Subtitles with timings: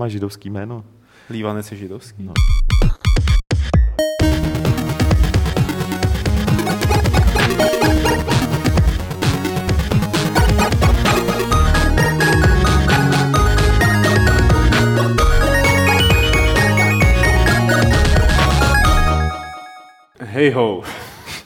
[0.00, 0.84] Má židovský jméno.
[1.30, 2.22] Lívanec je židovský.
[2.22, 2.32] No.
[20.20, 20.82] Hej ho.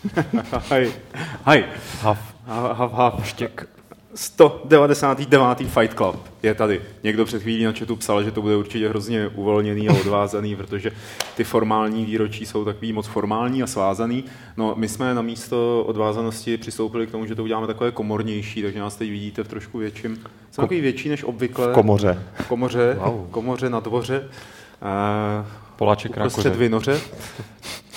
[0.71, 0.93] Hej.
[1.47, 1.65] Hej.
[2.01, 2.35] Hav.
[2.47, 3.78] Hav, hav, štěk.
[4.19, 5.59] 199.
[5.69, 6.83] Fight Club je tady.
[7.03, 10.91] Někdo před chvílí na chatu psal, že to bude určitě hrozně uvolněný a odvázaný, protože
[11.37, 14.25] ty formální výročí jsou takový moc formální a svázaný.
[14.57, 18.81] No, my jsme na místo odvázanosti přistoupili k tomu, že to uděláme takové komornější, takže
[18.81, 20.15] nás teď vidíte v trošku větším.
[20.51, 21.71] Jsem takový větší než obvykle.
[21.71, 22.23] V komoře.
[22.35, 23.31] V komoře, Wow.
[23.31, 24.29] komoře na dvoře.
[24.83, 25.47] Uh,
[25.77, 26.61] Poláček uprostřed Rákoře.
[26.63, 27.01] Vinoře.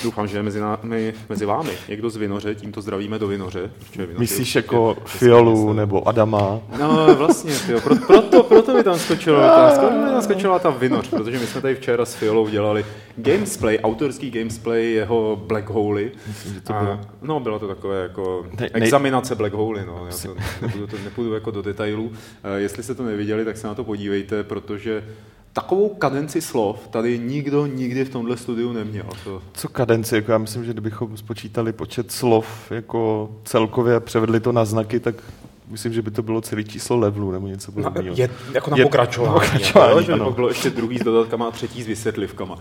[0.04, 3.72] Doufám, že je mezi, námi, mezi vámi někdo z Vinoře, tímto zdravíme do Vinoře.
[3.96, 6.60] Vinoře Myslíš jako Fiolu nebo Adama?
[6.80, 11.10] No vlastně, tyjo, pro, proto, proto mi tam skočilo, ta, mi tam skočila ta Vinoř,
[11.10, 12.86] protože my jsme tady včera s Fiolou dělali
[13.18, 16.12] gamesplay, autorský gamesplay jeho Black Holy.
[16.28, 17.00] Myslím, že to A, bylo.
[17.22, 20.08] no, bylo to takové jako Ne- ne- examinace Black Holy, no.
[20.12, 22.12] Já to nepůjdu, to, nepůjdu jako do detailů.
[22.44, 25.04] Eh, Jestli jste to neviděli, tak se na to podívejte, protože
[25.54, 29.06] takovou kadenci slov tady nikdo nikdy v tomhle studiu neměl.
[29.24, 30.16] To, Co kadenci?
[30.16, 35.00] Jako já myslím, že kdybychom spočítali počet slov jako celkově a převedli to na znaky,
[35.00, 35.16] tak
[35.72, 38.16] myslím, že by to bylo celý číslo levelu nebo něco Na, podobného.
[38.18, 39.34] je, jako na Je- pokračování.
[39.34, 40.32] na pokračování, jako, že by ano.
[40.32, 42.60] bylo ještě druhý s dodatkama a třetí s vysvětlivkama.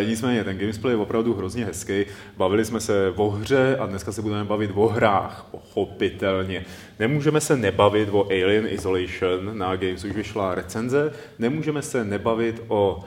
[0.00, 2.04] E, nicméně, ten gamesplay je opravdu hrozně hezký.
[2.36, 6.64] Bavili jsme se o hře a dneska se budeme bavit o hrách, pochopitelně.
[6.98, 11.12] Nemůžeme se nebavit o Alien Isolation, na Games už vyšla recenze.
[11.38, 13.04] Nemůžeme se nebavit o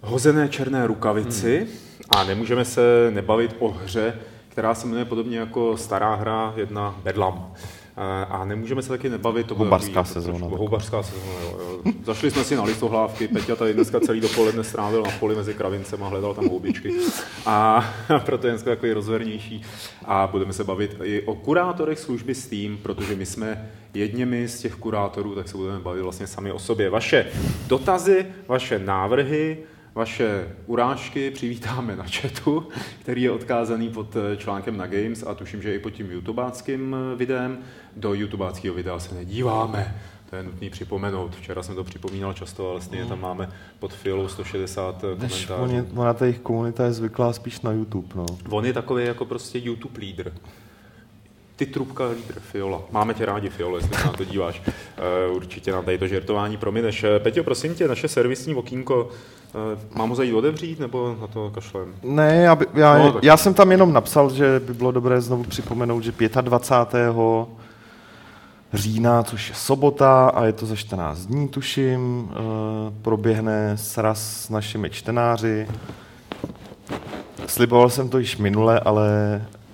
[0.00, 1.68] hozené černé rukavici hmm.
[2.10, 4.14] a nemůžeme se nebavit o hře,
[4.48, 7.52] která se jmenuje podobně jako stará hra jedna Bedlam.
[8.28, 10.58] A nemůžeme se taky nebavit, Houbařská sezóna trošku-.
[10.58, 11.92] Houbařská sezóna, jo, jo.
[12.04, 16.02] Zašli jsme si na listohlávky, Peťa tady dneska celý dopoledne strávil na poli mezi kravincem
[16.02, 16.92] a hledal tam houbičky.
[17.46, 17.84] A
[18.24, 19.62] proto je dneska takový rozvernější.
[20.04, 24.74] A budeme se bavit i o kurátorech služby Steam, protože my jsme jedněmi z těch
[24.74, 26.90] kurátorů, tak se budeme bavit vlastně sami o sobě.
[26.90, 27.26] Vaše
[27.66, 29.58] dotazy, vaše návrhy,
[29.98, 32.68] vaše urážky přivítáme na chatu,
[33.00, 36.96] který je odkázaný pod eh, článkem na Games a tuším, že i pod tím YouTubáckým
[37.12, 37.58] eh, videem.
[37.96, 39.94] Do YouTubáckého videa se nedíváme.
[40.30, 41.36] To je nutný připomenout.
[41.36, 43.48] Včera jsem to připomínal často, ale stejně tam máme
[43.78, 46.00] pod filou 160 Než komentářů.
[46.00, 48.26] ona ta jejich komunita je zvyklá spíš na YouTube, no.
[48.50, 50.32] On je takový jako prostě YouTube lídr.
[51.58, 52.80] Ty trubka lídr, Fiola.
[52.90, 54.62] Máme tě rádi, Fiolo, jestli se na to díváš.
[55.30, 57.04] Uh, určitě nám tady to žertování promineš.
[57.04, 61.50] Eh, Peťo, prosím tě, naše servisní okýnko, uh, mám ho zajít otevřít, nebo na to
[61.50, 61.94] kašlem?
[62.02, 65.20] Ne, já, by, já, No, tak- já jsem tam jenom napsal, že by bylo dobré
[65.20, 67.48] znovu připomenout, že 25.
[68.74, 72.34] října, což je sobota a je to za 14 dní, tuším, eh,
[73.02, 75.66] proběhne sraz s našimi čtenáři.
[77.46, 79.08] Sliboval jsem to již minule, ale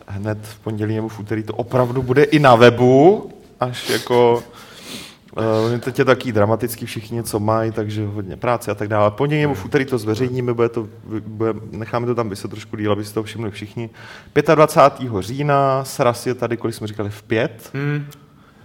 [0.07, 4.43] hned v pondělí nebo v úterý to opravdu bude i na webu, až jako
[5.73, 9.11] Uh, teď je taky dramatický, všichni něco mají, takže hodně práce a tak dále.
[9.11, 10.89] Pondělí nebo v úterý to zveřejníme, bude to,
[11.27, 13.91] bude, necháme to tam vyset trošku díl, aby si to všimli všichni.
[14.55, 15.11] 25.
[15.21, 17.71] října, sraz je tady, kolik jsme říkali, v pět?
[17.75, 18.07] Hmm.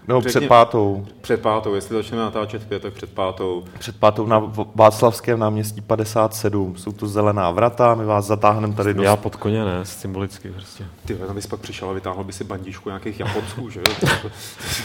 [0.08, 1.06] Nebo Řekni- před pátou.
[1.22, 3.64] Před pátou, jestli začneme natáčet v pět, tak před pátou.
[3.80, 6.76] Před pátou na Václavském náměstí 57.
[6.78, 9.04] Jsou tu zelená vrata, my vás zatáhneme tady do...
[9.04, 10.86] Já pod koně ne, symbolicky prostě.
[11.06, 13.96] Ty, tam bys pak přišel a vytáhl by si bandičku nějakých Japonců, že jo?
[14.22, 14.30] To-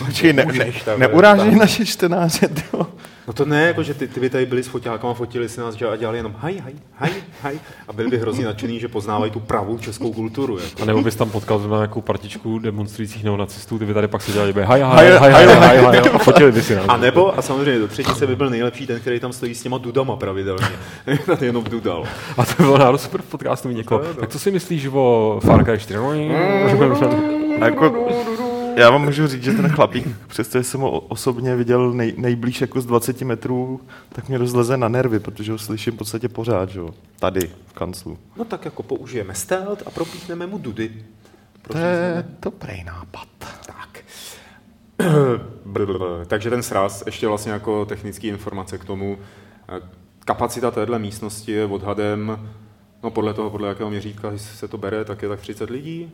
[0.05, 2.87] Počkej, ne, ne, neurážej naše čtenáře, tyjo.
[3.27, 5.75] No to ne, jako že ty, ty by tady byli s foťákama, fotili si nás
[5.93, 7.11] a dělali jenom haj, haj, haj,
[7.43, 7.59] haj
[7.89, 10.59] a byli by hrozně nadšený, že poznávají tu pravou českou kulturu.
[10.59, 10.83] Jako.
[10.83, 14.53] A nebo bys tam potkal zrovna nějakou partičku demonstrujících neonacistů, ty by tady pak seděli,
[14.53, 16.85] by haj, haj, haj, haj, haj, haj, haj, a fotili by si nás.
[16.89, 19.79] A nebo, a samozřejmě do třetice by byl nejlepší ten, který tam stojí s těma
[19.79, 20.69] dudama pravidelně.
[21.27, 22.05] Tady jenom dudal.
[22.37, 24.01] A to bylo náhodou super v podcastu mít někoho.
[24.21, 25.99] Tak co si myslíš o Far Cry 4?
[27.61, 28.09] A jako,
[28.77, 32.81] já vám můžu říct, že ten chlapík, přestože jsem ho osobně viděl nej, nejblíž jako
[32.81, 33.81] z 20 metrů,
[34.13, 37.73] tak mě rozleze na nervy, protože ho slyším v podstatě pořád, že jo, tady v
[37.73, 38.19] kanclu.
[38.37, 40.93] No tak jako použijeme stealth a propíchneme mu dudy.
[41.69, 43.29] To je dobrý nápad.
[43.67, 44.05] Tak.
[46.27, 49.19] Takže ten sraz, ještě vlastně jako technické informace k tomu.
[49.69, 49.81] Eh,
[50.25, 52.49] Kapacita téhle místnosti je odhadem,
[53.03, 56.13] no podle toho, podle jakého měřítka se to bere, tak je tak 30 lidí.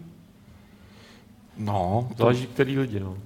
[1.56, 3.18] No, to, Záleží, který lidi, no.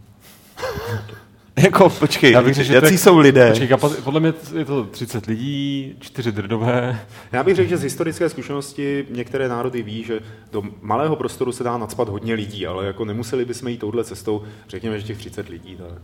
[1.63, 3.49] jako, počkej, Já bych řekl, že jaký jsou lidé?
[3.49, 7.01] Počkej, kapaci- podle mě je to 30 lidí, 4 drdové.
[7.33, 10.21] Já bych řekl, že z historické zkušenosti některé národy ví, že
[10.53, 14.43] do malého prostoru se dá nadspat hodně lidí, ale jako nemuseli bychom jít touhle cestou,
[14.69, 16.03] řekněme, že těch 30 lidí, tak.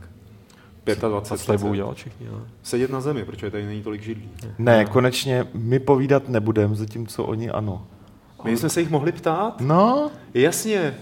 [1.09, 1.77] 25, A co budou 30.
[1.77, 2.41] dělat všichni, ale...
[2.63, 4.29] Sedět na zemi, protože tady není tolik židlí.
[4.59, 7.87] Ne, konečně my povídat nebudeme, zatímco oni ano.
[8.45, 9.61] My jsme se jich mohli ptát?
[9.61, 10.95] No, Jasně.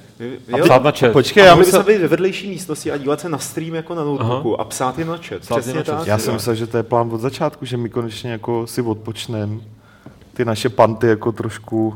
[0.52, 1.12] A psát na chat.
[1.12, 4.05] počkej, a já myslel, být ve vedlejší místnosti a dívat se na stream jako na
[4.05, 5.38] notebooku a psát jim na chat.
[5.40, 5.99] Psát Přesně na chat.
[5.99, 6.06] tak.
[6.06, 9.56] já jsem myslel, že to je plán od začátku, že my konečně jako si odpočneme
[10.35, 11.94] ty naše panty jako trošku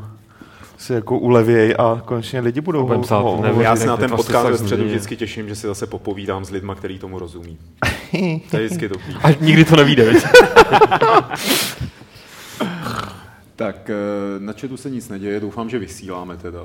[0.77, 3.61] si jako ulevěj a konečně lidi budou Budem psát, ho- nevím.
[3.61, 6.75] Já se na ten podcast ve středu vždycky těším, že si zase popovídám s lidma,
[6.75, 7.57] který tomu rozumí.
[8.51, 9.15] To je vždycky dobrý.
[9.23, 10.13] A nikdy to nevíde?
[13.55, 13.95] Tak eh,
[14.39, 16.59] na chatu se nic neděje, doufám, že vysíláme teda.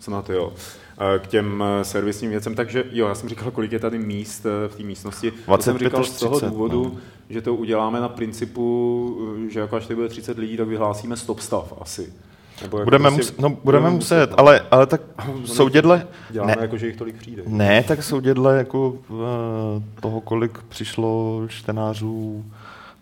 [0.00, 0.52] Snad jo.
[1.00, 4.44] Eh, K těm eh, servisním věcem, takže jo, já jsem říkal, kolik je tady míst
[4.68, 5.30] v té místnosti.
[5.30, 7.00] To jsem 25 říkal z toho 30, důvodu, no.
[7.30, 9.16] že to uděláme na principu,
[9.48, 12.12] že jako až tady bude 30 lidí, tak vyhlásíme stop stav asi.
[12.62, 14.40] Nebo jako Budeme, prostě- mus, no, budeme muset, no.
[14.40, 15.00] ale, ale tak
[15.44, 17.42] soudědle, Děláme ne, jako, že jich tolik přijde.
[17.46, 18.94] ne, tak soudědle jako
[20.00, 22.44] toho, kolik přišlo čtenářů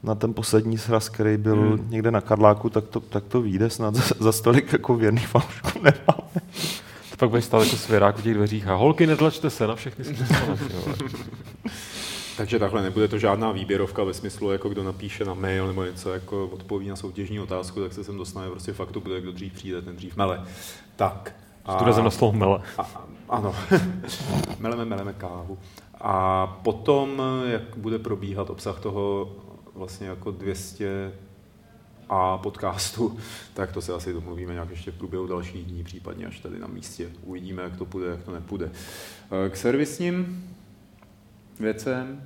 [0.03, 1.87] na ten poslední sraz, který byl Hmm.
[1.91, 5.69] někde na Karláku, tak to, tak to vyjde snad za, za stolik jako věrných fanoušků
[5.83, 6.41] nemáme.
[7.11, 10.05] To pak budeš stát jako svěrák u těch dveřích a holky, netlačte se na všechny.
[12.37, 16.13] Takže takhle nebude to žádná výběrovka ve smyslu, jako kdo napíše na mail nebo něco,
[16.13, 19.83] jako odpoví na soutěžní otázku, tak se sem dostane prostě faktu, bude, kdo dřív přijde,
[19.83, 20.41] ten dřív mele.
[20.97, 21.35] Tak.
[21.69, 22.61] S důrazem na slovo mele.
[22.79, 23.55] A, a- ano,
[24.59, 25.59] meleme, meleme kávu.
[26.01, 29.29] A potom, jak bude probíhat obsah toho
[29.79, 31.13] vlastně jako 200
[32.09, 33.19] a podcastu,
[33.55, 36.67] tak to se asi domluvíme nějak ještě v průběhu dalších dní, případně až tady na
[36.67, 37.09] místě.
[37.23, 38.71] Uvidíme, jak to půjde, jak to nepůjde.
[39.47, 40.45] Eh, K servisním
[41.61, 42.23] věcem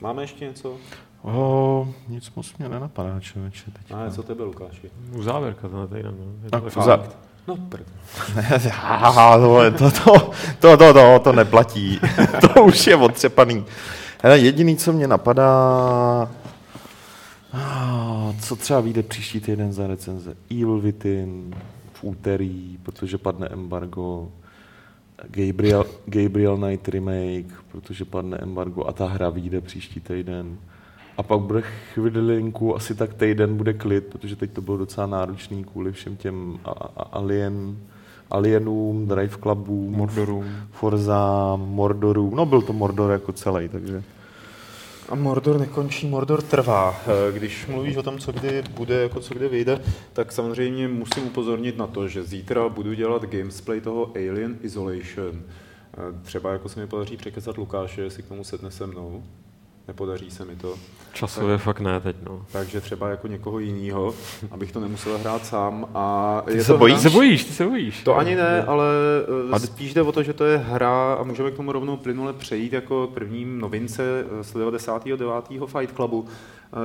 [0.00, 0.76] máme ještě něco?
[1.22, 3.64] O, nic moc mě nenapadá, člověče.
[3.70, 3.92] Teď.
[3.92, 4.90] A co tebe, Lukáši?
[5.12, 6.14] U závěrka tenhle týden.
[6.18, 6.44] No.
[6.44, 7.08] Je to takový- za-
[7.46, 7.86] No, prd.
[9.78, 12.00] To, to, to, to, to, to neplatí.
[12.54, 13.64] to už je otřepaný.
[14.22, 16.30] Hele, jediný, co mě napadá,
[17.52, 20.36] ah, co třeba vyjde příští týden za recenze.
[20.50, 21.54] Evil Within
[21.92, 24.28] v úterý, protože padne embargo.
[25.28, 30.58] Gabriel, Gabriel Knight remake, protože padne embargo a ta hra vyjde příští týden.
[31.16, 31.62] A pak bude
[31.94, 36.58] chvilinku, asi tak týden bude klid, protože teď to bylo docela náročný kvůli všem těm
[36.64, 37.76] a, a, alien,
[38.30, 40.44] alienům, Drive Clubům, Mordorům.
[40.70, 42.36] Forza, Mordorům.
[42.36, 44.02] No byl to Mordor jako celý, takže...
[45.10, 47.00] A Mordor nekončí, Mordor trvá.
[47.06, 49.80] Eh, Když mluvíš o tom, co kdy bude, jako co kdy vyjde,
[50.12, 55.42] tak samozřejmě musím upozornit na to, že zítra budu dělat gamesplay toho Alien Isolation.
[55.98, 59.22] Eh, Třeba jako se mi podaří překecat Lukáše, jestli k tomu sedne se mnou.
[59.94, 60.74] Nepodaří se mi to.
[61.12, 62.42] Časově fakt ne teď, no.
[62.52, 64.14] Takže třeba jako někoho jiného,
[64.50, 65.86] abych to nemusel hrát sám.
[65.94, 66.94] A je se to bojíš?
[66.96, 68.02] hra- Ty se bojíš, ty se bojíš.
[68.04, 68.86] To ani ne, ale
[69.52, 71.96] A- uh, spíš jde o to, že to je hra a můžeme k tomu rovnou
[71.96, 75.20] plynule přejít jako k prvním novince eh, z 99.
[75.66, 76.24] Fight Clubu,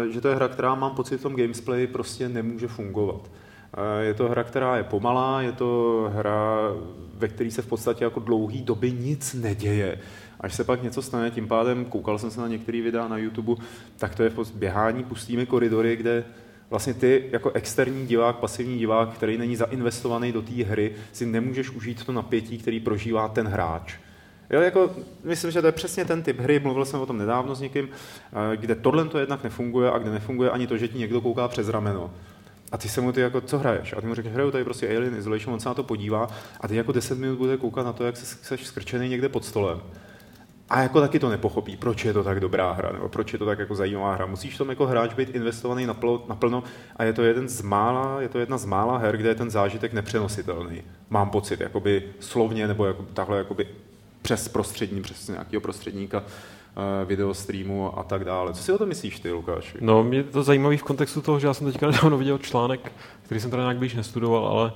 [0.07, 3.21] eh, že to je hra, která mám pocit v tom gamesplay prostě nemůže fungovat.
[3.99, 6.55] Eh, Je to hra, která je pomalá, je to hra,
[7.17, 9.99] ve které se v podstatě jako dlouhý doby nic neděje.
[10.39, 13.63] Až se pak něco stane, tím pádem koukal jsem se na některé videa na YouTube,
[13.97, 16.23] tak to je v běhání pustými koridory, kde
[16.69, 21.69] vlastně ty jako externí divák, pasivní divák, který není zainvestovaný do té hry, si nemůžeš
[21.69, 23.95] užít to napětí, který prožívá ten hráč.
[24.49, 27.55] Jo, jako, myslím, že to je přesně ten typ hry, mluvil jsem o tom nedávno
[27.55, 30.97] s někým, eh, kde tohle to jednak nefunguje a kde nefunguje ani to, že ti
[30.97, 32.11] někdo kouká přes rameno.
[32.71, 33.93] A ty se mu ty jako, co hraješ?
[33.93, 36.27] A ty mu řekneš, hraju tady prostě Alien Isolation, on se na to podívá
[36.61, 39.81] a ty jako 10 minut bude koukat na to, jak seš skrčený někde pod stolem.
[40.69, 43.45] A jako taky to nepochopí, proč je to tak dobrá hra, nebo proč je to
[43.45, 44.25] tak jako zajímavá hra.
[44.25, 46.63] Musíš v tom jako hráč být investovaný napl, naplno
[46.95, 49.49] a je to, jeden z mála, je to jedna z mála her, kde je ten
[49.51, 50.81] zážitek nepřenositelný.
[51.09, 53.67] Mám pocit, jakoby slovně, nebo jako, takhle jakoby
[54.21, 58.53] přes prostřední, přes nějakého prostředníka uh, videostreamu a tak dále.
[58.53, 59.77] Co si o to myslíš ty, Lukáši?
[59.81, 62.91] No, mě to zajímavý v kontextu toho, že já jsem teďka nedávno viděl článek,
[63.23, 64.73] který jsem teda nějak blíž nestudoval, ale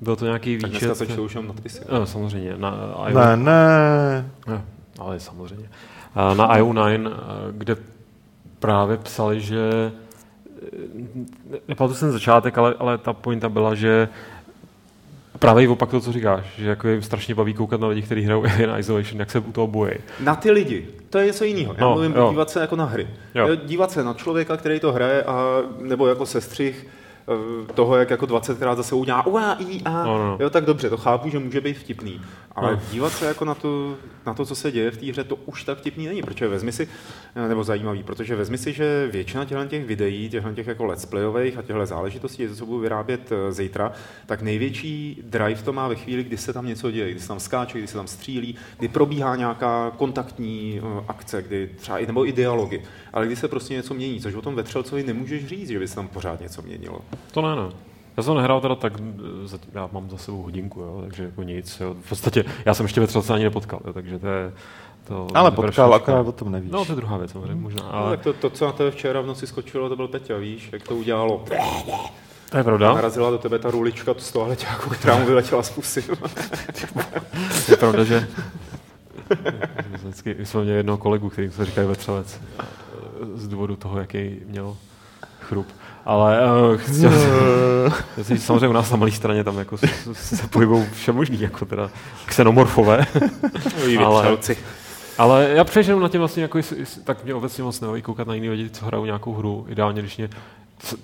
[0.00, 0.86] byl to nějaký Tak výčet.
[0.86, 1.80] dneska se čtou už jenom nadpisy.
[1.92, 2.54] No, samozřejmě.
[2.56, 2.74] Na,
[3.14, 4.30] Ne, ne.
[4.46, 4.64] Ne,
[4.98, 5.68] ale samozřejmě.
[6.36, 7.12] Na IO9, a
[7.52, 7.76] kde
[8.58, 9.92] právě psali, že
[11.50, 14.08] ne- nepamatuji jsem začátek, ale, ale ta pointa byla, že
[15.38, 18.22] právě i opak to, co říkáš, že jako je strašně baví koukat na lidi, kteří
[18.22, 19.92] hrajou Alien Isolation, jak se u toho bojí.
[20.20, 20.86] Na ty lidi.
[21.10, 21.74] To je něco jiného.
[21.78, 22.30] Já No, mluvím jo.
[22.30, 23.08] dívat se jako na hry.
[23.34, 23.48] Jo.
[23.64, 26.90] Dívat se na člověka, který to hraje, a, nebo jako sestřih, eh,
[27.74, 30.36] toho, jak jako 20krát zase udělá ua, i, a, No, no.
[30.40, 32.20] jo, tak dobře, to chápu, že může být vtipný.
[32.52, 32.80] Ale No.
[32.92, 33.94] dívat se jako na to,
[34.26, 36.72] na to, co se děje v té hře, to už tak vtipný není, protože vezmi
[36.72, 36.88] si,
[37.34, 41.04] eh, nebo zajímavý, protože vezmi si, že většina těchto těch videí, těchto těch jako let's
[41.06, 43.92] playových a těchto záležitostí, co budu vyrábět eh, zítra,
[44.26, 47.40] tak největší drive to má ve chvíli, kdy se tam něco děje, kdy se tam
[47.40, 52.26] skáče, kdy se tam střílí, kdy probíhá nějaká kontaktní eh, akce, kdy třeba i, nebo
[52.28, 52.82] i dialogy,
[53.12, 55.94] ale kdy se prostě něco mění, což o tom vetřelcovi nemůžeš říct, že by se
[55.94, 57.00] tam pořád něco měnilo.
[57.32, 57.68] To ne, ne.
[58.16, 58.92] Já jsem nehrál teda tak,
[59.72, 61.80] já mám za sebou hodinku, jo, takže jako nic.
[61.80, 61.96] Jo.
[62.00, 64.52] V podstatě já jsem ještě ve třelce ani nepotkal, jo, takže to je...
[65.08, 66.70] To Ale potkal, akorát o tom nevíš.
[66.70, 67.82] No, to je druhá věc, samozřejmě, možná.
[67.82, 68.06] Ale...
[68.06, 70.68] Ale tak to, to, co na tebe včera v noci skočilo, to byl Peťa, víš,
[70.72, 71.44] jak to udělalo.
[72.50, 72.94] to je pravda.
[72.94, 76.04] Narazila do tebe ta rulička z toaleťáku, která mu vyletěla z pusy.
[77.68, 78.28] Je pravda, že
[79.90, 82.40] vždycky jsme měli jednoho kolegu, který se říkají vetřelec
[83.34, 84.76] z důvodu toho, jaký měl
[85.40, 85.66] chrup.
[86.04, 86.38] Ale
[86.70, 87.12] uh, chtěl,
[88.22, 89.82] jsem samozřejmě u nás na malé straně tam jako s-
[90.12, 91.90] s- se pohybují všemožný, jako teda
[92.26, 93.06] xenomorfové.
[94.04, 94.36] Ale-
[95.18, 95.48] Ale...
[95.54, 96.58] Já přemýšlím na tím vlastně, jako,
[97.04, 99.66] tak mě obecně moc nebaví koukat na jiný lidi, co hrajou nějakou hru.
[99.68, 100.28] Ideálně, když mě,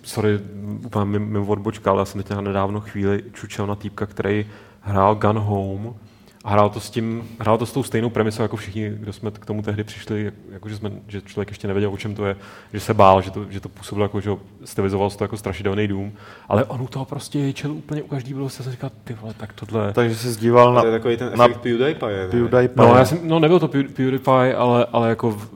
[0.02, 0.40] sorry,
[0.84, 4.46] úplně mimo, mimo odbočka, ale já jsem teď nedávno chvíli čučel na týpka, který
[4.80, 5.94] hrál Gun Home
[6.44, 9.30] a hrál to s tím, hrál to s tou stejnou premisou, jako všichni, kdo jsme
[9.30, 12.26] k tomu tehdy přišli, jak, jako, že, jsme, že člověk ještě nevěděl, o čem to
[12.26, 12.36] je,
[12.72, 15.36] že se bál, že to, že to působilo jako, že ho stylizoval se to jako
[15.36, 16.12] strašidelný dům,
[16.48, 19.34] ale on u toho prostě ječel úplně u každý bylo, jsem si říkal, ty vole,
[19.36, 22.16] tak tohle, Takže se zdíval na To je takový ten na efekt PewDiePie.
[22.16, 22.28] ne?
[22.28, 22.86] PewDiePie.
[22.88, 25.48] No, já jsem, no nebyl to Pew- PewDiePie, ale, ale jako v-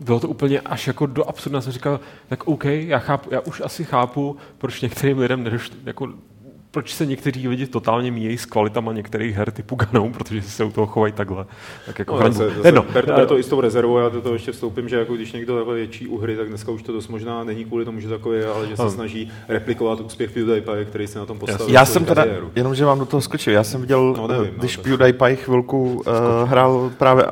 [0.00, 1.60] bylo to úplně až jako do absurdna.
[1.60, 6.08] Jsem říkal, tak OK, já, chápu, já už asi chápu, proč některým lidem nedošlo, jako
[6.76, 10.70] proč se někteří lidi totálně míjejí s kvalitama některých her typu Ganou, protože se u
[10.72, 11.46] toho chovají takhle.
[11.86, 12.84] Tak jako No, zase, zase, Jedno.
[12.92, 15.14] ber, to, ber to i s tou rezervou, já do toho ještě vstoupím, že jako
[15.14, 18.00] když někdo takhle větší u hry, tak dneska už to dost možná není kvůli tomu,
[18.00, 18.90] že takový je, ale že se No.
[18.90, 21.74] snaží replikovat úspěch PewDiePie, který se na tom postavil.
[21.74, 22.50] Já jsem teda, kariéru.
[22.56, 24.84] jenom že vám do toho skočil, já jsem viděl, No, nevím, no, když tak.
[24.84, 26.02] PewDiePie chvilku uh,
[26.48, 27.30] hrál právě uh,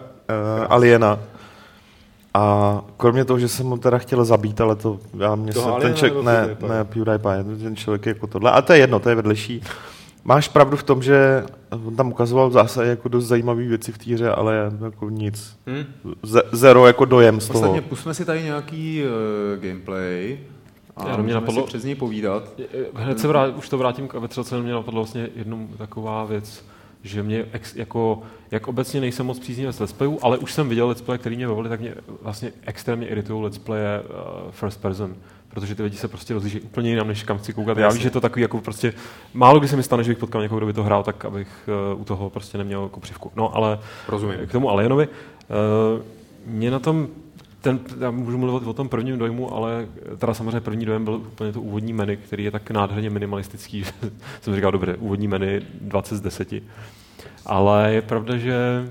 [0.68, 1.18] Aliena,
[2.34, 5.86] a kromě toho, že jsem ho teda chtěl zabít, ale to já mě Toho se,
[5.86, 6.68] ten člověk, ne, PewDiePie?
[6.72, 9.62] ne, PewDiePie, ten člověk je jako tohle, ale to je jedno, to je vedlejší.
[10.24, 11.44] Máš pravdu v tom, že
[11.86, 15.56] on tam ukazoval v zásadě jako dost zajímavé věci v té hře, ale jako nic.
[15.66, 15.84] Hm?
[16.22, 17.60] Ze, zero jako dojem z toho.
[17.60, 20.38] Ostatně pusme si tady nějaký uh, gameplay
[20.96, 22.52] a Já, no, mě můžeme napadlo- si přes něj povídat.
[22.94, 26.64] Hned se vrát, už to vrátím k vetřelce, mě napadlo vlastně jednou taková věc,
[27.04, 30.88] že mě ex, jako, jak obecně nejsem moc příznivec let's playů, ale už jsem viděl
[30.88, 35.16] let's play, který mě bavili, tak mě vlastně extrémně iritují let's playe uh, first person,
[35.48, 37.78] protože ty lidi se prostě rozlíží úplně jinam, než kam chci koukat.
[37.78, 38.92] Já vím, že to takový jako prostě,
[39.34, 41.68] málo kdy se mi stane, že bych potkal někoho, kdo by to hrál, tak abych
[41.94, 43.32] uh, u toho prostě neměl jako přivku.
[43.36, 44.46] No ale Rozumím.
[44.46, 46.02] k tomu Alienovi, uh,
[46.46, 47.08] mě na tom
[47.64, 49.86] ten, já můžu mluvit o tom prvním dojmu, ale
[50.18, 53.92] teda samozřejmě první dojem byl úplně to úvodní menu, který je tak nádherně minimalistický, že
[54.40, 55.46] jsem říkal, dobře, úvodní menu
[55.80, 56.52] 20 z 10.
[57.46, 58.88] Ale je pravda, že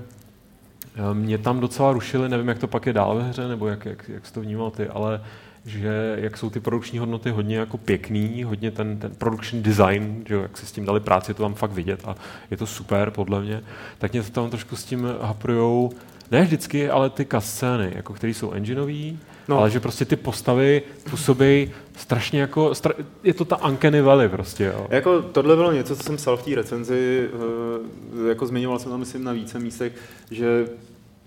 [0.96, 3.86] eh, mě tam docela rušily, nevím, jak to pak je dál ve hře, nebo jak,
[3.86, 5.20] jak, jak jsi to vnímal ty, ale
[5.64, 10.34] že jak jsou ty produkční hodnoty hodně jako pěkný, hodně ten, ten production design, že
[10.34, 12.14] jak si s tím dali práci, je to tam fakt vidět a
[12.50, 13.62] je to super podle mě,
[13.98, 15.92] tak mě to tam trošku s tím haprujou,
[16.30, 19.58] ne vždycky, ale ty scény, jako které jsou engineový, no.
[19.58, 24.64] Ale že prostě ty postavy působí strašně jako, stra- je to ta uncanny valley prostě,
[24.64, 24.86] jo.
[24.90, 27.28] Jako tohle bylo něco, co jsem psal v té recenzi,
[28.24, 29.92] eh, jako zmiňoval jsem tam, myslím, na více místech,
[30.30, 30.66] že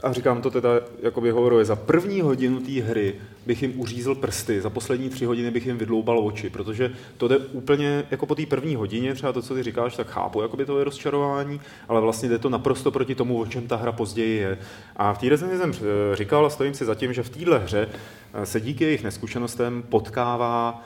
[0.04, 0.70] a říkám to teda
[1.02, 5.52] jakoby hovorově, za první hodinu té hry bych jim uřízl prsty, za poslední tři hodiny
[5.52, 9.42] bych jim vydloubal oči, protože to jde úplně, jako po té první hodině, třeba to,
[9.42, 13.16] co ty říkáš, tak chápu, jakoby to je rozčarování, ale vlastně jde to naprosto proti
[13.16, 14.58] tomu, o čem ta hra později je.
[14.96, 17.90] A v té jsem eh, říkal a stojím si za tím, že v téhle hře
[18.34, 20.84] eh, se díky jejich neskušenostem potkává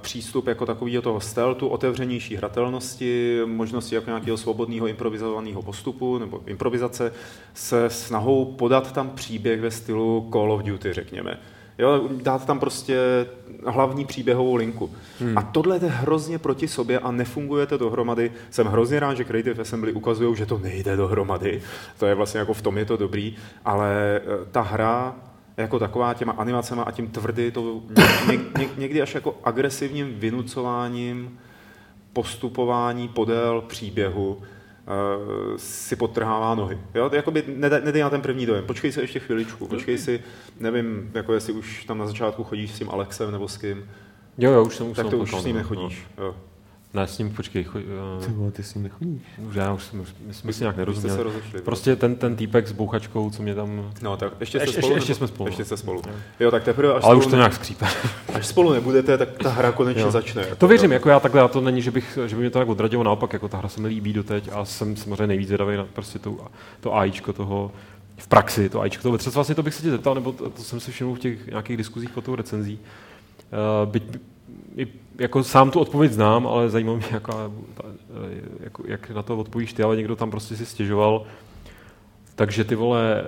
[0.00, 7.12] přístup jako takového toho stealthu, otevřenější hratelnosti, možnosti jako nějakého svobodného improvizovaného postupu nebo improvizace
[7.54, 11.38] se snahou podat tam příběh ve stylu Call of Duty, řekněme.
[11.78, 13.26] Jo, dát tam prostě
[13.66, 14.90] hlavní příběhovou linku.
[15.20, 15.38] Hmm.
[15.38, 18.32] A tohle jde hrozně proti sobě a nefunguje to dohromady.
[18.50, 21.62] Jsem hrozně rád, že Creative Assembly ukazují, že to nejde dohromady.
[21.98, 25.16] To je vlastně jako v tom je to dobrý, ale eh, ta hra
[25.56, 27.82] jako taková těma animacema a tím tvrdy, to
[28.30, 31.38] ně, ně, někdy až jako agresivním vynucováním
[32.12, 34.42] postupování podél příběhu uh,
[35.56, 36.78] si podtrhává nohy.
[36.94, 37.10] Jo?
[37.12, 38.64] Jakoby nedej, nedej na ten první dojem.
[38.64, 39.66] Počkej si ještě chviličku.
[39.66, 40.22] Počkej si,
[40.60, 43.84] nevím, jako jestli už tam na začátku chodíš s tím Alexem nebo s kým,
[44.38, 46.06] Jo, jo, už jsem tak to už s ním no, nechodíš.
[46.94, 47.00] Jo.
[47.00, 47.82] Ne, s ním, počkej, choj,
[48.26, 49.22] Ty vole, ty s ním nechodíš.
[49.48, 51.22] už já už jsme, my jsme si nějak jste se nerozuměli.
[51.22, 51.60] rozešli.
[51.62, 53.90] Prostě ten, ten týpek s bouchačkou, co mě tam...
[54.02, 54.94] No tak ještě jste Ještě- spolu?
[54.94, 55.48] ještě jsme spolu.
[55.48, 56.02] Ještě jste spolu.
[56.06, 56.12] Jo.
[56.40, 57.86] Jo, tak teprve až Ale už to ne- nějak skřípe.
[58.34, 60.10] Až spolu nebudete, tak ta hra konečně Jo.
[60.10, 60.42] začne.
[60.42, 62.58] Jako, To věřím, jako já takhle, já to není, že, bych, že by mě to
[62.58, 65.76] tak odradilo, naopak, jako ta hra se mi líbí doteď a jsem samozřejmě nejvíc zvědavý
[65.76, 66.36] na prostě to,
[66.80, 67.72] to AIčko toho,
[68.18, 69.34] v praxi, to AIčko toho vetřelce.
[69.34, 71.76] Vlastně to bych se tě zeptal, nebo to, to jsem si všiml v těch nějakých
[71.76, 72.78] diskuzích po tou recenzí.
[73.84, 74.02] Uh, byť,
[74.76, 74.86] i,
[75.18, 77.50] jako sám tu odpověď znám, ale zajímá mě, jaká,
[78.60, 81.22] jako, jak na to odpovíš ty, ale někdo tam prostě si stěžoval.
[82.34, 83.24] Takže ty vole,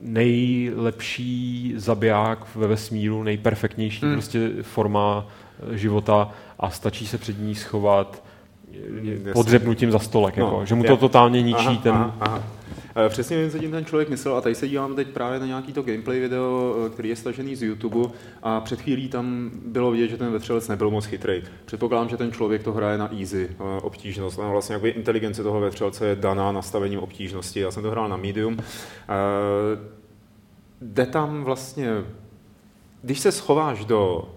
[0.00, 4.12] nejlepší zabiják ve vesmíru, nejperfektnější Hmm.
[4.14, 5.26] prostě forma
[5.72, 8.22] eh, života a stačí se před ní schovat
[9.32, 10.90] podřepnutím za stolek, No, jako, že mu je.
[10.90, 11.94] to totálně ničí aha, ten...
[11.94, 12.42] Aha, aha.
[12.96, 15.46] Eh, Přesně vím, co tím ten člověk myslel a tady se dívám teď právě na
[15.46, 18.10] nějaký to gameplay video, eh, který je stažený z YouTube
[18.42, 21.42] a před chvílí tam bylo vidět, že ten vetřelec nebyl moc chytrý.
[21.64, 24.38] Předpokládám, že ten člověk to hraje na easy, eh, obtížnost.
[24.38, 27.60] A vlastně jakoby inteligence toho vetřelce je daná nastavením obtížnosti.
[27.60, 28.56] Já jsem to hrál na medium.
[30.80, 31.90] Jde tam vlastně,
[33.02, 34.34] když se schováš do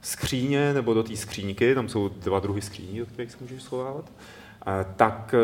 [0.00, 4.12] skříně nebo do té skříňky, tam jsou dva druhy skříní, do kterých se můžeš schovávat,
[4.96, 5.34] tak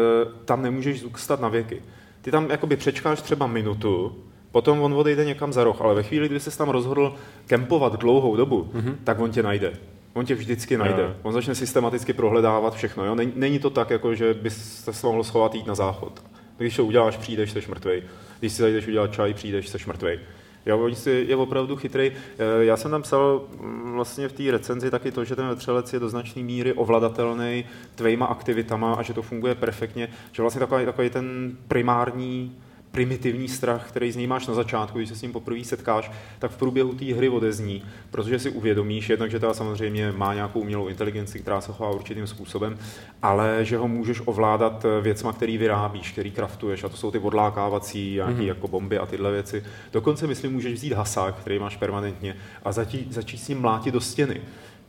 [0.44, 1.82] tam nemůžeš zůstat na věky.
[2.22, 4.16] Ty tam jakoby přečkáš třeba minutu,
[4.52, 7.14] potom on odejde někam za roh, ale ve chvíli, kdy se tam rozhodl
[7.46, 8.94] kempovat dlouhou dobu, mm-hmm.
[9.04, 9.72] tak on tě najde.
[10.12, 11.02] On tě vždycky najde.
[11.02, 11.14] Jo.
[11.22, 13.04] On začne systematicky prohledávat všechno.
[13.04, 13.14] Jo?
[13.14, 16.22] Není, není to tak, jako že bys se mohl schovat jít na záchod.
[16.58, 18.02] Když to uděláš, přijdeš, jsi mrtvej.
[18.40, 20.20] Když si zajdeš udělat čaj, přijdeš, jsi mrtvej.
[20.66, 22.12] Jo, oni si je opravdu chytrý.
[22.60, 26.00] Já jsem tam psal mm, vlastně v té recenzi taky to, že ten vetřelec je
[26.00, 27.64] do značné míry ovladatelný
[27.94, 32.56] tvejma aktivitama a že to funguje perfektně, že vlastně takový, takový ten primární
[32.90, 36.50] primitivní strach, který z něj máš na začátku, když se s ním poprvé setkáš, tak
[36.50, 40.88] v průběhu té hry odezní, protože si uvědomíš jednak, že ta samozřejmě má nějakou umělou
[40.88, 42.78] inteligenci, která se chová určitým způsobem,
[43.22, 48.14] ale že ho můžeš ovládat věcma, který vyrábíš, který kraftuješ, a to jsou ty odlákávací
[48.14, 48.46] nějaký mm-hmm.
[48.46, 49.64] jako bomby a tyhle věci.
[49.92, 54.00] Dokonce myslím, můžeš vzít hasák, který máš permanentně a začít, začít s ním mlátit do
[54.00, 54.40] stěny.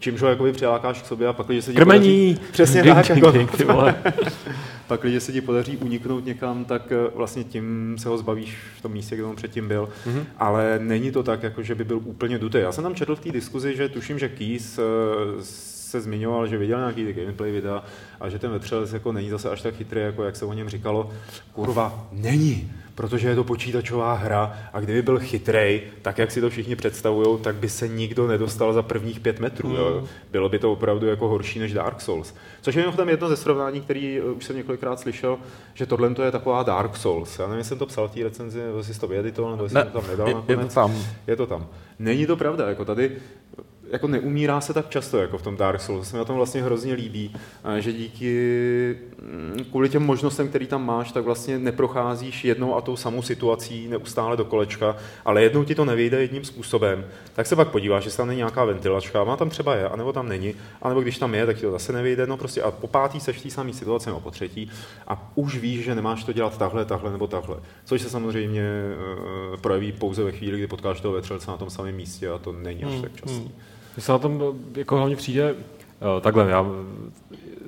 [0.02, 2.34] Čímž ho jakoby přilákáš k sobě a pak, když se ti Krmení!
[2.34, 3.96] podaří, přesně Ding, tak, ding, jako, ding, ty vole.
[4.88, 8.82] pak, když se ti podaří uniknout někam, tak eh, vlastně tím se ho zbavíš v
[8.82, 9.90] tom místě, kde on předtím byl.
[10.06, 10.20] Mhm.
[10.20, 10.26] Mm-hmm.
[10.38, 12.58] Ale není to tak, jako že by byl úplně dutý.
[12.58, 14.82] Já jsem tam četl v té diskuzi, že tuším, že Keys eh,
[15.92, 17.84] se zmiňoval, že viděl nějaký ty gameplay videa
[18.20, 20.70] a že ten vetřelec jako není zase až tak chytrý, jako jak se o něm
[20.70, 21.12] říkalo.
[21.54, 26.50] Kurva, není, protože je to počítačová hra a kdyby byl chytrej, tak jak si to
[26.50, 29.70] všichni představují, tak by se nikdo nedostal za prvních pět metrů.
[29.70, 29.76] Mm.
[29.76, 30.04] Jo.
[30.32, 32.34] Bylo by to opravdu jako horší než Dark Souls.
[32.62, 35.38] Což je mimochodem jedno ze srovnání, který eh, už jsem několikrát slyšel,
[35.74, 37.40] že tohle to je taková Dark Souls.
[37.40, 39.64] Já nevím, jestli jsem to psal v té recenzi, nebo jestli jsi to vyeditoval, nebo
[39.64, 40.74] jestli Ne, jsem to tam nedal je, je nakonec.
[40.74, 40.96] to tam.
[41.28, 41.68] Je to tam.
[42.00, 43.12] Není to pravda, jako tady
[43.92, 46.10] jako neumírá se tak často, jako v tom Dark Souls.
[46.10, 50.68] Se mi na tom vlastně hrozně líbí, eh, že díky mm, kvůli těm možnostem, který
[50.68, 55.64] tam máš, tak vlastně neprocházíš jednou a tou samou situací neustále do kolečka, ale jednou
[55.64, 59.38] ti to nevyjde jedním způsobem, tak se pak podíváš, že tam není nějaká ventilačka, má
[59.38, 62.28] tam třeba je, anebo tam není, anebo když tam je, tak ti to zase nevyjde,
[62.28, 64.72] no prostě a po pátý seš v té samé situaci nebo po třetí
[65.08, 67.58] a už víš, že nemáš to dělat takhle, takhle nebo takhle.
[67.86, 68.64] Což se samozřejmě
[69.52, 72.52] uh, projeví pouze ve chvíli, kdy potkáš toho vetřelce na tom samém místě a to
[72.52, 73.52] není až tak častý.
[73.96, 74.42] Mně se na tom
[74.76, 76.66] jako hlavně přijde, eh, takhle, já,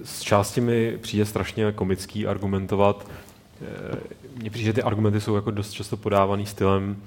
[0.04, 3.08] z části mi přijde strašně komický argumentovat,
[3.62, 3.98] eh,
[4.36, 6.98] mně přijde, že ty argumenty jsou jako dost často podávaný stylem,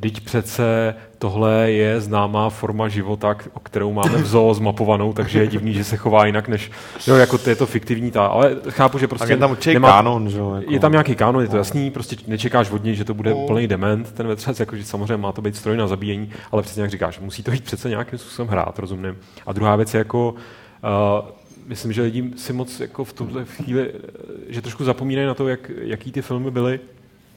[0.00, 5.46] Teď přece tohle je známá forma života, o kterou máme v zoo zmapovanou, takže je
[5.46, 6.70] divný, že se chová jinak než,
[7.06, 9.72] jo, jako to je to fiktivní ta, ale chápu, že prostě Tak je tam určitě
[9.72, 10.54] nemá- kánon, že jo?
[10.54, 10.72] Jako.
[10.72, 13.68] je tam nějaký kánon, je to jasný, prostě nečekáš od něj, že to bude plný
[13.68, 17.18] dement, ten vetřelec, jakože samozřejmě má to být stroj na zabíjení, ale přesně jak říkáš,
[17.18, 19.16] musí to jít přece nějakým způsobem hrát, rozumím.
[19.46, 21.28] A druhá věc je jako, uh,
[21.66, 24.00] myslím, že lidi si moc jako v tuhle chvíli, eh,
[24.48, 26.80] že trošku zapomínají na to, jak, jaký ty filmy byly,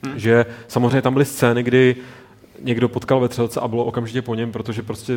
[0.03, 0.19] hmm.
[0.19, 1.95] že samozřejmě tam byly scény, kdy
[2.63, 5.13] někdo potkal vetřelce a bylo okamžitě po něm, protože prostě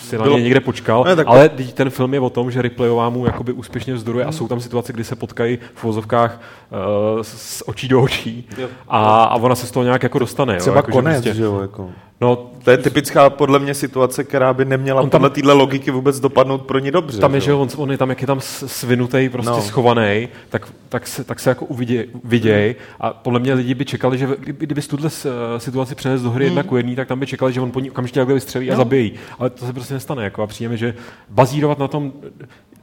[0.00, 2.62] si na Bylo- něj někde počkal, Ne, tak- ale ten film je o tom, že
[2.62, 7.20] Ripleyová mu jakoby úspěšně vzdoruje a jsou tam situace, kdy se potkají v vozovkách uh,
[7.22, 8.68] s očí do očí Jo.
[8.88, 10.56] a, a ona se z toho nějak jako dostane.
[10.56, 11.60] Třeba jo, jako, konec, Že že, prostě, jo?
[11.60, 11.90] Jako.
[12.20, 15.90] no, To je typická podle mě situace, která by neměla On tam- podle téhle logiky
[15.90, 17.18] vůbec dopadnout pro ní dobře.
[17.18, 19.62] tam je, že jo, on, on je tam, jak je tam s- svinutej, prostě No.
[19.62, 24.18] schovaný, tak, tak, se, tak se jako uviděj, viděj a podle mě lidi by čekali,
[24.18, 25.10] že kdyby, tuhle
[25.58, 27.90] situaci přenes do hry jedna ku jedný, tak tam by čekali, že on po ní
[27.90, 28.76] okamžitě takhle vystřelí a No.
[28.78, 29.12] zabijí.
[29.38, 30.24] Ale to se prostě nestane.
[30.24, 30.94] Jako, a přijeme, že
[31.28, 32.12] bazírovat na tom,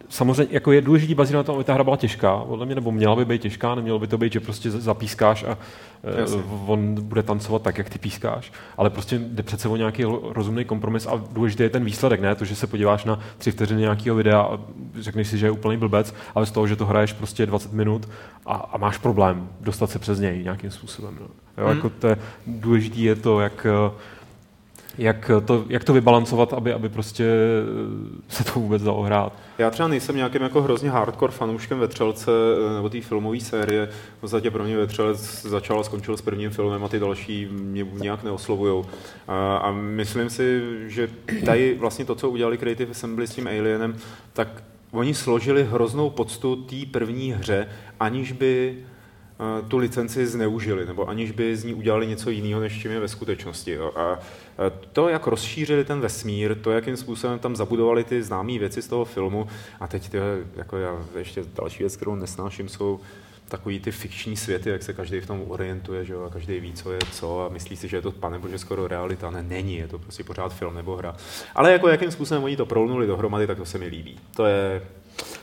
[0.10, 2.92] samozřejmě jako je důležité bazírovat na tom, aby ta hra byla těžká, podle mě, nebo
[2.92, 5.58] měla by být těžká, nemělo by to být, že prostě zapískáš a
[6.20, 6.42] Jasně.
[6.68, 11.08] on bude tancovat tak, jak ty pískáš, ale prostě jde přece o nějaký rozumný kompromis
[11.08, 14.42] a důležitý je ten výsledek, ne to, že se podíváš na tři vteřiny nějakého videa
[14.42, 14.60] a
[15.00, 18.10] řekneš si, že je úplný blbec, ale z toho, že to hraješ prostě 20 minut
[18.46, 21.18] a, a máš problém dostat se přes něj nějakým způsobem.
[21.22, 21.28] No.
[21.58, 21.76] Jo, hmm.
[21.76, 23.68] jako to je, důležitý je to, jak
[24.98, 27.26] jak to, jak to vybalancovat, aby, aby prostě
[28.30, 29.34] se to vůbec dalo hrát.
[29.58, 33.90] Já třeba nejsem nějakým jako hrozně hardcore fanouškem Vetřelce eh, nebo té filmové série.
[34.18, 37.88] V podstatě pro mě Vetřelec začal a skončil s prvním filmem a ty další mě
[37.94, 38.86] nějak neoslovují.
[39.28, 41.10] A, a myslím si, že
[41.46, 43.96] tady vlastně to, co udělali Creative Assembly s tím Alienem,
[44.34, 47.68] tak oni složili hroznou poctu té první hře,
[48.00, 48.78] aniž by
[49.68, 53.08] tu licenci zneužili, nebo aniž by z ní udělali něco jiného, než čím je ve
[53.08, 53.72] skutečnosti.
[53.72, 53.92] Jo.
[53.96, 54.20] A
[54.94, 59.06] to, jak rozšířili ten vesmír, to, jakým způsobem tam zabudovali ty známé věci z toho
[59.06, 59.48] filmu,
[59.80, 60.18] a teď ty,
[60.56, 63.00] jako já, ještě další věc, kterou nesnáším, jsou
[63.48, 66.74] takový ty fikční světy, jak se každý v tom orientuje, že jo, a každý ví,
[66.74, 69.76] co je co a myslí si, že je to pane bože skoro realita, ne, není,
[69.76, 71.16] je to prostě pořád film nebo hra.
[71.56, 74.20] Ale jako jakým způsobem oni to prolnuli dohromady, tak to se mi líbí.
[74.36, 74.82] To je,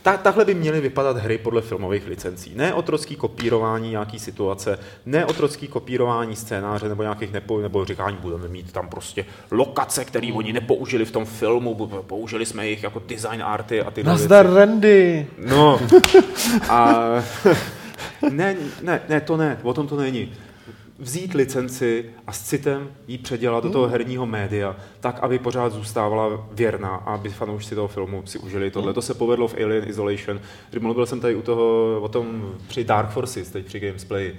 [0.02, 2.52] ta, takhle by měly vypadat hry podle filmových licencí.
[2.54, 8.48] Ne otrocký kopírování nějaký situace, ne otrocký kopírování scénáře nebo nějakých nepo, nebo říkání, budeme
[8.48, 11.74] mít tam prostě lokace, které oni nepoužili v tom filmu,
[12.06, 14.58] použili jsme jich jako design arty a ty Nazdar věci.
[14.58, 15.26] Randy!
[15.46, 15.80] No.
[16.68, 17.04] A,
[18.30, 20.32] ne, ne, ne, to ne, o tom to není
[21.02, 23.92] vzít licenci a s citem ji předělat do toho hmm.
[23.92, 28.88] herního média, tak, aby pořád zůstávala věrná a aby fanoušci toho filmu si užili tohle.
[28.88, 28.94] Hmm.
[28.94, 30.40] To se povedlo v Alien Isolation.
[30.80, 34.34] Mluvil jsem tady u toho, o tom při Dark Forces, teď při Gamesplay,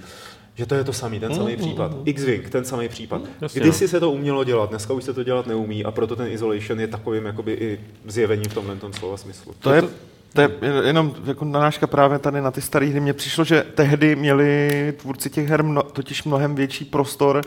[0.55, 1.91] že to je to samý, ten hmm, samý případ.
[2.05, 3.21] X-Wing, ten samý případ.
[3.53, 6.27] Když si se to umělo dělat, dneska už se to dělat neumí a proto ten
[6.27, 9.53] Isolation je takovým jakoby i zjevením v tomhle tom slova smyslu.
[9.59, 9.83] To je,
[10.33, 10.49] to je
[10.83, 12.99] jenom jako nanáška právě tady na ty staré hry.
[12.99, 17.41] Mně přišlo, že tehdy měli tvůrci těch her mno, totiž mnohem větší prostor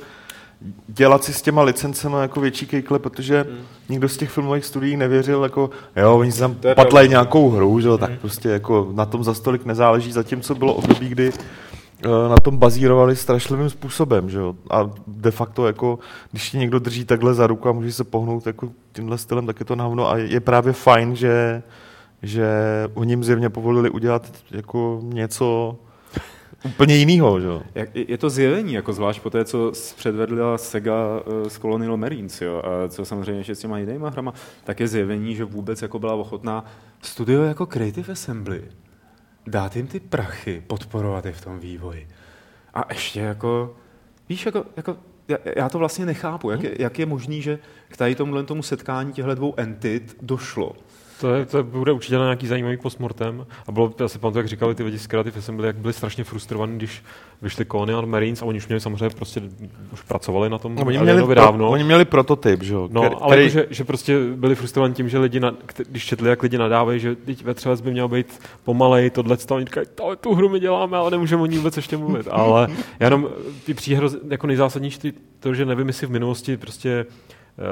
[0.88, 3.58] dělat si s těma licencemi jako větší kejkle, protože hmm.
[3.88, 7.88] nikdo z těch filmových studií nevěřil, jako jo, oni si tam patlají nějakou hru, že,
[7.98, 8.18] tak hmm.
[8.18, 11.32] prostě jako na tom za stolik nezáleží, zatímco bylo období, kdy
[12.04, 14.54] eh, na tom bazírovali strašlivým způsobem, že jo?
[14.70, 15.98] A de facto, jako,
[16.30, 19.60] když ti někdo drží takhle za ruku a může se pohnout jako tímhle stylem, tak
[19.60, 21.62] je to na a je právě fajn, že
[22.22, 22.48] že
[22.94, 25.76] u ním zjevně povolili udělat jako něco
[26.64, 27.40] úplně jiného.
[27.40, 27.48] Že?
[27.94, 32.62] Je to zjevení, jako zvlášť po té, co předvedla Sega eh, s Colonial Marines, jo,
[32.64, 36.14] a co samozřejmě ještě s těma jinýma hrama, tak je zjevení, že vůbec jako byla
[36.14, 36.64] ochotná
[37.02, 38.62] studio jako Creative Assembly
[39.46, 42.08] dát jim ty prachy, podporovat je v tom vývoji.
[42.74, 43.76] A ještě jako,
[44.28, 44.96] víš, jako, jako
[45.56, 49.12] já to vlastně nechápu, jak je, jak je možný, že k tady tomuhle tomu setkání
[49.12, 50.72] těchto dvou entit došlo.
[51.20, 53.46] To, je, to bude určitě na nějaký zajímavý postmortem.
[53.66, 56.24] A bylo, já si pamatuju, jak říkali ty lidi z Creative Assembly, jak byli strašně
[56.24, 57.02] frustrovaní, když
[57.42, 59.42] vyšli Colonial Marines a oni už měli samozřejmě prostě,
[59.92, 61.70] už pracovali na tom no, oni měli, dávno.
[61.70, 62.88] Oni měli prototyp, že jo?
[62.92, 65.54] No, který, ale jako, že, že, prostě byli frustrovaní tím, že lidi, na,
[65.90, 69.64] když četli, jak lidi nadávají, že teď ve by měl být pomalej, tohle, to, oni
[69.64, 72.28] říkají, to, tu hru my děláme, ale nemůžeme o ní vůbec ještě mluvit.
[72.30, 72.68] Ale
[73.00, 73.28] jenom
[73.66, 77.06] ty příhro, jako nejzásadnější to, že nevím, jestli v minulosti prostě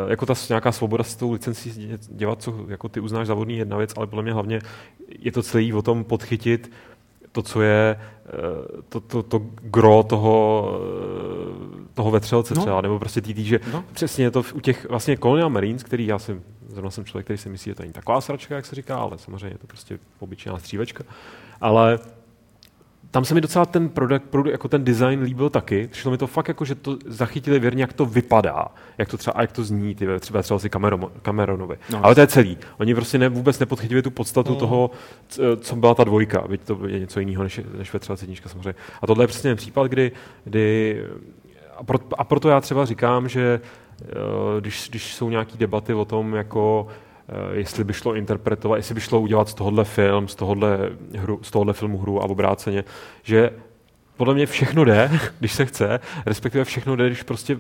[0.09, 3.77] jako ta nějaká svoboda s tou licencí dělat, co jako ty uznáš za vodný jedna
[3.77, 4.61] věc, ale podle mě hlavně
[5.19, 6.71] je to celý o tom podchytit
[7.33, 8.31] to, co je eh,
[8.89, 10.69] to, to, to gro toho,
[11.85, 12.61] eh, toho vetřelce no.
[12.61, 13.85] třeba, nebo prostě tý, že no.
[13.93, 17.49] přesně to u těch vlastně Colonial Marines, který já jsem, zrovna jsem člověk, který si
[17.49, 20.59] myslí, že to není taková sračka, jak se říká, ale samozřejmě je to prostě obyčejná
[20.59, 21.05] střívečka,
[21.61, 21.99] ale
[23.15, 25.89] tam se mi docela ten produkt, produkt, jako ten design líbil taky.
[25.93, 28.67] Šlo mi to fakt jako, že to zachytili věrně, jak to vypadá,
[28.99, 30.71] jak to třeba, jak to zní, ty třeba třeba si
[31.23, 31.77] Cameronovi.
[31.91, 32.59] No, Ale to je celý.
[32.79, 34.59] Oni prostě ne, vůbec nepodchytili tu podstatu no.
[34.59, 34.91] toho,
[35.61, 36.45] co byla ta dvojka.
[36.49, 38.75] Byť to je něco jiného než, než ve třeba sednička samozřejmě.
[39.03, 40.13] A tohle je přesně ten případ, kdy,
[40.45, 41.03] kdy
[41.77, 43.61] a, pro, a proto já třeba říkám, že
[44.03, 44.07] eh,
[44.61, 46.87] když, když jsou nějaké debaty o tom, jako
[47.53, 50.79] jestli by šlo interpretovat, jestli by šlo udělat z tohohle film, z tohohle,
[51.17, 52.85] hru, z tohohle filmu hru a obráceně,
[53.23, 53.51] že
[54.17, 57.59] podle mě všechno jde, když se chce, respektive všechno jde, když prostě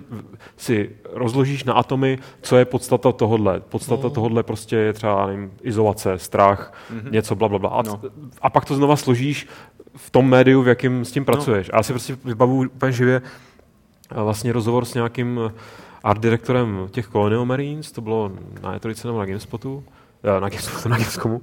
[0.56, 3.60] si rozložíš na atomy, co je podstata tohohle.
[3.60, 4.10] Podstata no.
[4.10, 7.10] tohohle prostě je třeba nevím, izolace, strach, mm-hmm.
[7.10, 7.70] něco bla, bla, bla.
[7.70, 8.00] A, no.
[8.40, 9.48] a pak to znova složíš
[9.96, 11.24] v tom médiu, v jakém s tím no.
[11.24, 11.68] pracuješ.
[11.68, 11.74] No.
[11.74, 13.22] A já si prostě vybavu úplně živě
[14.10, 15.52] vlastně rozhovor s nějakým
[16.04, 18.30] art direktorem těch Colonial Marines, to bylo
[18.62, 19.84] na E3 nebo na GameSpotu,
[20.22, 21.42] eh, na GameSpotu, na Gamescomu,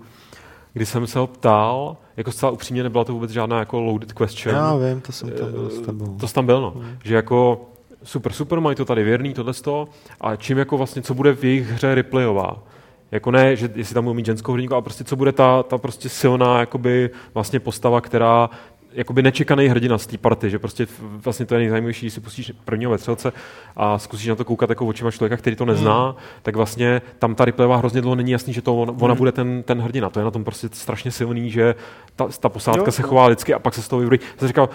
[0.74, 4.56] kdy jsem se ho ptal, jako zcela upřímně nebyla to vůbec žádná jako loaded question.
[4.56, 6.18] Já vím, to jsem tam byl s tebou.
[6.20, 6.72] To tam byl, no.
[6.72, 6.98] Hmm.
[7.04, 7.66] Že jako
[8.04, 9.88] super, super, mají to tady věrný, tohle to,
[10.22, 12.64] a čím jako vlastně, co bude v jejich hře replayová.
[13.12, 15.78] Jako ne, že jestli tam budou mít ženskou hrdinku, ale prostě co bude ta, ta
[15.78, 18.50] prostě silná jakoby vlastně postava, která
[18.94, 22.54] jakoby nečekaný hrdina z té party, že prostě vlastně to je nejzajímavější, když si pustíš
[22.66, 23.34] prvního vetřelce
[23.76, 26.16] a zkusíš na to koukat jako očima člověka, který to nezná, hmm.
[26.42, 29.18] tak vlastně tam ta Ripleyová hrozně dlouho není jasný, že to on, ona hmm.
[29.18, 30.10] bude ten, ten hrdina.
[30.10, 31.76] To je na tom prostě strašně silný, že
[32.16, 34.20] ta, ta posádka jo, se chová lidsky a pak se z toho vybrý.
[34.38, 34.70] Jsem říkal,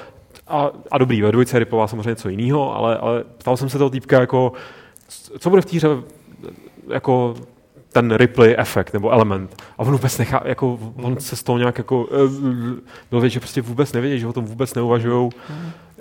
[0.47, 3.91] a, a dobrý, ve dvojce Ripová samozřejmě něco jiného, ale, ale ptal jsem se toho
[3.91, 4.53] týpka jako,
[5.39, 5.79] co bude v té
[6.89, 7.35] jako
[7.97, 9.63] ten Ripley efekt nebo element.
[9.79, 12.09] A on vůbec nechá, jako, on se z toho nějak jako,
[13.11, 15.31] byl vědět, že prostě vůbec nevědí, že o tom vůbec neuvažují,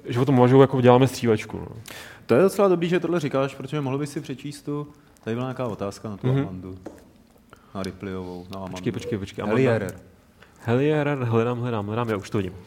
[0.05, 1.57] že o tom uvažují, jako děláme střílečku.
[1.57, 1.67] No.
[2.25, 4.87] To je docela dobrý, že tohle říkáš, protože mohl bys si přečíst tu,
[5.23, 6.41] tady byla nějaká otázka na tu mm-hmm.
[6.41, 6.77] Amandu.
[7.75, 8.71] Na Ripleyovou, na Amandu.
[8.71, 9.45] Počkej, počkej, počkej.
[9.45, 9.95] Helierer.
[10.59, 12.53] Helierer, hledám, hledám, hledám, já už to vidím.
[12.53, 12.57] Uh,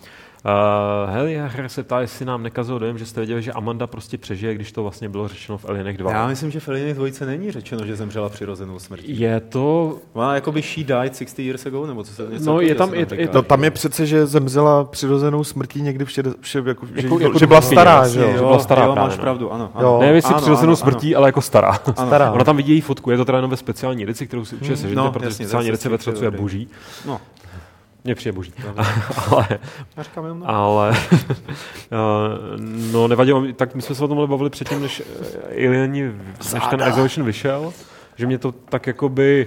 [1.07, 4.73] Helier se ptá, jestli nám nekazil dojem, že jste věděli, že Amanda prostě přežije, když
[4.73, 6.13] to vlastně bylo řečeno v Alienech 2.
[6.13, 9.21] Já myslím, že v Alienech 2 není řečeno, že zemřela přirozenou smrtí.
[9.21, 9.99] Je to...
[10.13, 12.95] Ona jako by she died 60 years ago, nebo co se něco No, je tam,
[12.95, 16.87] je, je, to, tam je přece, že zemřela přirozenou smrtí někdy v šede, vše, jako,
[16.95, 18.33] jako, že, jako že, byla stará, že jo?
[18.33, 19.23] Že byla stará jo, právě, máš no.
[19.23, 19.71] pravdu, ano.
[19.75, 19.89] ano.
[19.89, 19.99] Jo.
[20.01, 21.69] Ne, jestli přirozenou smrtí, ale jako stará.
[21.69, 22.07] Ano.
[22.07, 22.33] stará.
[22.33, 24.87] Ona tam vidí její fotku, je to teda jenom ve speciální edici, kterou si určitě
[24.87, 24.95] hmm.
[24.95, 26.69] no, protože speciální edice ve třecu je boží.
[27.07, 27.21] No.
[28.09, 28.53] Mně přijde boží.
[29.31, 29.49] ale,
[30.45, 31.97] ale eh,
[32.93, 35.03] no nevadilo, tak my jsme se o tomhle bavili předtím, než
[35.51, 36.13] eh, Alieni,
[36.55, 37.73] než ten Exhibition vyšel,
[38.17, 39.47] že mě to tak jako by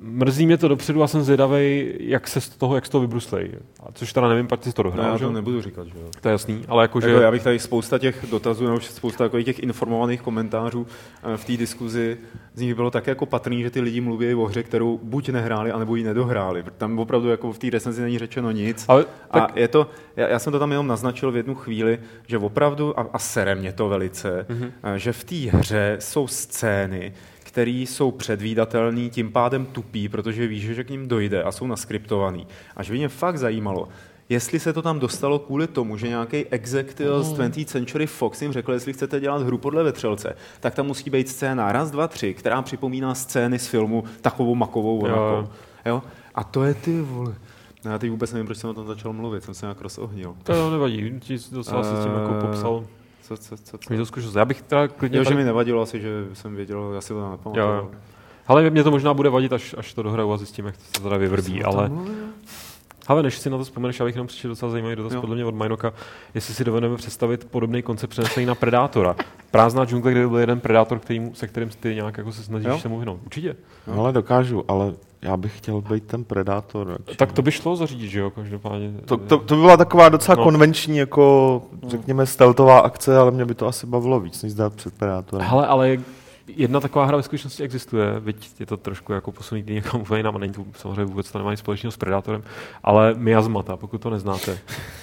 [0.00, 3.52] mrzí mě to dopředu a jsem zvědavý, jak se z toho, jak z toho vybruslej.
[3.86, 5.34] A což teda nevím, pak si to dohrál, no, já to že?
[5.34, 6.04] nebudu říkat, že jo.
[6.20, 7.24] To je jasný, ale jako, jako že...
[7.24, 10.86] Já bych tady spousta těch dotazů, nebo spousta jako těch informovaných komentářů
[11.22, 12.18] eh, v té diskuzi,
[12.54, 15.72] z nich bylo tak jako patrný, že ty lidi mluví o hře, kterou buď nehráli,
[15.72, 16.64] anebo ji nedohráli.
[16.78, 18.84] Tam opravdu jako v té recenzi není řečeno nic.
[18.88, 19.42] Ale, tak...
[19.56, 23.00] A je to, já, já, jsem to tam jenom naznačil v jednu chvíli, že opravdu,
[23.00, 24.94] a, a sere mě to velice, mm-hmm.
[24.96, 27.12] že v té hře jsou scény,
[27.50, 32.46] které jsou předvídatelné, tím pádem tupí, protože víš, že k ním dojde a jsou naskriptovaný.
[32.76, 33.88] Až by mě fakt zajímalo,
[34.28, 38.52] jestli se to tam dostalo kvůli tomu, že nějaký executive z 20th Century Fox jim
[38.52, 42.34] řekl, jestli chcete dělat hru podle vetřelce, tak tam musí být scéna raz, dva, tři,
[42.34, 45.48] která připomíná scény z filmu takovou makovou jo.
[45.86, 46.02] jo?
[46.34, 47.34] A to je ty vole.
[47.84, 50.36] No já teď vůbec nevím, proč jsem o tom začal mluvit, jsem se nějak rozohnil.
[50.42, 52.84] To nevadí, ti docela uh, si s tím jako popsal.
[53.30, 53.96] Co, co, co, co?
[53.96, 54.34] to zkušenost.
[54.34, 55.18] Já bych teda klidně...
[55.18, 55.34] Jo, tady...
[55.34, 57.66] že mi nevadilo asi, že jsem věděl, já si to nepamatuju.
[57.66, 57.90] Jo.
[58.46, 61.02] Ale mě to možná bude vadit, až, až to dohraju a zjistím, jak to se
[61.02, 61.90] teda vyvrbí, ale...
[63.06, 65.20] Ale než si na to vzpomeneš, já bych jenom přišel docela zajímavý dotaz jo.
[65.20, 65.92] podle mě od Majnoka,
[66.34, 69.16] jestli si dovedeme představit podobný koncept přenesený na Predátora.
[69.50, 72.78] Prázdná džungle, kde byl jeden Predátor, který, se kterým ty nějak jako se snažíš jo.
[72.78, 73.20] se mu vyhnout.
[73.24, 73.56] Určitě.
[73.86, 76.88] No, ale dokážu, ale já bych chtěl být ten predátor.
[76.88, 77.16] Radši.
[77.16, 78.92] Tak to by šlo zařídit, že jo, každopádně.
[79.04, 80.44] To, to, to by byla taková docela no.
[80.44, 84.94] konvenční, jako řekněme, steltová akce, ale mě by to asi bavilo víc, než zdát před
[84.94, 85.46] predátorem.
[85.46, 85.98] Hele, ale
[86.56, 90.36] jedna taková hra ve skutečnosti existuje, byť je to trošku jako posunutý někam úplně jinam,
[90.36, 92.42] a není to samozřejmě vůbec to nemá nic společného s Predátorem,
[92.82, 94.58] ale Miasmata, pokud to neznáte,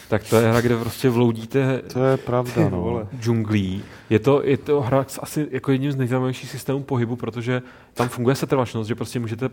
[0.10, 3.08] tak to je hra, kde prostě vloudíte to je pravda, no.
[3.20, 3.84] džunglí.
[4.10, 7.62] Je to, je to hra asi jako jedním z nejzajímavějších systémů pohybu, protože
[7.94, 9.50] tam funguje setrvačnost, že prostě můžete,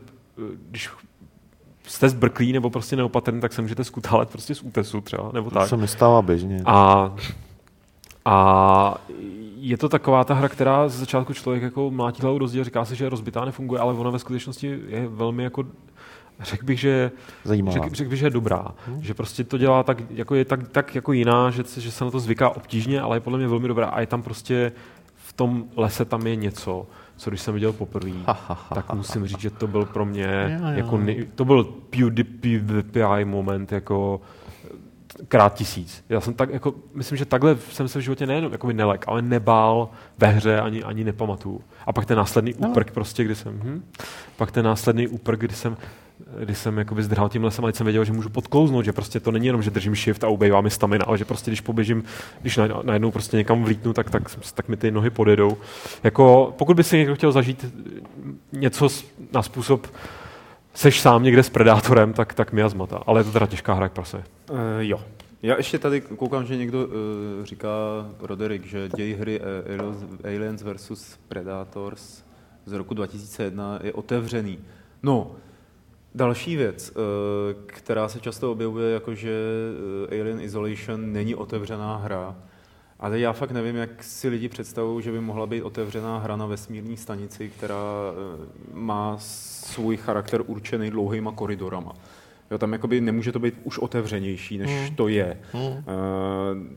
[0.70, 0.90] když
[1.86, 5.54] jste zbrklí nebo prostě neopatrný, tak se můžete skutálet prostě z útesu třeba, nebo to
[5.54, 5.62] tak.
[5.62, 6.62] To se mi stává běžně.
[6.66, 7.12] A
[8.24, 8.94] a
[9.68, 12.84] je to taková ta hra, která z začátku člověk jako mlátí hlavu do zdi říká
[12.84, 15.64] si, že je rozbitá, nefunguje, ale ona ve skutečnosti je velmi jako
[16.40, 17.10] řekl bych, že,
[17.44, 18.74] řek, řek bych, že je dobrá.
[18.86, 19.02] Hmm.
[19.02, 22.10] Že prostě to dělá tak jako, je tak, tak jako jiná, že, že se na
[22.10, 23.86] to zvyká obtížně, ale je podle mě velmi dobrá.
[23.86, 24.72] A je tam prostě
[25.16, 28.12] v tom lese tam je něco, co když jsem viděl poprvé,
[28.74, 31.00] tak musím říct, že to byl pro mě, jako,
[31.34, 34.20] to byl PewDiePie moment, jako
[35.28, 36.04] krát tisíc.
[36.08, 39.22] Já jsem tak, jako, myslím, že takhle jsem se v životě nejenom jako nelek, ale
[39.22, 41.60] nebál ve hře ani, ani nepamatuju.
[41.86, 42.68] A pak ten následný no.
[42.68, 43.84] úprk prostě, kdy jsem, hm,
[44.36, 45.76] pak ten následný úprk, kdy jsem,
[46.38, 49.30] kdy jsem jakoby zdrhal tím lesem, ale jsem věděl, že můžu podklouznout, že prostě to
[49.30, 52.04] není jenom, že držím shift a ubejvá mi stamina, ale že prostě když poběžím,
[52.40, 54.22] když najednou prostě někam vlítnu, tak, tak,
[54.54, 55.56] tak mi ty nohy podjedou.
[56.02, 57.64] Jako, pokud by si někdo chtěl zažít
[58.52, 58.88] něco
[59.32, 59.86] na způsob
[60.74, 63.02] seš sám někde s Predátorem, tak, tak miasmata.
[63.06, 64.24] Ale je to teda těžká hra jak prase.
[64.50, 65.00] Uh, jo.
[65.42, 66.92] Já ještě tady koukám, že někdo uh,
[67.44, 67.68] říká,
[68.20, 71.18] Roderick, že děj hry eh, Aliens vs.
[71.28, 72.22] Predators
[72.64, 74.58] z roku 2001 je otevřený.
[75.02, 75.30] No,
[76.14, 77.02] další věc, uh,
[77.66, 79.38] která se často objevuje, jako že
[80.08, 82.36] Alien Isolation není otevřená hra,
[83.00, 86.46] ale já fakt nevím, jak si lidi představují, že by mohla být otevřená hra na
[86.46, 87.84] vesmírné stanici, která
[88.72, 91.92] má svůj charakter určený dlouhýma koridorama.
[92.50, 94.96] Jo, tam jakoby nemůže to být už otevřenější, než hmm.
[94.96, 95.40] to je.
[95.52, 95.66] Hmm.
[95.66, 95.74] Uh,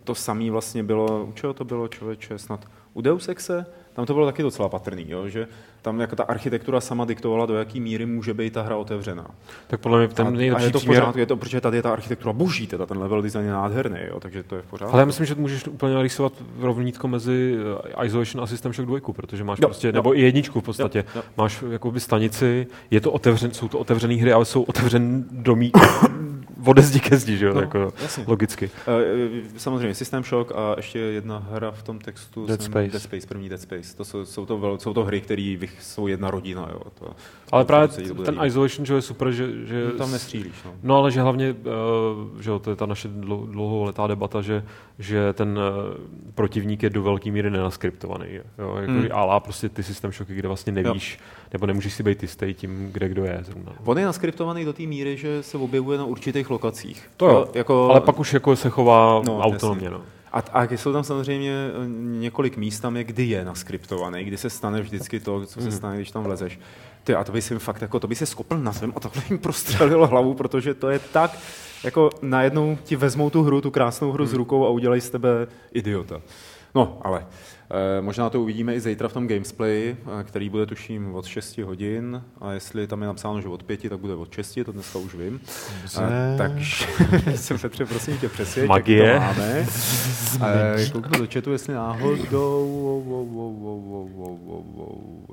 [0.03, 3.65] to samé vlastně bylo, u čeho to bylo člověče, snad u Deus Exe,
[3.97, 5.47] tam to bylo taky docela patrný, jo, že
[5.81, 9.25] tam jako ta architektura sama diktovala, do jaké míry může být ta hra otevřená.
[9.67, 11.01] Tak podle mě ten a, nejlepší a je to příměr...
[11.01, 13.99] pořádku, je to, protože tady je ta architektura boží, teda ten level design je nádherný,
[14.07, 14.93] jo, takže to je v pořádku.
[14.93, 17.57] Ale já myslím, že můžeš úplně rysovat rovnítko mezi
[17.99, 19.93] eh, Isolation a System Shock 2, protože máš Jo, prostě, jo.
[19.93, 20.99] nebo i jedničku v podstatě.
[20.99, 21.21] Jo, jo.
[21.37, 25.71] Máš jakoby stanici, je to otevřen, jsou to otevřené hry, ale jsou otevřen domí
[26.67, 28.23] ode zdi ke zdi, že jo, No, jako jasně.
[28.27, 28.69] logicky.
[28.87, 32.45] Eh, Samozřejmě System Shock a ještě jedna hra v tom textu.
[32.45, 32.87] Dead jsem- Space.
[32.91, 33.97] Dead Space, první Dead Space.
[33.97, 36.69] To jsou, jsou, to, vel, jsou to hry, které jsou jedna rodina.
[36.73, 36.81] Jo.
[36.99, 37.05] To,
[37.51, 38.39] Ale to právě to ten.
[38.45, 40.53] Isolation, že je super, že, že No, tam nestřílíš.
[40.65, 40.71] No.
[40.83, 44.63] No ale že hlavně, eh, že jo, to je ta naše dlou- dlouholetá debata, že,
[44.99, 45.97] že ten eh,
[46.35, 48.25] protivník je do velké míry nenaskriptovaný.
[48.59, 49.07] Jo, jako Hmm.
[49.11, 51.19] ale prostě ty systém šoky, kde vlastně nevíš,
[51.53, 53.71] nebo nemůžeš si být jistý tím, kde kdo je zrovna.
[53.85, 57.09] On je naskriptovaný do té míry, že se objevuje na určitých lokacích.
[57.17, 59.89] To jo, jako, ale pak už jako se chová No, no, autonomně.
[59.89, 60.01] No.
[60.31, 61.71] A, a jsou tam samozřejmě eh,
[62.19, 65.71] několik míst, tam je, kdy je naskriptovaný, kdy se stane vždycky to, co se Mhm.
[65.77, 66.59] stane, když tam vlezeš.
[67.03, 69.23] Ty, a to by si fakt, jako, to by se skopl na zem a takhle
[69.29, 71.37] jim prostřelilo hlavu, protože to je tak,
[71.83, 74.37] jako najednou ti vezmou tu hru, tu krásnou hru z Mhm.
[74.37, 76.21] rukou a udělají z tebe idiota.
[76.75, 77.25] No, ale
[77.71, 81.63] Eh, možná to uvidíme i zítra v tom gamesplay, eh, který bude tuším od 6
[81.63, 84.99] hodin a jestli tam je napsáno, že od 5, tak bude od 6, to dneska
[84.99, 85.41] už vím.
[85.81, 86.01] Dobře.
[86.03, 86.85] Eh, takže
[87.35, 89.05] jsem Petře, prosím tě, přesvědčit, Magie.
[89.05, 90.85] jak to máme.
[90.91, 92.17] Kouknu do chatu, jestli náhodou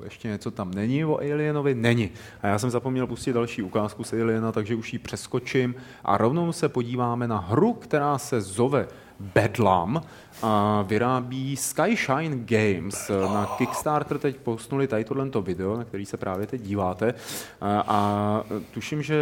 [0.03, 1.75] ještě něco tam není o Alienovi.
[1.75, 2.09] Není.
[2.41, 6.51] A já jsem zapomněl pustit další ukázku z Aliena, takže už ji přeskočím a rovnou
[6.51, 8.87] se podíváme na hru, která se zove
[9.19, 10.01] Bedlam
[10.41, 13.11] a vyrábí Skyshine Games.
[13.33, 17.13] Na Kickstarter teď postnuli tady tohle video, na který se právě teď díváte.
[17.61, 19.15] A, a tuším, že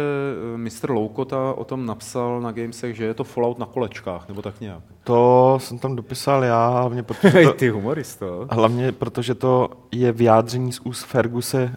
[0.56, 0.90] Mr.
[0.90, 4.82] Loukota o tom napsal na Gamesech, že je to Fallout na kolečkách, nebo tak nějak.
[5.04, 8.46] To jsem tam dopisal já, hlavně protože to, ty humoristo.
[8.50, 11.76] hlavně protože to je vyjádření z úst Ferguse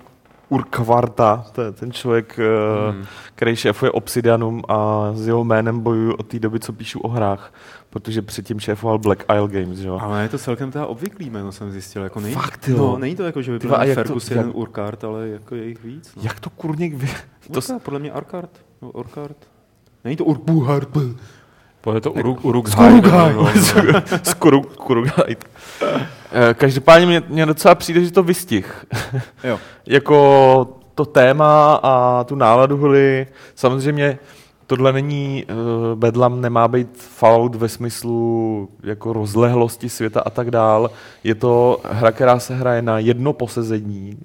[0.49, 2.39] Urquharta, to je ten člověk,
[2.91, 3.05] hmm.
[3.35, 7.53] který šéfuje Obsidianum a s jeho jménem bojuju od té doby, co píšu o hrách,
[7.89, 9.99] protože předtím šéfoval Black Isle Games, že jo.
[10.01, 12.03] Ale je to celkem teda obvyklý jméno, jsem zjistil.
[12.03, 12.77] Jako není, Fakt, jo?
[12.77, 15.55] No, není to jako, že by byl jak to- Fergus jak- jeden Urquhart, ale jako
[15.55, 16.11] je jich víc.
[16.15, 16.21] No.
[16.25, 17.07] Jak to kurník vy...
[17.53, 18.51] To, To podle mě Urquhart.
[18.81, 19.37] No, Urquhart.
[20.03, 20.89] Není to Urquhart.
[21.93, 23.33] Je to Uruk, Uruk Skurugaj.
[24.23, 25.35] Skuru- Skurugaj.
[25.81, 26.07] Eh,
[26.53, 28.85] Každopádně mě, mě docela přijde, že to vystih.
[29.43, 29.59] Jo.
[29.85, 33.27] jako to téma a tu náladu hry.
[33.55, 34.19] Samozřejmě
[34.67, 40.91] tohle není, uh, Bedlam nemá být Fallout ve smyslu jako rozlehlosti světa a tak dál.
[41.23, 44.19] Je to hra, která se hraje na jedno posezení.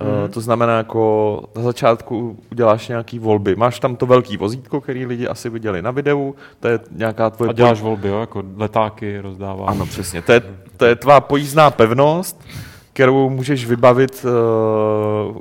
[0.00, 3.56] Uh, to znamená, jako na začátku uděláš nějaký volby.
[3.56, 7.50] Máš tam to velký vozítko, který lidi asi viděli na videu, to je nějaká tvoje
[7.50, 9.68] A děláš volby, jo, jako letáky rozdáváš.
[9.68, 10.22] ano, přesně.
[10.22, 10.42] To je,
[10.76, 12.44] to je tvá pojízdná pevnost,
[12.92, 15.36] kterou můžeš vybavit uh,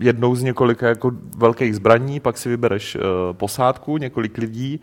[0.00, 4.80] jednou z několika jako velkých zbraní, pak si vybereš uh, posádku, několik lidí,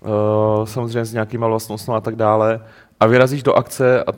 [0.00, 2.60] uh, samozřejmě s nějakýma vlastnostmi a tak dále,
[3.04, 4.12] a vyrazíš do akce a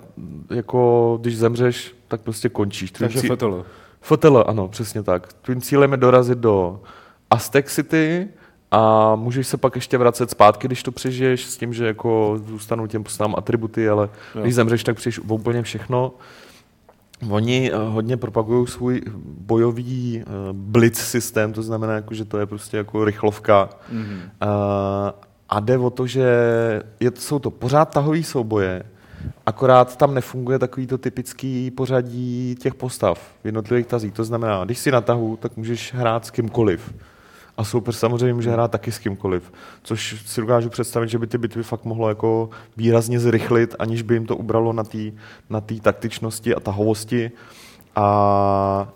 [0.50, 2.90] jako když zemřeš, tak prostě končíš.
[2.90, 3.64] Tvým Takže cí- FTL.
[4.00, 5.32] FTL, ano, přesně tak.
[5.32, 6.80] Tvým cílem je dorazit do
[7.30, 8.28] Aztec City
[8.70, 12.86] a můžeš se pak ještě vracet zpátky, když to přežiješ, s tím, že jako zůstanou
[12.86, 14.42] těm postavám atributy, ale Jo.
[14.42, 16.12] když zemřeš, tak přijdeš úplně všechno.
[17.30, 19.02] Oni eh, hodně propagují svůj
[19.40, 23.68] bojový uh, blitz systém, to znamená, jako, že to je prostě jako rychlovka.
[23.92, 24.20] Mhm.
[24.42, 24.48] Uh,
[25.48, 26.28] a jde o to, že
[27.00, 28.82] je, jsou to pořád tahový souboje,
[29.46, 34.12] akorát tam nefunguje takový to typický pořadí těch postav v jednotlivých tazích.
[34.12, 36.94] To znamená, když si na tahu, tak můžeš hrát s kýmkoliv.
[37.56, 39.52] A super samozřejmě může hrát taky s kýmkoliv.
[39.82, 44.14] Což si dokážu představit, že by ty bitvy fakt mohlo jako výrazně zrychlit, aniž by
[44.14, 44.98] jim to ubralo na té
[45.50, 47.30] na tý taktičnosti a tahovosti.
[47.94, 48.88] A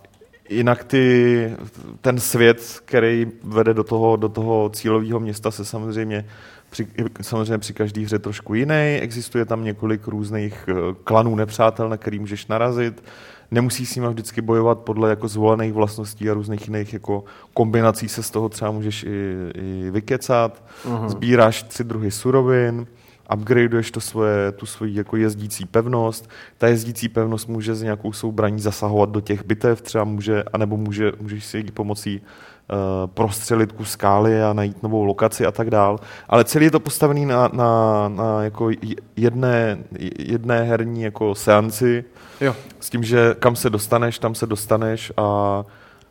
[0.51, 1.57] jinak ty,
[2.01, 6.27] ten svět, který vede do toho, do toho cílového města, se samozřejmě
[6.71, 6.87] při,
[7.21, 8.99] samozřejmě při každé hře trošku jiný.
[9.01, 13.03] Existuje tam několik různých eh, klanů nepřátel, na který můžeš narazit.
[13.51, 18.23] Nemusí s nimi vždycky bojovat podle jako zvolených vlastností a různých jiných jako kombinací se
[18.23, 20.65] z toho třeba můžeš i, i vykecat.
[20.85, 21.09] Aha.
[21.09, 22.87] Sbíráš tři druhy surovin,
[23.35, 26.31] upgradeuješ to svoje, tu svoji jako jezdící pevnost.
[26.59, 31.13] Ta jezdící pevnost může s nějakou soubraní zasahovat do těch bitev, třeba může, anebo může,
[31.21, 35.99] můžeš si jí pomocí uh, prostřelit kus skály a najít novou lokaci a tak dál.
[36.29, 38.71] Ale celý je to postavený na, na, na jako
[39.17, 39.79] jedné,
[40.19, 42.05] jedné herní jako seanci,
[42.41, 42.57] Jo.
[42.81, 45.65] s tím, že kam se dostaneš, tam se dostaneš a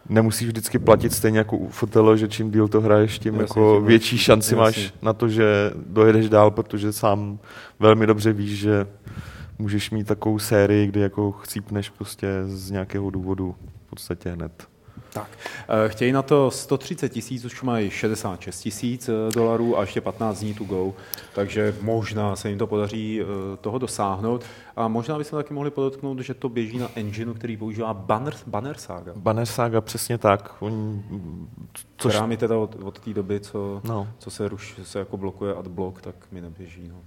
[0.09, 3.81] nemusíš vždycky platit stejně jako u FTL, že čím díl to hraješ, tím Jasně, jako
[3.81, 4.63] větší šanci Jasně.
[4.63, 7.39] máš na to, že dojedeš dál, protože sám
[7.79, 8.87] velmi dobře víš, že
[9.59, 14.67] můžeš mít takovou sérii, kdy jako chcípneš prostě z nějakého důvodu v podstatě hned.
[15.13, 15.29] Tak,
[15.85, 20.39] eh, chtějí na to 130 tisíc, už mají 66 tisíc eh, dolarů a ještě 15
[20.39, 20.93] dní to go,
[21.35, 23.25] takže možná se jim to podaří eh,
[23.57, 24.43] toho dosáhnout.
[24.75, 28.77] A možná bychom taky mohli podotknout, že to běží na engineu, který používá Banner, Banner
[28.77, 29.13] Saga.
[29.15, 30.55] Banner Saga, přesně tak.
[30.59, 31.03] Oni,
[31.97, 32.13] což...
[32.13, 34.07] Která mi teda od, od té doby, co, no.
[34.19, 36.87] co se, ruš, se jako blokuje adblock, tak mi neběží.
[36.89, 37.01] No.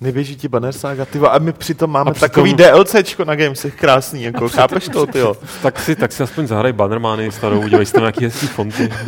[0.00, 2.28] Neběží ti Banner Saga, ty a my přitom máme přitom...
[2.28, 5.18] takový DLCčko na Gamesech krásný, jako chápeš to, ty
[5.62, 8.88] tak si, tak si aspoň zahraj Bannermány starou, udělej si tam nějaký hezký fonty.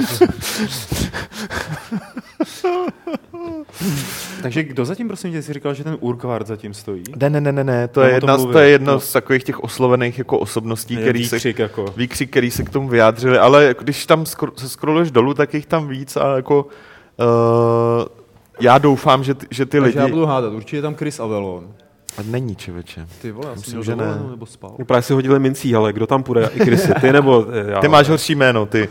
[4.43, 7.03] Takže kdo zatím, prosím tě, si říkal, že ten Urquhart zatím stojí?
[7.17, 7.89] Ne, ne, ne, ne, ne.
[7.89, 9.01] to, je, jedna, to je jedno no.
[9.01, 11.85] z takových těch oslovených jako osobností, který výkřik, se, jako.
[11.97, 15.67] výkřik, který se k tomu vyjádřili, ale když tam skro, se scrolluješ dolů, tak jich
[15.67, 18.05] tam víc a jako uh,
[18.61, 19.99] já doufám, že, ty, že ty Takže lidi...
[19.99, 21.75] já budu hádat, určitě je tam Chris Avelon.
[22.19, 23.07] A není, čeveče.
[23.23, 24.23] Ty vole, já Myslím, že ne.
[24.31, 24.75] nebo spal.
[24.79, 26.51] Mě právě si hodili mincí, ale kdo tam půjde?
[26.55, 27.81] I Chrisy, ty nebo já?
[27.81, 28.89] Ty máš horší jméno, ty.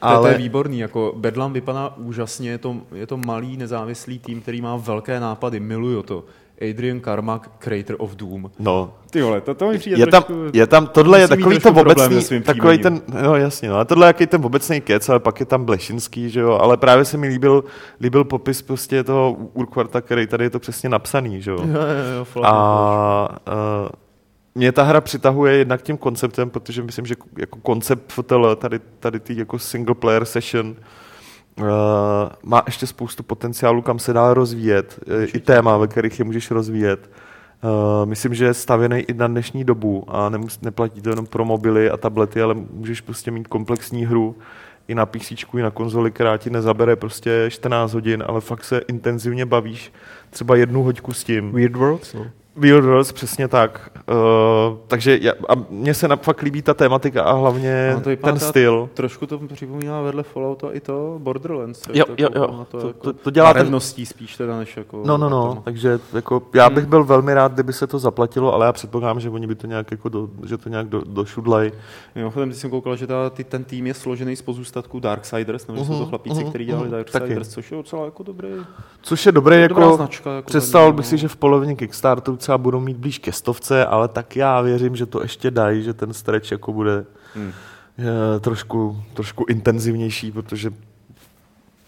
[0.00, 0.20] ale...
[0.20, 4.60] To, je výborný, jako Bedlam vypadá úžasně, je to, je to malý nezávislý tým, který
[4.60, 6.24] má velké nápady, miluju to.
[6.60, 8.50] Adrian Carmack, Creator of Doom.
[8.58, 8.94] No.
[9.10, 11.70] Ty vole, to, to mi přijde je tam, trošku, je tam, tohle je takový to
[11.70, 15.40] obecný, takový ten, no jasně, no, ale tohle je jaký ten obecný kec, ale pak
[15.40, 17.64] je tam Blešinský, že jo, ale právě se mi líbil,
[18.00, 21.58] líbil popis prostě toho Urquarta, který tady je to přesně napsaný, že jo.
[21.60, 23.28] jo, jo, jo a, a
[24.54, 28.20] mě ta hra přitahuje jednak tím konceptem, protože myslím, že jako koncept
[28.56, 31.05] tady, tady ty jako single player session, Uh,
[32.42, 35.38] má ještě spoustu potenciálu, kam se dá rozvíjet, eh, Určitě.
[35.38, 37.10] i téma, ve kterých je můžeš rozvíjet.
[37.64, 41.44] Uh, myslím, že je stavěný i na dnešní dobu a nemus, neplatí to jenom pro
[41.44, 44.36] mobily a tablety, ale můžeš prostě mít komplexní hru
[44.88, 48.78] i na PC, i na konzoli, která ti nezabere prostě 14 hodin, ale fakt se
[48.78, 49.92] intenzivně bavíš
[50.30, 51.52] třeba jednu hoďku s tím.
[51.52, 52.14] Weird Worlds?
[52.14, 52.26] No.
[52.56, 53.90] Wilders, přesně tak.
[54.10, 58.38] Uh, takže já, a mně se fakt líbí ta tematika a hlavně no to ten
[58.38, 58.88] styl.
[58.94, 61.82] Trošku to připomíná vedle Falloutu i to Borderlands.
[61.92, 62.66] Jo, jo, jo.
[62.70, 63.80] To, to, jako to, to dělá ten...
[63.80, 65.02] spíš teda než jako...
[65.04, 66.90] No, no, no, takže jako, já bych hmm.
[66.90, 69.90] byl velmi rád, kdyby se to zaplatilo, ale já předpokládám, že oni by to nějak
[69.90, 71.72] jako, do, že to nějak do, došudlají.
[72.14, 75.80] Mimochodem, když jsem koukal, že ta, ty, ten tým je složený z pozůstatků Darksiders, nebo
[75.80, 78.48] uh-huh, jsou to mhm, chlapíci, uh-huh, kteří dělali uh-huh, Darksiders, což je docela jako dobrý.
[79.02, 81.18] Což je dobré, jako, značka, jako představil bych si, no.
[81.18, 85.06] že v polovině Kickstarteru třeba budou mít blíž ke stovce, ale tak já věřím, že
[85.06, 87.52] to ještě dají, že ten stretch jako bude hmm.
[87.98, 90.70] je, trošku, trošku intenzivnější, protože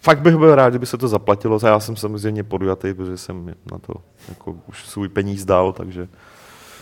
[0.01, 1.59] fakt bych byl rád, kdyby se to zaplatilo.
[1.65, 3.93] Já jsem samozřejmě podujatý, protože jsem na to
[4.29, 6.07] jako už svůj peníz dal, takže...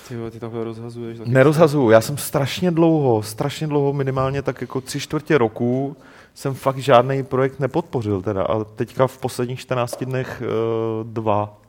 [0.07, 1.17] Ty, ty takhle rozhazuješ?
[1.17, 5.97] Tak Nerozhazuju, já jsem strašně dlouho, strašně dlouho, minimálně tak jako tři čtvrtě roku,
[6.33, 8.43] jsem fakt žádný projekt nepodpořil teda.
[8.43, 11.66] A teďka v posledních 14 dnech uh, dva.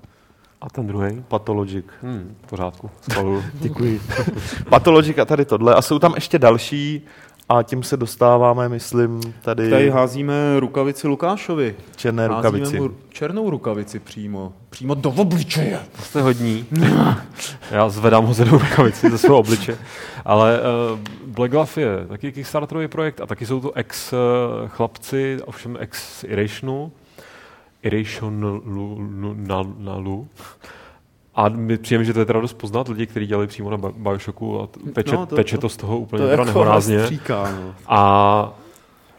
[0.60, 1.24] A ten druhý?
[1.28, 1.84] Pathologic.
[2.02, 2.90] Hmm, v pořádku.
[3.54, 4.00] Děkuji.
[4.68, 5.74] Pathologic a tady tohle.
[5.74, 7.02] A jsou tam ještě další
[7.48, 9.70] a tím se dostáváme, myslím, tady...
[9.70, 11.76] Tady házíme rukavici Lukášovi.
[11.96, 12.80] Černé házíme rukavici.
[12.80, 14.52] Mu černou rukavici přímo.
[14.70, 15.80] Přímo do obličeje.
[15.96, 16.66] To jste hodní.
[17.70, 19.78] Já zvedám hozenou rukavici ze svého obliče.
[20.24, 24.18] Ale uh, Black Glove je taky Kickstarterový projekt a taky jsou to ex uh,
[24.68, 26.92] chlapci, ovšem ex Irationu
[27.82, 28.98] Irrationalu.
[31.34, 34.60] A mi přijeme, že to je teda dost poznat lidi, kteří dělali přímo na Bioshocku
[34.60, 37.02] a teče, no, to, teče to z toho úplně to jako nehorázně.
[37.02, 37.74] Stříká, no.
[37.86, 38.52] A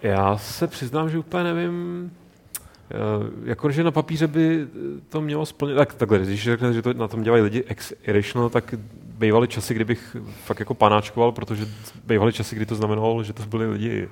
[0.04, 2.12] já se přiznám, že úplně nevím,
[2.92, 2.96] eh,
[3.44, 4.68] jakože na papíře by
[5.10, 8.50] to mělo splnit, tak takhle, když řeknete, že to na tom dělají lidi ex irrational,
[8.50, 8.76] tak
[9.20, 11.68] bývaly časy, kdybych fakt jako panáčkoval, protože
[12.08, 14.08] bývaly časy, kdy to znamenalo, že to byli lidi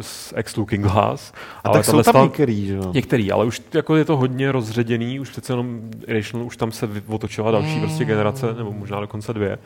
[0.00, 1.32] z ex Looking Glass.
[1.64, 2.92] A ale tak jsou tam některý, že jo?
[2.94, 6.88] Některý, ale už jako je to hodně rozředěný, už přece jenom Irrational, už tam se
[7.06, 7.80] otočila další mm.
[7.80, 9.58] prostě generace, nebo možná dokonce dvě.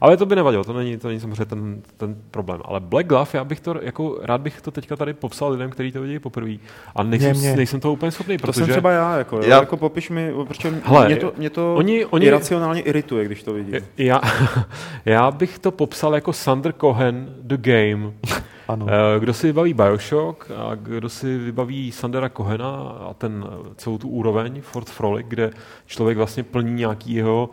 [0.00, 2.60] Ale to by nevadilo, to není, to není samozřejmě ten, ten problém.
[2.64, 5.92] Ale Black Glove, já bych to, jako, rád bych to teďka tady popsal lidem, kteří
[5.92, 6.56] to vidí poprvé.
[6.96, 7.56] A nejsem, mě, mě.
[7.56, 8.60] nejsem toho úplně schopný, protože...
[8.60, 9.60] To jsem třeba já, jako, já...
[9.60, 13.52] jako popiš mi, protože Hele, mě to, mě to oni, oni, iracionálně irituje, když to
[13.52, 13.74] vidím.
[13.96, 14.17] Já,
[15.04, 18.12] já bych to popsal jako Sander Cohen, The Game.
[18.68, 18.86] Ano.
[18.88, 22.76] Eh, kdo si vybaví Bioshock a kdo si vybaví Sandera Kohena
[23.08, 23.46] a ten,
[23.76, 25.50] celou tu úroveň Fort Frolic, kde
[25.86, 27.50] člověk vlastně plní nějaký jeho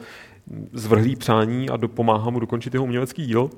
[0.74, 3.50] zvrhlý přání a pomáhá mu dokončit jeho umělecký díl,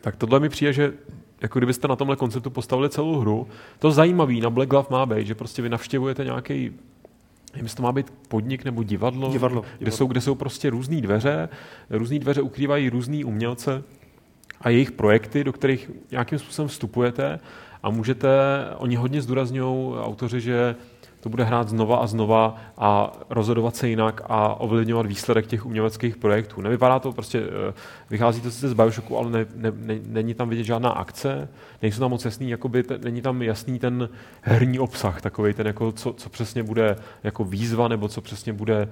[0.00, 0.92] tak tohle mi přijde, že
[1.40, 5.26] jako kdybyste na tomhle konceptu postavili celou hru, to zajímavý na Black Glove má být,
[5.26, 6.72] že prostě vy navštěvujete nějaký
[7.54, 9.96] Nevím, to má být podnik nebo divadlo, divadlo, kde, divadlo.
[9.96, 11.48] Jsou, kde jsou prostě různé dveře,
[11.90, 13.82] různé dveře ukrývají různý umělce
[14.60, 17.40] a jejich projekty, do kterých nějakým způsobem vstupujete
[17.82, 18.28] a můžete,
[18.76, 20.76] oni hodně zdůrazňují autoři, že
[21.20, 26.16] to bude hrát znova a znova a rozhodovat se jinak a ovlivňovat výsledek těch uměleckých
[26.16, 26.60] projektů.
[26.60, 27.74] Nevypadá to prostě, eh,
[28.10, 31.48] vychází to sice z Bioshocku, ale ne, ne, ne, není tam vidět žádná akce,
[31.82, 34.08] nejsou tam moc jasný, jakoby, te, není tam jasný ten
[34.42, 38.88] herní obsah, takový ten, jako, co, co přesně bude jako výzva, nebo co přesně bude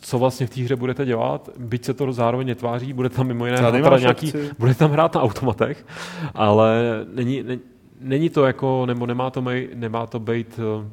[0.00, 3.46] co vlastně v té hře budete dělat, byť se to zároveň netváří, bude tam mimo
[3.46, 5.86] jiné teda nějaký, bude tam hrát na automatech,
[6.34, 6.82] ale
[7.14, 7.60] není, není,
[8.04, 10.88] není to jako, nebo nemá to, mej, nemá to být eh,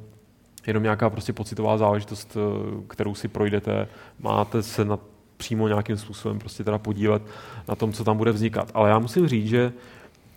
[0.67, 3.87] jenom nějaká prostě pocitová záležitost, eh, kterou si projdete,
[4.19, 4.99] máte se na
[5.37, 7.21] přímo nějakým způsobem prostě teda podívat
[7.67, 8.71] na tom, co tam bude vznikat.
[8.73, 9.73] Ale já musím říct, že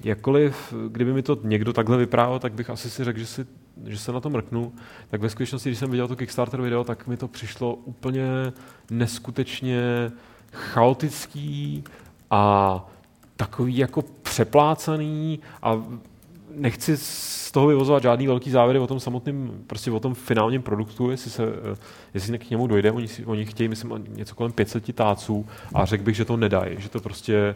[0.04, 3.46] jakkoliv, kdyby mi to někdo takhle vyprávěl, tak bych asi si řekl, že, si,
[3.86, 4.72] že se na to mrknu.
[5.10, 8.52] Tak ve skutečnosti, když jsem viděl to Kickstarter video, tak mi to přišlo úplně
[8.90, 10.12] neskutečně
[10.52, 11.84] chaotický
[12.30, 12.86] a
[13.36, 15.82] takový jako přeplácaný a
[16.56, 21.10] nechci z toho vyvozovat žádný velký závěry o tom samotném, prostě o tom finálním produktu,
[21.10, 21.42] jestli, se,
[22.14, 22.92] jestli k němu dojde.
[22.92, 26.88] Oni, oni chtějí, myslím, něco kolem 500 táců a řekl bych, že to nedají, že
[26.88, 27.54] to prostě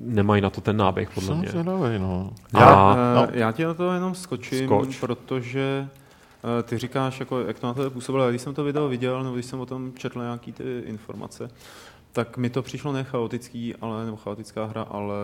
[0.00, 1.48] nemají na to ten náběh, podle mě.
[1.48, 2.30] Zvědavý, no.
[2.54, 3.28] Já, a, no.
[3.32, 5.00] já ti na to jenom skočím, Skoč.
[5.00, 5.88] protože
[6.44, 8.30] uh, ty říkáš, jako, jak to na to působilo.
[8.30, 11.50] Když jsem to video viděl, nebo když jsem o tom četl nějaký ty informace,
[12.12, 15.14] tak mi to přišlo nechaotický, ale, nebo chaotická hra, ale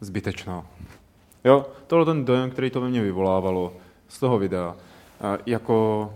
[0.00, 0.66] zbytečná.
[1.44, 3.72] Jo, tohle ten dojem, který to ve mně vyvolávalo
[4.08, 4.68] z toho videa.
[4.68, 6.10] Uh, jako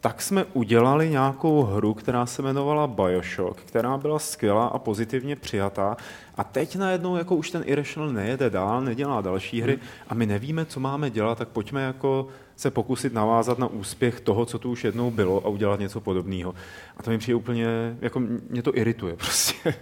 [0.00, 5.96] tak jsme udělali nějakou hru, která se jmenovala Bioshock, která byla skvělá a pozitivně přijatá.
[6.36, 9.78] A teď najednou jako už ten Irrational nejede dál, nedělá další hry
[10.08, 12.26] a my nevíme, co máme dělat, tak pojďme jako
[12.56, 16.54] se pokusit navázat na úspěch toho, co tu už jednou bylo a udělat něco podobného.
[16.96, 19.74] A to mi přijde úplně, jako mě to irituje prostě.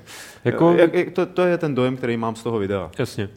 [0.44, 0.72] Jako...
[0.72, 2.90] Jak, to, to je ten dojem, který mám z toho videa.
[2.98, 3.28] Jasně.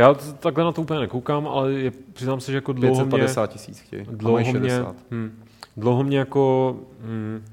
[0.00, 3.80] Já takhle na to úplně nekoukám, ale je, přiznám se, že jako dlouho 550 tisíc
[3.80, 4.06] chtějí.
[4.10, 5.42] Dlouho mě, hm,
[5.76, 6.76] dlouho mě jako...
[7.00, 7.44] Hm,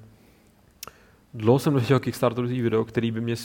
[1.34, 3.36] dlouho jsem neviděl Kickstarterový video, který by mě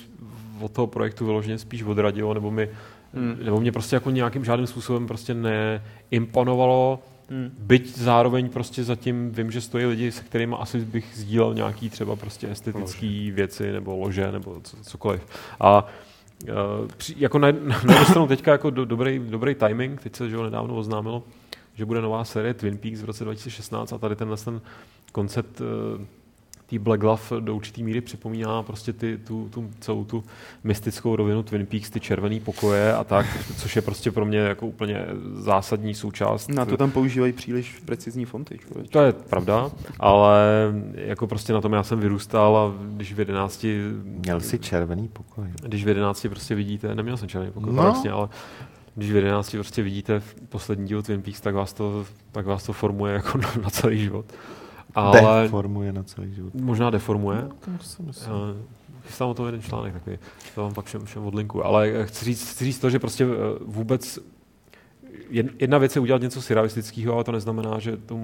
[0.61, 2.69] od toho projektu vyloženě spíš odradilo, nebo mi
[3.15, 3.37] hmm.
[3.43, 6.99] nebo mě prostě jako nějakým žádným způsobem prostě neimponovalo,
[7.31, 7.51] hmm.
[7.59, 12.17] byť zároveň prostě zatím vím, že stojí lidi, se kterými asi bych sdílel nějaký třeba
[12.17, 15.27] prostě estetické věci, nebo lože, nebo co, cokoliv.
[15.61, 15.87] A
[16.43, 20.37] uh, jako na, na jednu stranu teďka jako do, dobrý, dobrý timing, teď se že
[20.37, 21.23] ho nedávno oznámilo,
[21.75, 24.61] že bude nová série Twin Peaks v roce 2016 a tady tenhle ten
[25.13, 25.67] koncept uh,
[26.73, 30.25] tý Black Glove do určitý míry připomíná prostě ty, tu, tu, celou tu
[30.65, 34.67] mystickou rovinu Twin Peaks, ty červený pokoje a tak, což je prostě pro mě jako
[34.67, 36.49] úplně zásadní součást.
[36.49, 38.59] Na to tam používají příliš precizní fonty.
[38.59, 38.91] Člověč.
[38.91, 39.71] To je pravda,
[40.01, 40.43] ale
[40.95, 43.81] jako prostě na tom já jsem vyrůstal a když v jedenácti...
[44.05, 45.45] Měl jsi červený pokoj.
[45.63, 47.83] Když v jedenácti prostě vidíte, neměl jsem červený pokoj, no.
[47.83, 48.29] vlastně, ale
[48.95, 52.73] když v 11 prostě vidíte poslední díl Twin Peaks, tak vás to, tak vás to
[52.73, 54.25] formuje jako na, na celý život.
[54.95, 56.55] Ale deformuje na celý život.
[56.55, 57.39] Možná deformuje.
[57.43, 58.55] No, to
[59.07, 60.19] Chystám o tom jeden článek takový,
[60.55, 61.67] to vám pak všem, všem odlinku.
[61.67, 63.29] Ale chci říct, chci říct to, že prostě eh,
[63.65, 64.19] vůbec
[65.59, 68.19] jedna věc je udělat něco surrealistického, ale to neznamená, že to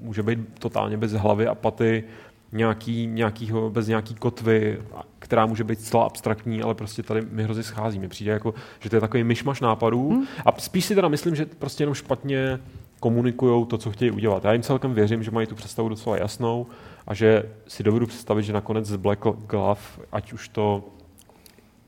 [0.00, 2.04] může být totálně bez hlavy a paty,
[2.52, 4.82] nějaký, nějakýho, bez nějaký kotvy,
[5.18, 7.98] která může být zcela abstraktní, ale prostě tady mi hrozně schází.
[7.98, 10.26] Mi přijde jako, že to je takový myšmaš nápadů hmm.
[10.46, 12.60] a spíš si teda myslím, že prostě jenom špatně
[13.04, 14.44] komunikují to, co chtějí udělat.
[14.44, 16.66] Já jim celkem věřím, že mají tu představu docela jasnou
[17.06, 19.80] a že si dovedu představit, že nakonec z Black Glove,
[20.12, 20.84] ať už to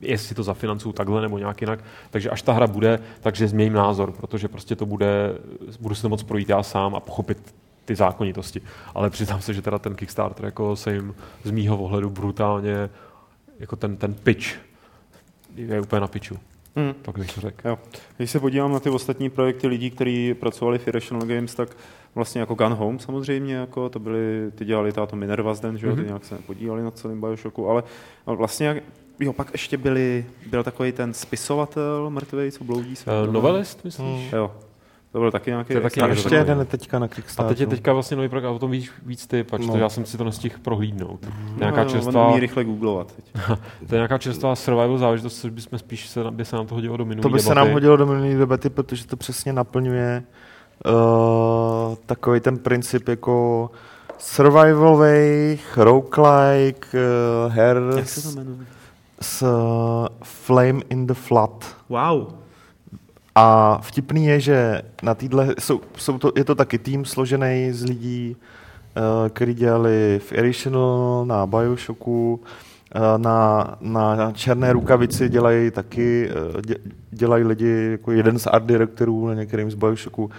[0.01, 4.13] jestli to zafinancují takhle nebo nějak jinak, takže až ta hra bude, takže změním názor,
[4.13, 5.39] protože prostě to bude,
[5.81, 7.55] budu si to moc projít já sám a pochopit
[7.85, 8.61] ty zákonitosti.
[8.95, 11.15] Ale přiznám se, že teda ten Kickstarter jako se jim
[11.45, 12.91] z mýho ohledu brutálně
[13.59, 14.57] jako ten, ten pitch
[15.57, 16.39] je úplně na piču.
[16.77, 16.95] Hmm.
[17.03, 17.69] Tak bych to řekl.
[17.69, 17.79] Jo.
[18.17, 21.77] Když se podívám na ty ostatní projekty lidí, kteří pracovali v Irrational Games, tak
[22.15, 25.93] vlastně jako Gun Home samozřejmě, jako to byli, ty dělali táto Minerva Den, že jo,
[25.93, 26.01] mm-hmm.
[26.01, 27.83] ty nějak se nepodívali na celém Bioshocku, ale
[28.27, 28.83] vlastně
[29.21, 32.95] Jo, pak ještě byli, byl takový ten spisovatel mrtvý, co bloudí
[33.27, 34.07] Uh, novelist, myslíš?
[34.07, 34.29] Hmm.
[34.33, 34.51] Jo,
[35.17, 35.69] to byl taky nějaký...
[35.69, 37.47] To je taky a ještě jeden teďka na Kickstarteru.
[37.47, 39.73] A teď je teďka vlastně nový projekt, a o tom víc, víc ty, pač, no.
[39.73, 41.27] to já jsem si to nestihl prohlídnout.
[41.27, 42.27] No, nějaká no, čerstvá...
[42.27, 43.25] On rychle googlovat teď.
[43.89, 46.97] to je nějaká čerstvá survival záležitost, což bychom spíš se, by se nám to hodilo
[46.97, 47.49] do minulé To by debaty.
[47.49, 50.23] se nám hodilo do minulé debaty, protože to přesně naplňuje
[50.87, 53.71] uh, takový ten princip jako
[54.19, 58.67] survivalových, roguelike, uh, her Jak se to jmenuje?
[59.21, 61.65] s uh, Flame in the Flood.
[61.89, 62.46] Wow.
[63.39, 67.85] A vtipný je, že na týdle jsou, jsou to, je to taky tým složený z
[67.85, 72.41] lidí, uh, který dělali v Irrational, na Bioshocku
[72.95, 76.79] Eh, Na, na černé rukavici dělají taky, eh, dě-
[77.11, 80.31] dělají lidi, jako jeden z art direktorů na některým z Bioshocku.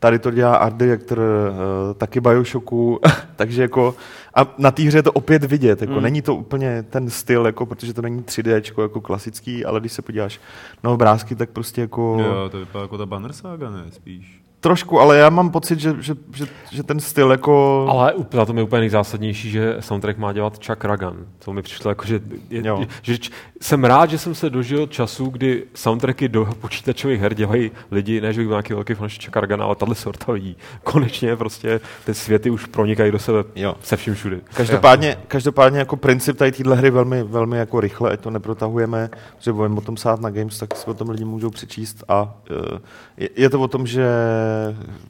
[0.00, 3.00] Tady to dělá art director uh, taky Bioshocku,
[3.36, 3.94] takže jako
[4.34, 6.02] a na té hře je to opět vidět, jako Mm.
[6.02, 10.02] není to úplně ten styl, jako, protože to není 3D jako klasický, ale když se
[10.02, 10.40] podíváš
[10.84, 14.42] na obrázky, tak prostě jako Jo, to vypadá jako ta Banner Saga, ne, spíš.
[14.60, 17.86] Trošku, ale já mám pocit, že, že, že, že ten styl jako...
[17.90, 21.16] Ale na tom je úplně nejzásadnější, že soundtrack má dělat Chuck Ragan.
[21.44, 22.84] To mi přišlo jako, že, je, Jo.
[23.02, 23.30] že č-
[23.60, 28.32] jsem rád, že jsem se dožil času, kdy soundtracky do počítačových her dělají lidi, ne,
[28.32, 30.56] že bych byl nějaký velký fanoušek Chucka Ragana, ale tahle sorta lidí.
[30.84, 33.74] Konečně prostě ty světy už pronikají do sebe Jo.
[33.82, 34.40] se vším všudy.
[34.54, 39.52] Každopádně, každopádně jako princip tady téhle hry velmi, velmi jako rychle, ať to neprotahujeme, že
[39.52, 42.78] budeme o tom sát na Games, tak si o tom lidi můžou přečíst a eh,
[43.16, 44.06] je, je to o tom, že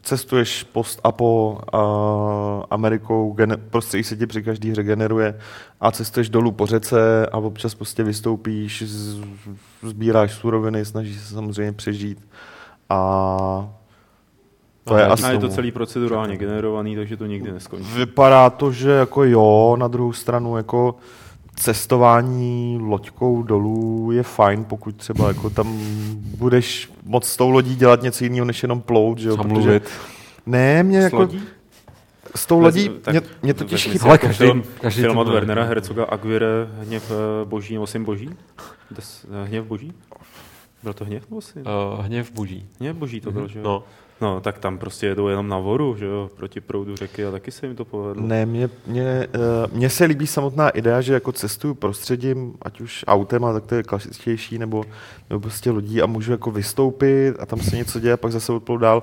[0.03, 1.59] cestuješ post a po
[2.71, 5.39] Amerikou, gene, prostředí se ti při každý hře generuje
[5.81, 9.21] a cestuješ dolů po řece a občas prostě vystoupíš, z,
[9.83, 12.29] sbíráš suroviny, snažíš se samozřejmě přežít
[12.89, 13.69] a
[14.85, 17.89] to je A asi je to celý procedurálně generovaný, takže to nikdy neskončí.
[17.95, 20.95] Vypadá to, že jako jo, na druhou stranu jako
[21.59, 25.79] cestování loďkou dolů je fajn, pokud třeba jako tam
[26.39, 29.37] budeš moc s tou lodí dělat něco jiného, než jenom plout, že jo?
[29.37, 29.81] Protože-.
[30.47, 31.43] Ne, mě S jako lodí?
[32.37, 33.99] s tou lodí, mě, mě totiž chybí.
[34.01, 35.29] Ale jako každý- film, každý film od.
[35.29, 36.47] Wernera Herzoga Aguirre,
[36.81, 38.31] Hněv eh, boží nebo syn boží?
[38.99, 39.93] Eh, hněv boží?
[40.83, 41.65] Byl to hněv nebo syn?
[41.97, 42.67] Uh, hněv boží.
[42.81, 43.65] Hněv boží to byl, že jo?
[43.65, 43.85] No.
[44.21, 47.51] No, tak tam prostě jedou jenom na voru, že jo, proti proudu řeky a taky
[47.51, 48.27] se jim to povedlo.
[48.27, 53.05] Ne, mně, mně, uh, mně se líbí samotná idea, že jako cestuju prostředím, ať už
[53.09, 54.85] autem, a tak to je klasičtější, nebo,
[55.31, 58.53] nebo prostě lodí a můžu jako vystoupit a tam se něco děje a pak zase
[58.53, 59.03] odplout dál.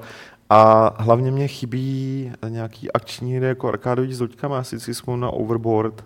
[0.50, 5.30] A hlavně mě chybí nějaký akční hry jako arkádový s loďkama, já si vždycky na
[5.30, 6.06] Overboard.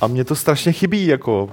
[0.00, 1.50] A mě to strašně chybí, jako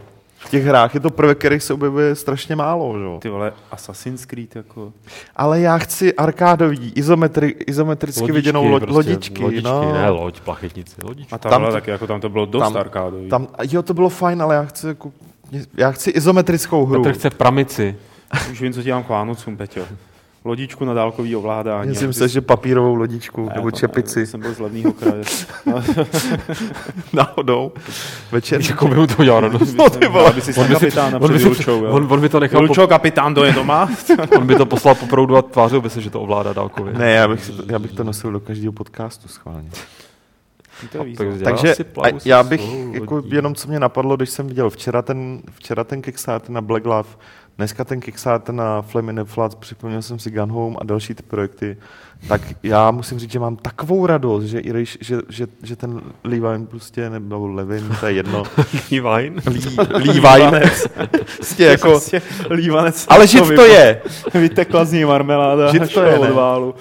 [0.47, 3.03] v těch hrách je to prvek, který se objevuje strašně málo, že?
[3.03, 3.17] jo.
[3.21, 4.93] Ty vole, Assassin's Creed jako...
[5.35, 9.93] Ale já chci arkádový, izometri, izometricky viděnou loď, prostě, lodičky, lodičky, no.
[9.93, 11.35] ne loď, plachetnici, lodičky.
[11.35, 13.29] A tam, Tam taky, jako tam to bylo dost tam- arkádový.
[13.29, 15.11] Tam, jo, to bylo fajn, ale já chci jako,
[15.77, 17.03] já chci izometrickou hru.
[17.03, 17.95] Petr chce pramici.
[18.51, 19.81] Už vím, co dělám k Vánocům, Peťo.
[20.47, 21.89] Lodičku na dálkový ovládání.
[21.89, 25.23] Myslím se, že papírovou lodičku Ne, nebo to ne, čepici Jsem byl z levného kraje.
[27.13, 27.71] náhodou.
[28.31, 28.57] Večer.
[28.57, 29.73] Víš, jako by mu to udělal radost.
[29.77, 30.29] No ty vole.
[30.29, 31.89] Aby si On se by si- on by si- jo.
[31.89, 33.89] On, on by to nechal, po, Julčo, kapitán, to je doma.
[34.37, 36.93] on by to poslal po proudu a tvářil by se, že to ovládá dálkově.
[36.93, 39.69] Ne, já bych, já bych to nosil do každého podcastu schválně.
[40.91, 41.25] To je výzva.
[41.25, 45.01] Takže Takže si a já bych, jako jenom co mě napadlo, když jsem viděl včera
[45.01, 47.09] ten, včera ten Kickstarter na Black Love,
[47.57, 51.23] dneska ten Kickstarter na Flame the Floods, připomněl jsem si Gun Home a další ty
[51.23, 51.77] projekty,
[52.27, 56.01] tak já musím říct, že mám takovou radost, že, i když, že, že, že ten
[56.23, 58.43] Levine prostě, nebo Levin, to je jedno,
[58.91, 59.41] Wine.
[60.05, 60.61] Levine,
[61.35, 63.05] prostě jako, Prostě lívanec.
[63.09, 64.01] ale žid to je.
[64.33, 65.71] Vytekla z ní marmeláda.
[65.71, 66.31] Žid to je, od ne?
[66.31, 66.75] válu.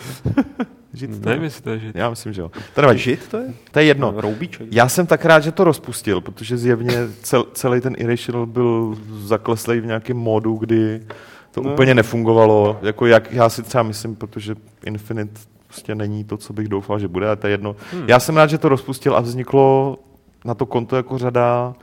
[0.96, 1.46] Žid to Nevím, je.
[1.46, 1.96] jestli to je žid.
[1.96, 2.50] Já myslím, že jo.
[2.74, 2.98] To nevadí.
[2.98, 3.54] Žid to je?
[3.70, 4.14] To je jedno.
[4.16, 4.66] Roubíček.
[4.70, 9.80] Já jsem tak rád, že to rozpustil, protože zjevně cel, celý ten Irrational byl zakleslej
[9.80, 11.02] v nějakém módu, kdy
[11.50, 11.72] to no.
[11.72, 12.78] úplně nefungovalo.
[12.82, 17.08] Jako jak já si třeba myslím, protože Infinite prostě není to, co bych doufal, že
[17.08, 17.76] bude, ale to je jedno.
[17.92, 18.04] Hmm.
[18.08, 19.98] Já jsem rád, že to rozpustil a vzniklo
[20.44, 21.74] na to konto jako řada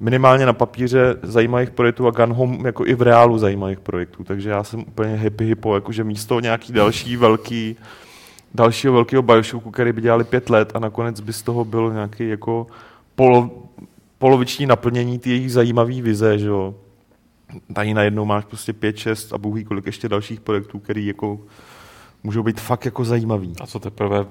[0.00, 4.50] minimálně na papíře zajímavých projektů a Gun Home jako i v reálu zajímavých projektů, takže
[4.50, 7.76] já jsem úplně happy hippo, jakože místo nějaký další velký
[8.54, 12.28] dalšího velkého Bioshocku, který by dělali pět let a nakonec by z toho byl nějaký
[12.28, 12.66] jako
[13.14, 13.50] polo,
[14.18, 16.74] poloviční naplnění ty jejich zajímavý vize, že jo.
[17.74, 21.40] Tady najednou máš prostě pět, šest a bůh ví kolik ještě dalších projektů, který jako
[22.22, 23.52] můžou být fakt jako zajímavý.
[23.60, 24.26] A co teprve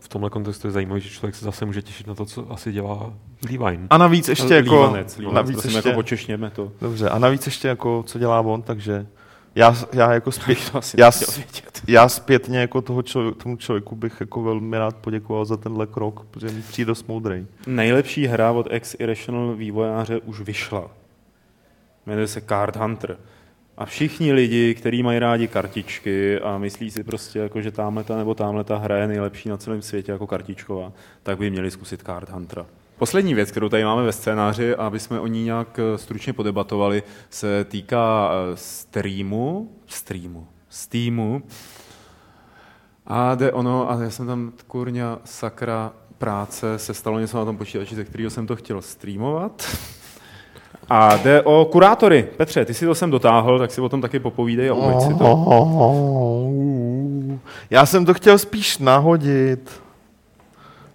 [0.00, 2.72] v tomhle kontextu je zajímavé, že člověk se zase může těšit na to, co asi
[2.72, 3.12] dělá
[3.50, 3.86] Levine.
[3.90, 4.74] A navíc ještě jako...
[4.74, 6.72] Lívanec, lívanec, navíc prosím, ještě, jako počešněme to.
[6.80, 9.06] Dobře, a navíc ještě jako, co dělá on, takže
[9.54, 10.58] já, já jako zpět,
[10.96, 11.10] já,
[11.86, 16.26] já zpětně jako toho člověk, tomu člověku bych jako velmi rád poděkoval za tenhle krok,
[16.30, 17.46] protože mi přijde dost moudrej.
[17.66, 20.90] Nejlepší hra od ex Irrational vývojáře už vyšla.
[22.06, 23.16] Jmenuje se Card Hunter.
[23.76, 28.16] A všichni lidi, kteří mají rádi kartičky a myslí si prostě, jako, že tamhle ta
[28.16, 30.92] nebo tamhle ta hra je nejlepší na celém světě jako kartičková,
[31.22, 32.66] tak by měli zkusit Card Huntera.
[32.98, 37.02] Poslední věc, kterou tady máme ve scénáři, aby jsme o ní nějak eh, stručně podebatovali,
[37.30, 41.42] se týká eh, streamu, streamu, Steamu.
[43.06, 47.56] A jde ono, a já jsem tam kurňa sakra práce, se stalo něco na tom
[47.56, 49.76] počítači, ze kterého jsem to chtěl streamovat.
[50.90, 52.28] A jde o kurátory.
[52.36, 55.44] Petře, ty si to sem dotáhl, tak si o tom taky popovídej a si to.
[57.70, 59.83] Já jsem to chtěl spíš nahodit.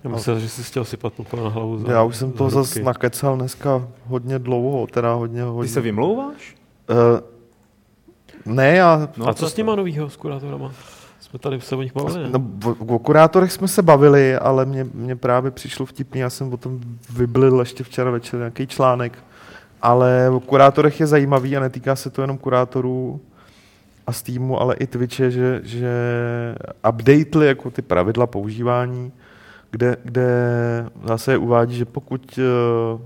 [0.04, 1.78] Já myslel, že jsi chtěl sypat popel na hlavu.
[1.78, 5.68] Za, Já už jsem za to zase nakecal dneska hodně dlouho, teda hodně, hodně.
[5.68, 6.56] Ty se vymlouváš?
[6.90, 9.10] Uh, ne, já...
[9.18, 10.72] No, A co s těma novýho s kurátorama?
[11.20, 12.30] Jsme tady se o nich bavili, ne?
[12.30, 12.50] No,
[12.88, 16.80] o, kurátorech jsme se bavili, ale mě, mě právě přišlo vtipný, já jsem o tom
[17.14, 19.18] vyblil ještě včera večer nějaký článek,
[19.82, 23.22] ale o kurátorech je zajímavý a netýká se to jenom kurátorů
[24.08, 25.94] a Steamu, ale i Twitche, že, že
[26.90, 29.12] updately jako ty pravidla používání,
[29.72, 30.30] kde, kde
[31.04, 33.02] zase uvádí, že pokud eh,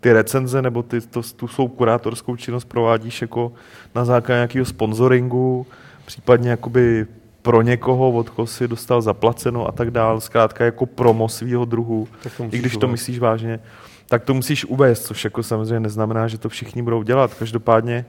[0.00, 3.52] ty recenze nebo ty, to, tu svou kurátorskou činnost provádíš jako
[3.94, 5.66] na základě nějakého sponsoringu,
[6.06, 7.06] případně jakoby
[7.42, 12.08] pro někoho, od koho si dostal zaplaceno a tak dál, zkrátka jako promo svýho druhu,
[12.50, 12.90] i když to uvést.
[12.90, 13.60] myslíš vážně,
[14.08, 17.34] tak to musíš uvést, což jako samozřejmě neznamená, že to všichni budou dělat.
[17.34, 18.04] Každopádně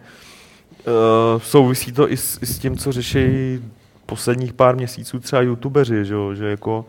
[0.85, 3.59] uh, souvisí to i s, i s tím, co řeší
[4.05, 6.33] posledních pár měsíců třeba youtubeři, že, jo?
[6.33, 6.85] že jako uh,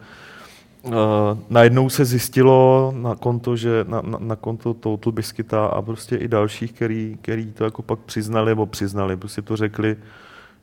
[1.50, 6.28] najednou se zjistilo na konto, že na, na, na konto Total Biscuita a prostě i
[6.28, 9.96] dalších, který, který to jako pak přiznali, nebo přiznali, prostě to řekli,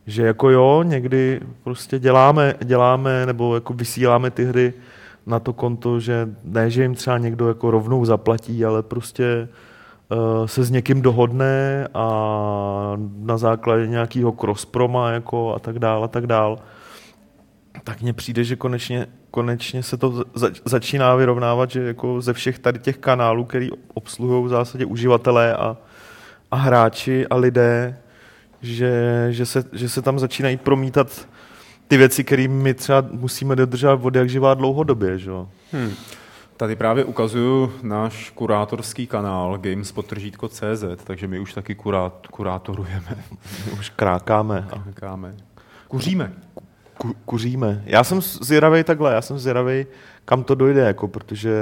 [0.07, 4.73] že jako jo, někdy prostě děláme, děláme nebo jako vysíláme ty hry
[5.25, 9.47] na to konto, že ne, že jim třeba někdo jako rovnou zaplatí, ale prostě
[10.11, 16.07] uh, se s někým dohodne a na základě nějakého crossproma jako a tak dál a
[16.07, 16.59] tak dál.
[17.83, 19.07] Tak mně přijde, že konečně,
[19.37, 24.45] konečně se to za, začíná vyrovnávat, že jako ze všech tady těch kanálů, který obsluhují
[24.45, 25.77] v zásadě uživatelé a,
[26.51, 27.97] a hráči a lidé,
[28.61, 31.27] že, že, se, že se tam začínají promítat
[31.87, 35.19] ty věci, které my třeba musíme dodržovat od jak živá dlouhodobě.
[35.19, 35.31] Že?
[35.71, 35.93] Hmm.
[36.57, 43.17] Tady právě ukazuju náš kurátorský kanál games.cz, takže my už taky kurát, kurátorujeme.
[43.65, 45.35] My Už krákáme a Káme.
[45.87, 46.33] Kuříme.
[46.97, 47.83] Ku, kuříme.
[47.85, 49.85] Já jsem zvědavý takhle, já jsem zvědavý,
[50.25, 51.53] kam to dojde, jako, protože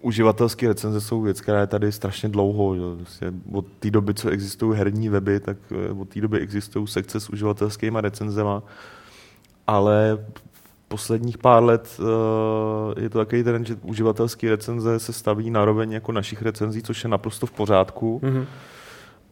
[0.00, 2.76] uživatelské recenze jsou věc, která je tady strašně dlouho.
[2.76, 2.82] Že?
[2.96, 7.20] Prostě od té doby, co existují herní weby, tak eh, od té doby existují sekce
[7.20, 8.62] s uživatelskými recenzema,
[9.66, 10.18] ale
[10.88, 15.92] posledních pár let uh, je to takový trend, že uživatelské recenze se staví na roveň
[15.92, 18.20] jako našich recenzí, což je naprosto v pořádku.
[18.22, 18.46] Mhm.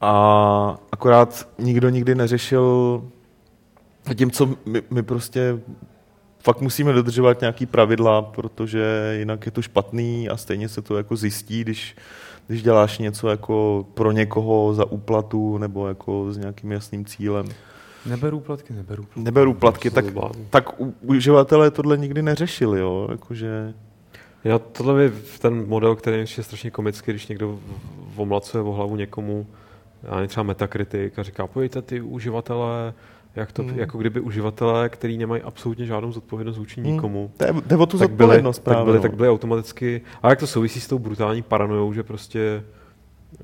[0.01, 3.03] A akorát nikdo nikdy neřešil
[4.15, 5.59] tím, co my, my prostě
[6.39, 11.17] fakt musíme dodržovat nějaký pravidla, protože jinak je to špatný a stejně se to jako
[11.17, 11.97] zjistí, když,
[12.47, 17.47] když děláš něco jako pro někoho za úplatu nebo jako s nějakým jasným cílem.
[18.07, 19.21] Neberu platky, neberu platky.
[19.21, 20.05] Neberu platky, tak,
[20.51, 23.09] tak u- uživatelé tohle nikdy neřešili, jo?
[23.11, 23.75] Jakože,
[24.45, 27.59] Já tohle je ten model, který je ještě strašně komický, když někdo
[28.15, 29.47] v- omlacuje o hlavu někomu,
[30.13, 32.95] nevím, třeba metakritik a říká, pojďte ty uživatelé,
[33.39, 33.79] jak to, Hmm.
[33.79, 36.93] jako kdyby uživatelé, kteří nemají absolutně žádnou zodpovědnost vůči Hmm.
[36.93, 37.31] nikomu,
[37.67, 39.03] jde o tu tak byli, zodpovědnost tak, byli, no.
[39.03, 42.65] tak byli automaticky, a jak to souvisí s tou brutální paranojou, že prostě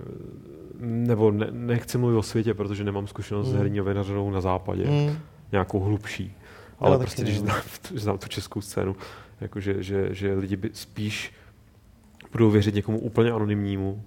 [0.01, 0.03] eh,
[0.81, 3.57] nebo ne, nechci mluvit o světě, protože nemám zkušenost Hmm.
[3.57, 5.19] s herní novinařinou na západě, Mm.
[5.53, 6.35] nějakou hlubší.
[6.79, 7.45] Ale prostě, když no.
[7.45, 7.61] znám,
[7.95, 8.97] znám tu českou scénu,
[9.41, 11.33] jakože, že, že lidi by spíš
[12.33, 14.03] budou věřit někomu úplně anonymnímu,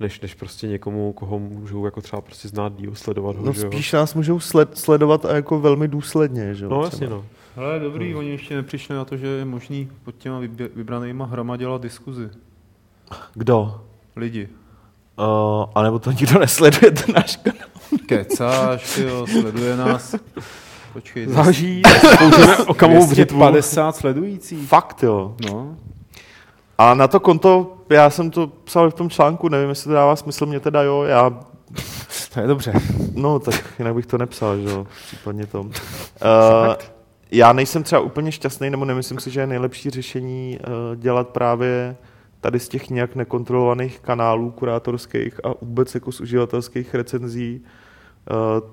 [0.00, 3.60] než, než prostě někomu, koho můžou jako třeba prostě znát díl, sledovat ho, No že
[3.62, 3.66] jo?
[3.72, 6.70] spíš nás můžou sled, sledovat a jako velmi důsledně, že jo?
[6.70, 7.24] No jasně, no.
[7.56, 10.40] Ale dobrý, oni ještě nepřišli na to, že je možný pod těma
[10.74, 12.28] vybranýma hrama dělat diskuzi.
[13.34, 13.80] Kdo?
[14.16, 14.48] Lidi.
[15.18, 17.68] Uh, a nebo to nikdo nesleduje, ten náš kanál.
[18.06, 20.14] Kecáš, jo, sleduje nás.
[20.92, 21.82] Počkej, Záleží,
[22.66, 23.38] okamovou břitvu.
[23.38, 24.68] 250 sledujících.
[24.68, 25.36] Fakt, jo.
[25.50, 25.76] No,
[26.78, 30.16] A na to konto, já jsem to psal v tom článku, nevím, jestli to dává
[30.16, 31.30] smysl, mě teda jo, já,
[32.34, 32.72] to je dobře.
[33.14, 35.60] no tak jinak bych to nepsal, že jo, případně to.
[36.22, 36.74] Uh,
[37.30, 41.96] já nejsem třeba úplně šťastný, nebo nemyslím si, že je nejlepší řešení uh, dělat právě
[42.40, 47.60] tady z těch nějak nekontrolovaných kanálů kurátorských a vůbec jako z uživatelských recenzí
[48.30, 48.68] uh,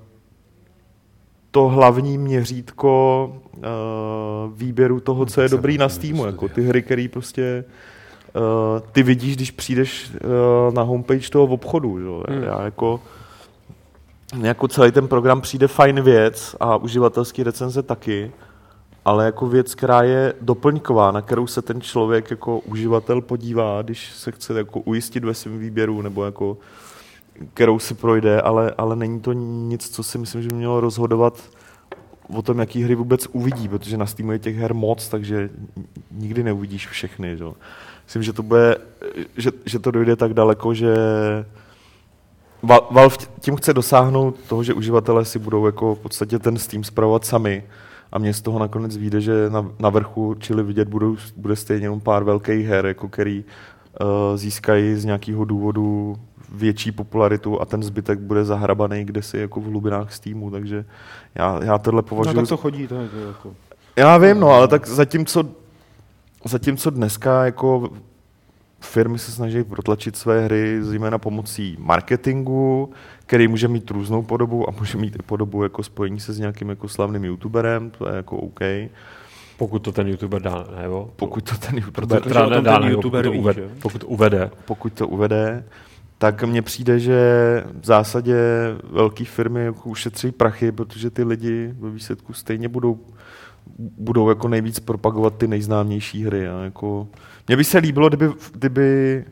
[1.52, 3.64] to hlavní měřítko uh,
[4.54, 7.64] výběru toho, co je dobrý na Steamu, jako ty hry, které prostě
[8.92, 12.00] ty vidíš, když přijdeš uh, na homepage toho obchodu.
[12.00, 12.34] Že?
[12.34, 12.44] Hmm.
[12.44, 13.00] Já jako
[14.42, 18.32] jako celý ten program přijde fajn věc a uživatelský recenze taky,
[19.06, 24.12] ale jako věc, která je doplňková, na kterou se ten člověk jako uživatel podívá, když
[24.14, 26.58] se chce jako ujistit ve svém výběru, nebo jako
[27.54, 31.44] kterou si projde, ale, ale není to nic, co si myslím, že by mělo rozhodovat
[32.36, 35.50] o tom, jaký hry vůbec uvidí, protože na Steamu je těch her moc, takže
[36.12, 37.38] nikdy neuvidíš všechny.
[37.38, 37.46] Že?
[38.08, 38.78] Myslím, že to bude,
[39.38, 40.96] že, že to dojde tak daleko, že
[42.64, 46.84] Va- Valve tím chce dosáhnout toho, že uživatelé si budou jako v podstatě ten Steam
[46.84, 47.64] spravovat sami.
[48.12, 51.86] A mně z toho nakonec vyjde, že na, na vrchu, čili vidět, budou, bude stejně
[51.86, 53.44] jenom pár velkých her, jako který
[54.02, 56.18] uh, získají z nějakého důvodu
[56.52, 60.86] větší popularitu a ten zbytek bude zahrabaný kde si jako v hlubinách Steamu, takže
[61.36, 62.36] já, já tohle považuji...
[62.36, 63.54] No tak to chodí, to je, to jako...
[63.96, 65.46] Já vím, no, ale tak zatímco,
[66.48, 67.90] zatímco dneska jako
[68.80, 72.92] firmy se snaží protlačit své hry zejména pomocí marketingu,
[73.26, 76.70] který může mít různou podobu a může mít i podobu jako spojení se s nějakým
[76.70, 78.60] jako slavným youtuberem, to je jako OK.
[79.58, 81.10] Pokud to ten youtuber dá, nebo?
[81.16, 83.62] Pokud to ten youtuber, Protože Protože o tom dá, ten nebo youtuber pokud to uvede,
[83.62, 83.70] že?
[83.82, 84.52] pokud to uvede.
[84.66, 85.64] pokud to uvede,
[86.18, 87.20] tak mně přijde, že
[87.82, 88.36] v zásadě
[88.92, 93.00] velké firmy jako ušetří prachy, protože ty lidi ve výsledku stejně budou,
[93.98, 96.48] budou jako nejvíc propagovat ty nejznámější hry.
[96.48, 97.08] A jako,
[97.48, 99.26] mně by se líbilo, kdyby, kdyby,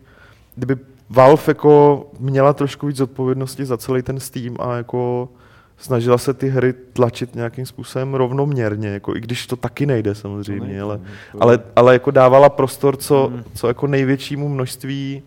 [0.56, 0.78] kdyby
[1.10, 5.30] Valve jako měla trošku víc odpovědnosti za celý ten Steam a jako
[5.78, 10.68] snažila se ty hry tlačit nějakým způsobem rovnoměrně, jako, i když to taky nejde samozřejmě,
[10.68, 10.98] nejde, ale,
[11.34, 13.44] no, ale, ale jako dávala prostor co, Mhm.
[13.54, 15.24] co jako největšímu množství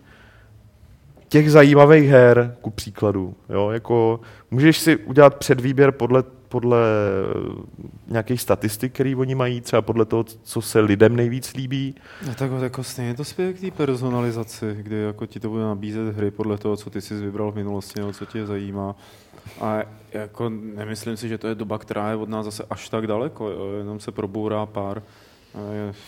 [1.29, 3.33] těch zajímavých her, ku příkladu.
[3.49, 3.69] Jo?
[3.69, 4.19] Jako,
[4.51, 6.79] můžeš si udělat předvýběr podle, podle
[8.07, 11.95] nějakých statistik, které oni mají, třeba podle toho, co se lidem nejvíc líbí.
[12.27, 16.15] No tak jako stejně to spěje k té personalizaci, kdy jako ti to bude nabízet
[16.15, 18.95] hry podle toho, co ty jsi vybral v minulosti nebo co tě zajímá.
[19.61, 19.79] A
[20.13, 23.49] jako nemyslím si, že to je doba, která je od nás zase až tak daleko,
[23.49, 23.71] jo?
[23.77, 25.01] jenom se probourá pár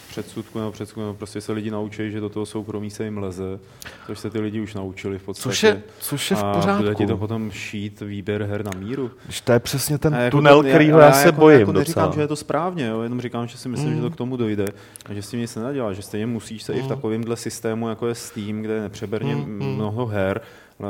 [0.09, 3.59] předsudku nebo předsudku, nebo prostě se lidi naučí, že do toho soukromí se jim leze,
[4.07, 5.49] což se ty lidi už naučili v podstatě.
[5.49, 7.17] Což je, což je v a bude ti to pořádku.
[7.17, 9.11] potom šít výběr her na míru.
[9.25, 12.03] Když to je přesně ten jako tunel, to- kterýho já, se jako, bojím jako neříkám,
[12.03, 12.15] docela.
[12.15, 13.95] že je to správně, jo, jenom říkám, že si myslím, Mm.
[13.95, 14.65] že to k tomu dojde
[15.05, 16.89] a že s tím nic nenadělá, že stejně musíš se i v Mm.
[16.89, 19.75] takovémhle systému, jako je Steam, kde je nepřeberně Mm, mm.
[19.75, 20.41] mnoho her,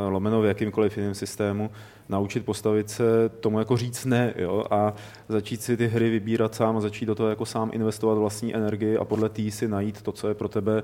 [0.09, 1.71] lomeno v jakýmkoliv jiném systému,
[2.09, 4.93] naučit postavit se tomu jako říct ne jo, a
[5.29, 8.97] začít si ty hry vybírat sám a začít do toho jako sám investovat vlastní energii
[8.97, 10.83] a podle tý si najít to, co je pro tebe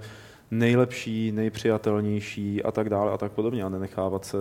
[0.52, 4.38] nejlepší, nejpřijatelnější a tak dále a tak podobně a nenechávat se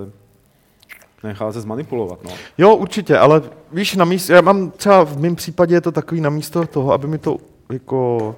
[1.22, 2.24] nenechávat se zmanipulovat.
[2.24, 2.30] No.
[2.58, 3.42] Jo, určitě, ale
[3.72, 6.92] víš, na místě, já mám třeba v mém případě je to takový na místo toho,
[6.92, 7.36] aby mi to
[7.72, 8.34] jako...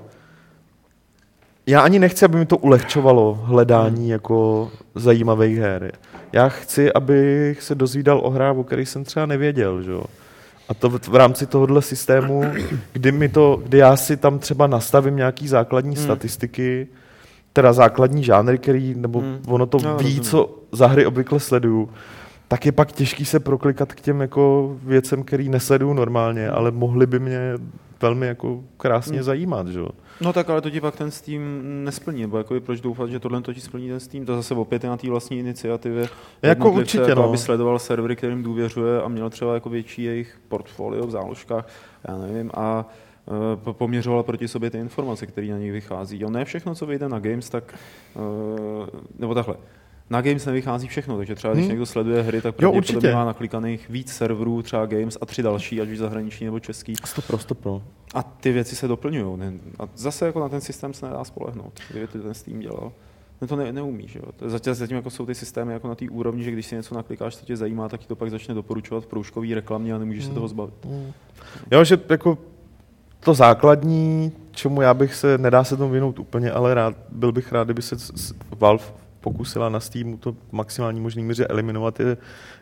[1.68, 5.92] Já ani nechci, aby mi to ulehčovalo hledání jako zajímavých her.
[6.32, 9.92] Já chci, abych se dozvídal o hrách, o kterých jsem třeba nevěděl, že.
[10.68, 12.44] A to v v rámci tohohle systému,
[12.92, 16.04] kdy, mi to, kdy já si tam třeba nastavím nějaký základní Hmm.
[16.04, 16.86] statistiky,
[17.52, 19.38] teda základní žánry, který, nebo Hmm.
[19.46, 20.20] ono to No, ví, rozumím.
[20.22, 21.88] co za hry obvykle sleduju,
[22.48, 27.06] tak je pak těžký se proklikat k těm jako věcem, který nesleduju normálně, ale mohly
[27.06, 27.52] by mě
[28.02, 29.24] velmi jako krásně Hmm.
[29.24, 29.80] zajímat, že.
[30.20, 31.42] No tak ale to ti pak ten Steam
[31.84, 34.84] nesplní, nebo jako proč doufat, že tohle to ti splní ten Steam, to zase opět
[34.84, 36.08] je na té vlastní iniciativě.
[36.42, 37.28] Jako určitě, jako no.
[37.28, 41.68] aby sledoval servery, kterým důvěřuje a měl třeba jako větší jejich portfolio v záložkách,
[42.08, 42.86] já nevím, a
[43.28, 46.20] eh, po- poměřoval proti sobě ty informace, které na nich vychází.
[46.20, 47.74] Jo, ne všechno, co vyjde na Games, tak,
[48.16, 48.20] eh,
[49.18, 49.54] nebo takhle,
[50.10, 51.70] na Games nevychází všechno, takže třeba když Hmm.
[51.70, 53.14] někdo sleduje hry, tak pravděpodobně určitě.
[53.14, 56.94] má naklikaných víc serverů, třeba Games a tři další, ať už zahraniční nebo český.
[57.04, 57.82] Stopro, stopro.
[58.14, 59.38] A ty věci se doplňují.
[59.78, 62.92] A zase jako na ten systém se nedá spolehnout, kdyby to ten Steam dělal.
[63.40, 64.24] No to ne, neumí, že jo.
[64.36, 66.94] To Zatím, zatím jako jsou ty systémy jako na té úrovni, že když si něco
[66.94, 70.24] naklikáš, co tě zajímá, tak ti to pak začne doporučovat v proužkový reklamě a nemůžeš
[70.24, 70.74] se toho zbavit.
[71.70, 72.38] Jo, že jako
[73.20, 77.52] to základní, čemu já bych se, nedá se tomu vynout úplně, ale rád, byl bych
[77.52, 77.96] rád, kdyby se
[78.58, 78.84] Valve
[79.20, 82.16] pokusila na Steamu to maximální možný míře eliminovat, je,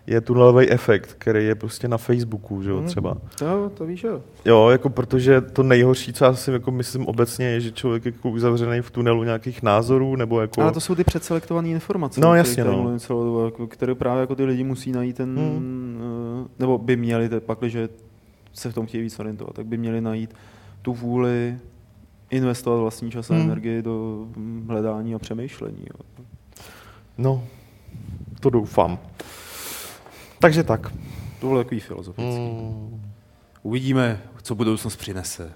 [0.06, 2.86] je tunelový efekt, který je prostě na Facebooku, že jo, Mhm.
[2.86, 3.16] třeba.
[3.38, 4.22] To, to víš, jo.
[4.44, 8.12] Jo, jako protože to nejhorší, co já si jako myslím obecně, je, že člověk je
[8.12, 10.62] jako uzavřený v tunelu nějakých názorů, nebo jako...
[10.62, 12.98] Ale to jsou ty předselektované informace, No, jasně, tady no.
[12.98, 15.98] celou dobu, jako- které právě jako ty lidi musí najít ten, Hmm.
[16.44, 17.88] eh, nebo by měli, te- pak, že
[18.52, 20.34] se v tom chtějí víc orientovat, tak by měli najít
[20.82, 21.58] tu vůli
[22.30, 23.42] investovat vlastní čas a Hmm.
[23.44, 25.78] energii do hm, hledání a přemýšlení.
[25.80, 26.24] Jo.
[27.18, 27.44] No,
[28.40, 28.98] to doufám.
[30.38, 30.92] Takže tak.
[31.40, 32.40] To bylo takový filozofický.
[32.40, 33.12] Mm.
[33.62, 35.52] Uvidíme, co budoucnost přinese.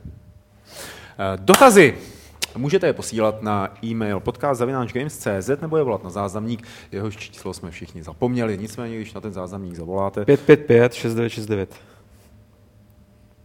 [1.18, 1.94] Eh, Dotazy!
[2.56, 8.02] Můžete je posílat na e-mail podcast.games.cz nebo je volat na záznamník, jehož číslo jsme všichni
[8.02, 8.58] zapomněli.
[8.58, 11.74] Nicméně, když na ten záznamník zavoláte, 555 6969.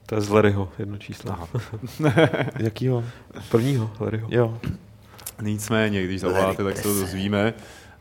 [0.05, 1.32] To je z Larryho jedno číslo.
[1.32, 1.47] Aha.
[2.59, 3.03] Jakýho?
[3.51, 4.28] Prvního Larryho.
[4.32, 4.59] Jo.
[5.41, 7.53] nicméně, když zavoláte, tak se to dozvíme,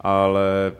[0.04, 0.72] ale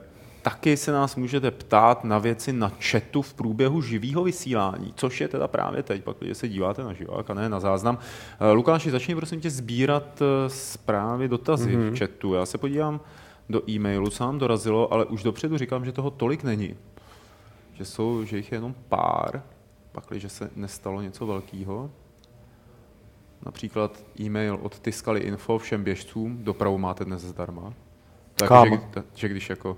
[0.42, 5.28] taky se nás můžete ptát na věci na chatu v průběhu živého vysílání, což je
[5.28, 7.98] teda právě teď, pak když se díváte na živák a ne na záznam.
[8.40, 11.90] Eh, Lukáši, začni prosím tě sbírat eh, zprávy, dotazy mm-hmm.
[11.90, 12.34] v chatu.
[12.34, 13.00] Já se podívám
[13.48, 16.76] do e-mailu, co nám dorazilo, ale už dopředu říkám, že toho tolik není.
[17.74, 19.42] Že, jsou, že jich je jenom pár,
[19.92, 21.90] pak, že se nestalo něco velkého.
[23.46, 27.72] například e-mail od Tiskali Info všem běžcům, dopravu máte dnes zdarma.
[28.34, 28.70] Tak, Kam?
[28.70, 29.76] že, že když jako,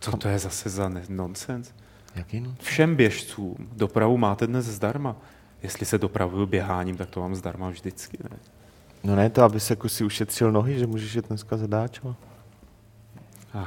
[0.00, 1.72] co to je zase za nonsens?
[2.14, 2.54] Jaký no?
[2.60, 5.16] Všem běžcům dopravu máte dnes zdarma.
[5.62, 8.18] Jestli se dopravuju běháním, tak to mám zdarma vždycky.
[8.30, 8.36] Ne?
[9.04, 12.16] No ne, to aby se jako si ušetřil nohy, že můžeš jet dneska zadáčo.
[13.54, 13.64] Ah.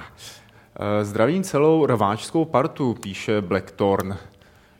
[0.79, 4.17] Eh, Zdravím celou rváčskou partu, píše Blackthorn.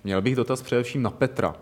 [0.03, 1.55] Měl bych dotaz především na Petra.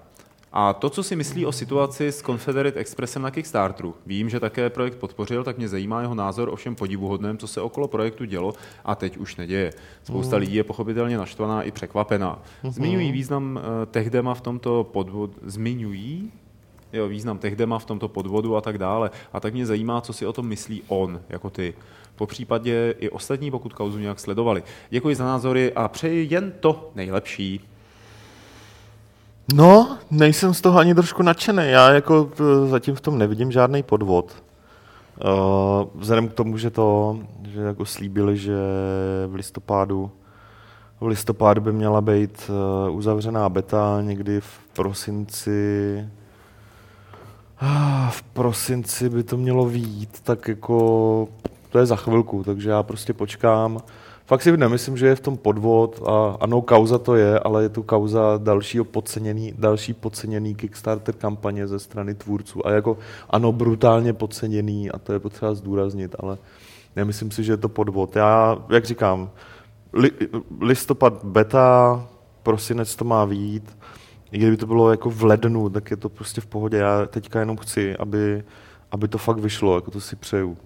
[0.60, 3.96] A to, co si myslí o situaci s Confederate Expressem na Kickstarteru.
[4.06, 7.62] Vím, že také projekt podpořil, tak mě zajímá jeho názor o všem podivuhodném, co se
[7.62, 8.54] okolo projektu dělo
[8.86, 9.74] a teď už neděje.
[10.04, 12.42] Spousta lidí je pochopitelně naštvaná i překvapená.
[12.70, 15.34] Zmiňují význam eh, Techdema v tomto podvodu.
[15.42, 16.32] Zmiňují
[16.94, 19.12] jo, význam Techdema v tomto podvodu a tak dále.
[19.34, 21.74] A tak mě zajímá, co si o tom myslí on, jako ty.
[22.16, 24.64] Po případě i ostatní, pokud kauzu nějak sledovali.
[24.90, 27.62] Děkuji za názory a přeji jen to nejlepší.
[29.54, 31.64] No, nejsem z toho ani trošku nadšený.
[31.66, 34.44] Já jako eh, zatím v tom nevidím žádný podvod.
[35.26, 37.20] Uh, vzhledem k tomu, že to,
[37.50, 38.58] že jako slíbili, že
[39.28, 40.12] v listopádu
[41.02, 42.50] v listopádu by měla být
[42.90, 46.06] uh, uzavřená beta někdy v prosinci
[48.10, 51.28] v prosinci by to mělo výjít, tak jako
[51.70, 53.82] to je za chvilku, takže já prostě počkám.
[54.28, 57.70] Fakt si nemyslím, že je v tom podvod a ano, kauza to je, ale je
[57.70, 62.98] to kauza dalšího podceněný, další podceněný Kickstarter kampaně ze strany tvůrců a jako
[63.30, 66.38] ano, brutálně podceněný a to je potřeba zdůraznit, ale
[66.96, 68.16] nemyslím si, že je to podvod.
[68.16, 69.30] Já, jak říkám,
[69.94, 70.12] li,
[70.62, 72.08] listopad beta,
[72.44, 73.78] prosinec to má výjít,
[74.32, 76.78] i kdyby to bylo jako v lednu, tak je to prostě v pohodě.
[76.78, 78.44] Já teďka jenom chci, aby,
[78.92, 80.58] aby to fakt vyšlo, jako to si přeju.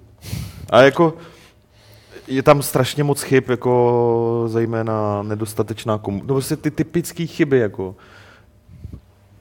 [0.69, 1.13] A jako
[2.31, 6.27] je tam strašně moc chyb, jako zejména nedostatečná komunikace.
[6.27, 7.95] No prostě ty typické chyby, jako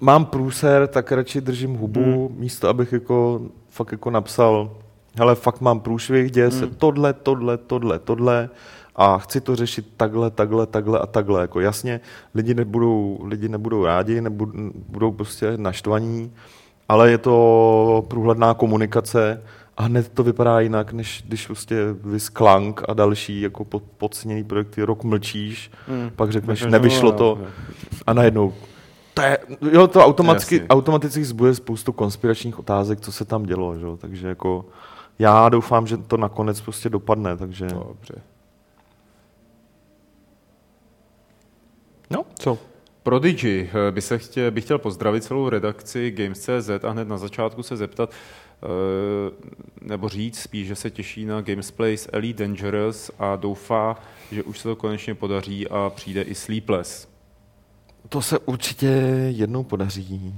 [0.01, 2.41] mám průser, tak radši držím hubu, hmm.
[2.41, 4.70] místo abych jako fakt jako napsal,
[5.18, 8.51] hele, fakt mám průšvih, děje se tohle, tohle, tohle, tohle
[8.97, 11.41] a chci to řešit takhle, takhle, takhle a takhle.
[11.41, 12.01] Jako jasně,
[12.34, 14.53] lidi nebudou, lidi nebudou rádi, nebudou,
[14.88, 16.32] budou prostě naštvaní,
[16.88, 19.43] ale je to průhledná komunikace
[19.81, 24.83] a hned to vypadá jinak, než když prostě vysklank a další jako pod, podceněný projekty
[24.83, 26.11] rok mlčíš, Hmm.
[26.16, 27.47] pak řekneš, nevyšlo no, to no.
[28.07, 28.55] a najednou
[29.14, 29.39] to je,
[29.72, 30.68] jo, to automaticky, Jasně.
[30.68, 33.85] automaticky zbuje spoustu konspiračních otázek, co se tam dělo, že?
[33.87, 34.64] jo, takže jako
[35.18, 37.66] já doufám, že to nakonec prostě dopadne, takže...
[37.66, 38.14] Dobře.
[42.11, 42.59] No, Co?
[43.03, 47.62] Prodigy eh, by se chtě, bych chtěl pozdravit celou redakci Games.cz a hned na začátku
[47.62, 48.11] se zeptat,
[49.81, 53.97] nebo říct spíš, že se těší na Gamesplays Elite Dangerous a doufá,
[54.33, 57.09] že už se to konečně podaří a přijde i Sleepless.
[58.09, 58.87] to se určitě
[59.29, 60.35] jednou podaří.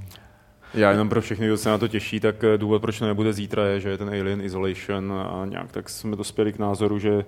[0.74, 3.32] Já jenom pro všechny, kdo se na to těší, tak eh, důvod, proč to nebude
[3.32, 7.24] zítra, je, že je ten Alien Isolation a nějak tak jsme dospěli k názoru, že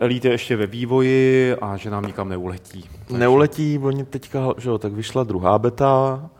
[0.00, 2.84] Elite je ještě ve vývoji a že nám nikam neuletí.
[3.06, 6.30] Takže- Neuletí, oni teďka, že jo, tak vyšla druhá beta,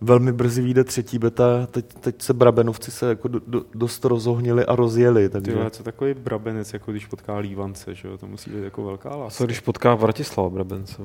[0.00, 4.64] velmi brzy vyjde třetí beta, teď, teď se Brabenovci se jako do, do, dost rozohnili
[4.66, 5.54] a rozjeli, Ty takže...
[5.54, 8.18] vole, co takový brabenec, jako když potká lívance, že jo?
[8.18, 9.38] To musí být jako velká láska.
[9.38, 11.02] Co když potká Vratislava Brabence?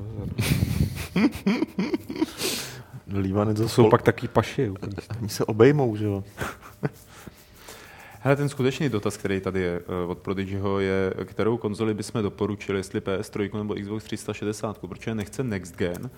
[3.18, 4.70] Lívanec To jsou pak taky paši.
[4.70, 4.96] úplně.
[5.20, 6.24] Oni se obejmou, že jo.
[8.20, 12.78] Hele, ten skutečný dotaz, který tady je eh, od Prodigyho, je, kterou konzoli bychom doporučili,
[12.78, 16.10] jestli PS3 nebo Xbox 360, protože nechce Next Gen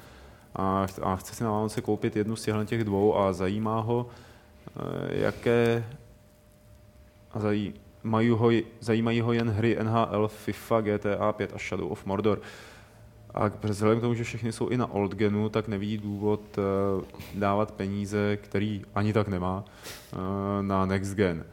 [0.55, 4.07] a, a chce si na Vánoce koupit jednu z těch dvou a zajímá ho,
[4.77, 4.81] eh,
[5.21, 5.85] jaké
[7.33, 12.07] a zají, mají ho, zajímají ho jen hry NHL, FIFA, GTA 5 a Shadow of
[12.07, 12.41] Mordor.
[13.35, 16.63] A vzhledem k tomu, že všechny jsou i na old genu, tak nevidí důvod eh,
[17.35, 19.65] dávat peníze, který ani tak nemá,
[20.13, 20.17] eh,
[20.63, 21.45] na next gen.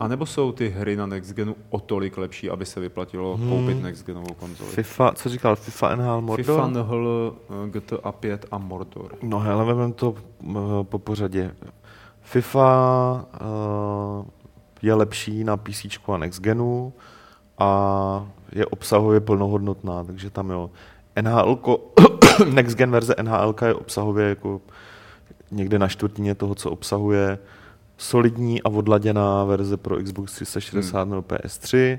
[0.00, 3.48] A nebo jsou ty hry na next genu o tolik lepší, aby se vyplatilo Hmm.
[3.48, 4.70] koupit next genovou konzoli?
[4.70, 6.44] FIFA, co říkal, FIFA NHL Mordor?
[6.46, 9.14] FIFA, NHL, eh, GTA 5 a Mordor.
[9.22, 10.10] No hele, vezmeme to
[10.44, 11.54] uh, po pořadě.
[12.20, 13.26] FIFA
[14.20, 14.26] uh,
[14.82, 16.92] je lepší na PC a Next Genu
[17.58, 20.70] a je obsahově plnohodnotná, takže tam jo.
[21.22, 21.58] NHL,
[22.52, 24.60] Next Gen verze NHL je obsahově jako
[25.50, 27.38] někde na čtvrtině toho, co obsahuje
[27.96, 31.10] solidní a odladěná verze pro Xbox 360 hmm.
[31.10, 31.98] nebo PS3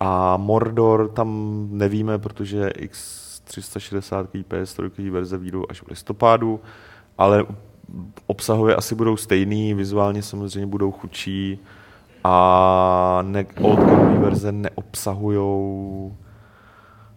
[0.00, 6.60] a Mordor tam nevíme, protože X360 PS3 verze výjdou až v listopádu,
[7.18, 7.46] ale
[8.26, 11.58] obsahově asi budou stejný, vizuálně samozřejmě budou chudší
[12.24, 16.16] a ne- oldgamové verze neobsahujou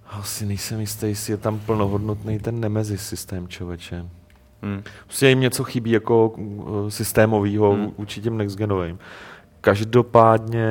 [0.10, 4.06] asi nejsem jistý, jestli je tam plnohodnotný ten Nemesis systém, člověče.
[4.62, 4.84] Hmm.
[5.06, 7.92] Prostě jim něco chybí jako uh, systémového Hmm.
[7.98, 9.00] vůči těm nextgenovým.
[9.62, 10.68] Každopádně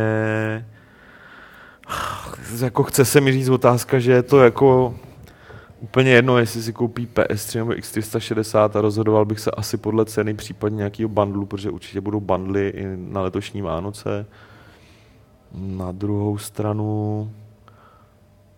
[2.61, 4.95] jako chce se mi říct otázka, že je to jako
[5.81, 10.35] úplně jedno, jestli si koupí PS3 nebo X360 a rozhodoval bych se asi podle ceny,
[10.35, 14.27] případně nějakého bundlu, protože určitě budou bundly i na letošní Vánoce.
[15.53, 17.31] Na druhou stranu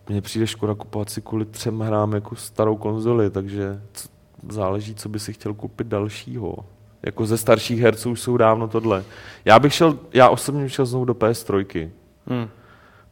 [0.09, 3.81] mně přijde škoda kupovat si kvůli třem hrám jako starou konzoli, takže
[4.49, 6.55] záleží, co by si chtěl koupit dalšího.
[7.03, 9.03] Jako ze starších herců už jsou dávno tohle.
[9.45, 11.89] Já bych šel, já osobně bych šel znovu do PS3.
[12.27, 12.47] Hmm.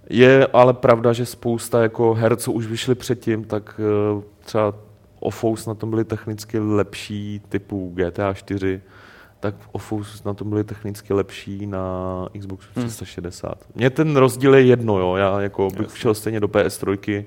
[0.09, 3.79] Je ale pravda, že spousta jako her, co už vyšly předtím, tak
[4.19, 4.73] eh, třeba
[5.19, 8.81] Ofous na tom byly technicky lepší, typu GTA 4,
[9.39, 11.83] tak Ofous na tom byly technicky lepší na
[12.39, 12.85] Xbox Hmm.
[12.85, 13.57] 360.
[13.75, 15.15] Mně ten rozdíl je jedno, jo.
[15.15, 15.99] já jako bych Jasně.
[15.99, 17.23] šel stejně do PS3,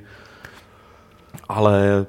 [1.48, 2.06] ale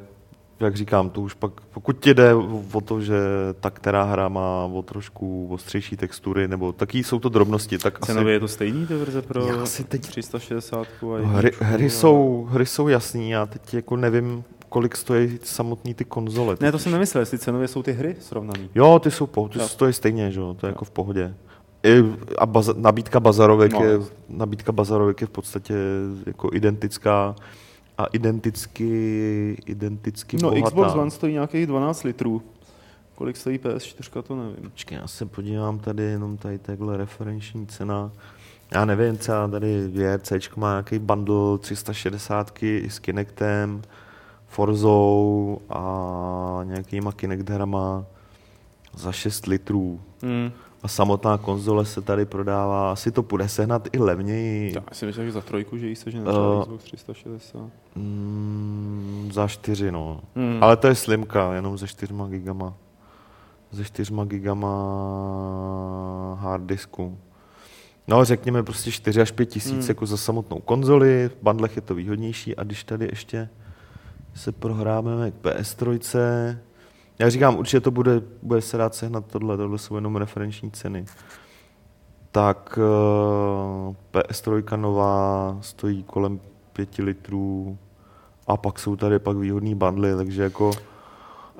[0.66, 2.34] jak říkám, to už pak, pokud ti jde
[2.74, 3.16] o to, že
[3.59, 8.12] ta která hra má o trošku ostřejší textury, nebo taky jsou to drobnosti, tak asi...
[8.12, 11.86] Cenově je to stejný, ty verze pro Já si teď- 360 a No, Hry, hry,
[11.86, 16.57] a- jsou, hry jsou jasný, já teď jako nevím, kolik stojí samotný ty konzole.
[16.59, 18.70] Ne, to jsem nemyslel, jestli cenově jsou ty hry srovnaný.
[18.76, 19.68] Jo, ty jsou po, ty Jo.
[19.68, 21.34] stojí stejně, že jo, to je jako v pohodě.
[21.84, 22.03] I,
[22.38, 23.84] a baza, nabídka bazarovek, no.
[23.84, 23.99] je,
[24.30, 25.74] nabídka bazarovek je v podstatě
[26.26, 27.36] jako identická
[28.04, 30.68] a identicky, identicky No, bohatá.
[30.70, 32.41] Xbox One stojí nějakých 12 litrů.
[33.16, 34.70] Kolik stojí PS4, to nevím.
[34.70, 38.12] Počkej, já se podívám tady jenom tady takhle referenční cena.
[38.72, 43.82] Já nevím, třeba tady VRC má nějaký bundle 360 i s Kinectem,
[44.47, 48.06] Forzou a nějakýma Kinect hrama
[48.95, 50.02] za 6 litrů.
[50.22, 50.52] Hmm.
[50.84, 54.74] A samotná konzole se tady prodává, asi to půjde sehnat i levněji.
[54.76, 57.62] Já si myslím, že za trojku, že jí se, že třeba Xbox 360.
[57.96, 60.22] Mm, za 4, no.
[60.36, 60.58] Hmm.
[60.64, 62.74] Ale to je slimka, jenom se 4 gigama.
[63.74, 64.68] Se 4 gigama
[66.40, 67.18] hard disku.
[68.08, 69.86] No, řekněme prostě 4 až 5 tisíc Hmm.
[69.88, 73.50] jako za samotnou konzoli, v bandlech je to výhodnější a když tady ještě
[74.34, 76.58] se prohráme k PS3,
[77.22, 81.05] já říkám, určitě to bude, bude se dát sehnat tohle, tohle jsou jenom referenční ceny.
[82.32, 82.80] Tak
[83.88, 86.39] uh, PS3 nová stojí kolem
[86.74, 87.78] 5 litrů
[88.47, 90.72] a pak jsou tady pak výhodný bundly, takže jako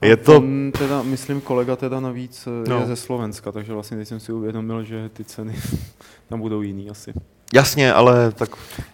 [0.01, 0.43] je to...
[0.78, 2.64] Teda, myslím, kolega teda navíc no.
[2.70, 2.80] No.
[2.80, 5.55] je ze Slovenska, takže vlastně teď jsem si uvědomil, že ty ceny
[6.30, 7.14] tam budou jiný asi.
[7.53, 8.49] Jasně, ale tak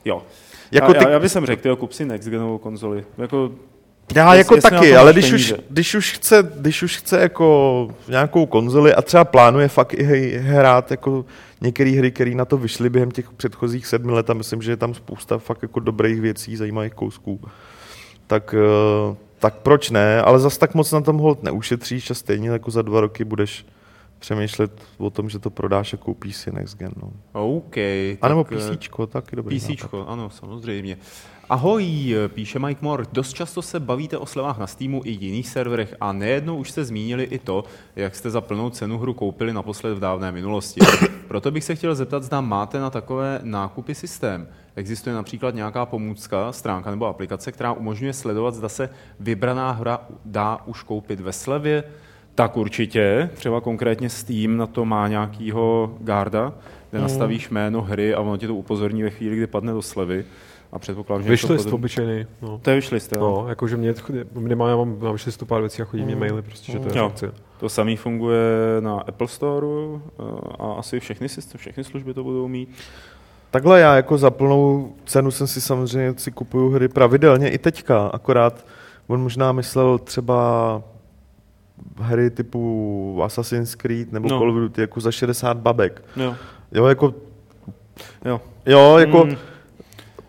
[0.05, 0.24] Jo.
[0.72, 3.05] jako já, ty, já, já bych sem řekl, tyjo, kup si Next Genovou konzoli.
[3.18, 3.51] Jako,
[4.16, 8.45] Já Jest- jako taky, ale když už, když, už chce, když už chce jako nějakou
[8.45, 11.26] konzoli a třeba plánuje fakt i hrát jako
[11.62, 14.78] některé hry, které na to vyšly během těch předchozích sedmi let a myslím, že je
[14.78, 17.39] tam spousta fakt jako dobrých věcí, zajímavých kousků,
[18.28, 22.49] tak, eh, tak proč ne, ale zas tak moc na tom hold neušetříš a stejně
[22.49, 23.66] jako za dva roky budeš
[24.20, 26.91] přemýšlet o tom, že to prodáš a koupíš si next gen.
[27.01, 27.11] No.
[27.32, 27.78] OK.
[28.22, 29.59] A nebo tak, eh, PC, taky dobrý.
[29.59, 29.88] nápad.
[29.88, 30.97] PC, ano, samozřejmě.
[31.49, 33.05] Ahoj, píše Mike Moore.
[33.11, 36.86] Dost často se bavíte o slevách na Steamu i jiných serverech a nejednou už jste
[36.86, 37.63] zmínili i to,
[37.95, 40.80] jak jste za plnou cenu hru koupili naposled v dávné minulosti.
[41.28, 44.47] Proto bych se chtěl zeptat, zda máte na takové nákupy systém.
[44.76, 48.89] Existuje například nějaká pomůcka, stránka nebo aplikace, která umožňuje sledovat, zda se
[49.20, 51.84] vybraná hra dá už koupit ve slevě?
[52.38, 56.54] Tak určitě, třeba konkrétně Steam na to má nějakýho garda,
[56.92, 60.26] kde nastavíš jméno hry a ono ti to upozorní ve chvíli, kdy padne do slevy.
[60.72, 61.72] A předpokládám, že Vyšli podobný.
[61.74, 62.26] obyčejný.
[62.42, 62.60] No.
[62.62, 63.20] To je vyšlist, jo.
[63.20, 63.94] No, jakože mě
[64.34, 66.98] minimálně já mám na vyšlistu pár věcí a chodí mě maily, prostě, že to je
[66.98, 67.04] Jo.
[67.04, 67.32] funkce.
[67.60, 68.42] To samý funguje
[68.80, 69.68] na Apple Store
[70.20, 70.24] eh,
[70.60, 72.70] a asi všechny, systém, všechny služby to budou mít.
[73.52, 78.08] Takhle já jako za plnou cenu jsem si samozřejmě si kupuju hry pravidelně i teďka,
[78.08, 78.66] akorát
[79.08, 80.82] on možná myslel třeba
[82.00, 84.40] hry typu Assassin's Creed nebo No.
[84.40, 86.04] Call of Duty jako za 60 babek.
[86.16, 86.36] Jo.
[86.72, 87.14] Jo, jako,
[88.26, 88.42] Jo.
[88.66, 89.36] jo, jako Mm.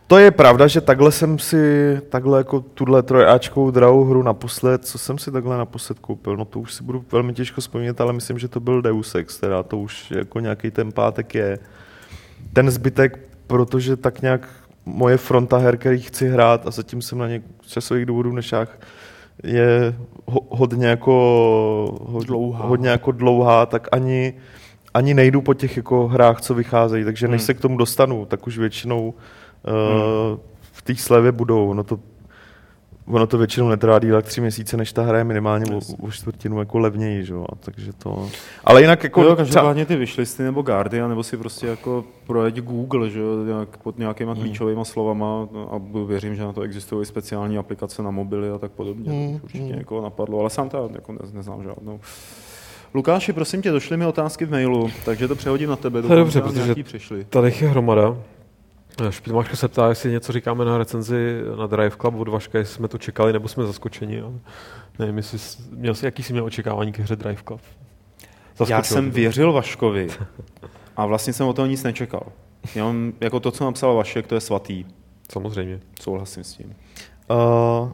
[0.07, 4.99] to je pravda, že takhle jsem si, takhle jako tuhle trojáčkovou drahou hru naposled, co
[4.99, 8.39] jsem si takhle naposled koupil, no to už si budu velmi těžko vzpomínat, ale myslím,
[8.39, 11.59] že to byl Deus Ex, teda to už jako nějaký ten pátek je.
[12.53, 14.49] Ten zbytek, protože tak nějak
[14.87, 18.79] moje fronta her, který chci hrát a zatím jsem na ně z časových důvodů nešách,
[19.45, 19.95] je
[20.26, 21.12] ho, hodně jako
[22.07, 22.66] ho, Dlouhá.
[22.66, 24.34] hodně jako dlouhá, tak ani,
[24.95, 27.47] ani nejdu po těch jako hrách, co vycházejí, takže než Hmm.
[27.47, 30.39] se k tomu dostanu, tak už většinou uh,
[30.72, 31.72] v té slevě budou.
[31.74, 31.99] No to
[33.11, 36.11] ono to většinou netrvá díl jak tři měsíce, než ta hra je minimálně o, o
[36.11, 38.28] čtvrtinu jako levněji, že jo, a takže to...
[38.65, 39.23] Ale jinak jako...
[39.23, 43.77] Jo, každopádně ty vyšlisty nebo Guardian, nebo si prostě jako projeď Google, že jo, nějak,
[43.77, 44.43] pod nějakýma Hmm.
[44.43, 48.73] klíčovými slovama no, a věřím, že na to existují speciální aplikace na mobily a tak
[48.73, 49.11] podobně.
[49.12, 49.78] Hmm, To určitě hmm.
[49.78, 52.01] jako napadlo, ale sám to jako ne, neznám žádnou.
[52.95, 56.03] Lukáši, prosím tě, došly mi otázky v mailu, takže to přehodím na tebe.
[56.03, 57.24] To dobře, protože- nějaký přišli.
[57.24, 58.16] Tady je hromada.
[59.11, 62.89] Špilmáška se ptá, jestli něco říkáme na recenzi na Drive Club od Vaška, jestli jsme
[62.89, 64.20] to čekali, nebo jsme zaskočeni.
[64.20, 64.33] Ale
[64.99, 67.61] nevím, jestli jsi, měl jsi, jaký jsi měl očekávání ke hře Drive Club?
[68.61, 70.09] Já Zaskočilo jsem věřil Vaškovi
[70.97, 72.23] a vlastně jsem o toho nic nečekal.
[72.75, 74.85] Jenom jako to, co napsal Vašek, to je svatý.
[75.33, 75.81] Samozřejmě.
[76.01, 76.75] Souhlasím s tím.
[77.31, 77.93] Uh,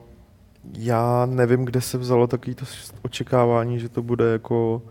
[0.78, 2.64] já nevím, kde se vzalo takový to
[3.02, 4.82] očekávání, že to bude jako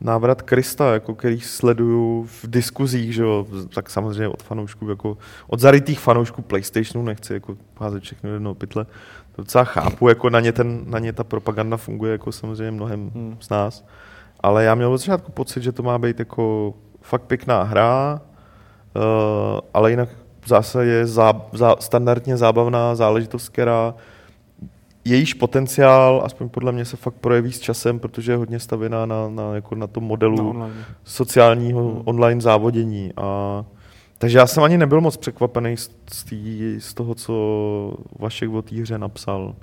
[0.00, 5.60] návrat Krista, jako který sleduju v diskuzích, že jo, tak samozřejmě od fanoušků, jako od
[5.60, 8.86] zarytých fanoušků PlayStationu, nechci jako házet všechno do jednoho pytle,
[9.36, 13.10] to docela chápu, jako na ně, ten, na ně ta propaganda funguje jako samozřejmě mnohem
[13.14, 13.36] Hmm.
[13.40, 13.84] z nás,
[14.40, 18.20] ale já měl od začátku pocit, že to má být jako fakt pěkná hra,
[18.96, 19.02] uh,
[19.74, 20.08] ale jinak
[20.40, 23.94] v zásadě je zá, zá, standardně zábavná záležitost, která
[25.10, 29.28] jejíž potenciál, aspoň podle mě, se fakt projeví s časem, protože je hodně stavěná na,
[29.28, 30.84] na, jako na tom modelu Na online.
[31.04, 32.02] sociálního Hmm.
[32.04, 33.12] online závodění.
[33.16, 33.64] A,
[34.18, 37.34] takže já jsem ani nebyl moc překvapený z, z, tý, z toho, co
[38.18, 39.54] Vašek o té hře napsal.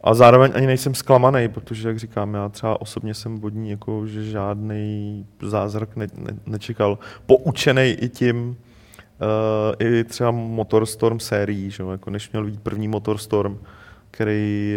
[0.00, 4.06] A zároveň ani nejsem zklamaný, protože, jak říkám, já třeba osobně jsem od ní jako,
[4.06, 6.98] že žádný zázrak ne, ne, nečekal.
[7.26, 11.82] Poučený i tím, uh, i třeba Motorstorm sérií, že?
[11.82, 13.58] jo, jako než měl být první Motorstorm,
[14.14, 14.74] který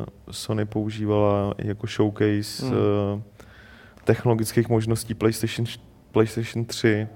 [0.00, 2.72] uh, Sony používala jako showcase Hmm.
[2.72, 3.20] uh,
[4.04, 5.66] technologických možností PlayStation,
[6.12, 7.08] PlayStation 3.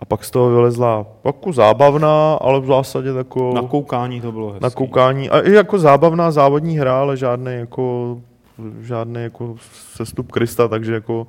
[0.00, 4.48] A pak z toho vylezla jako zábavná, ale v zásadě jako Na koukání to bylo
[4.50, 4.62] hezký.
[4.62, 5.30] na koukání.
[5.30, 8.18] A i jako zábavná závodní hra, ale žádný jako
[8.80, 9.56] žádný jako
[9.94, 11.26] sestup Krista, takže jako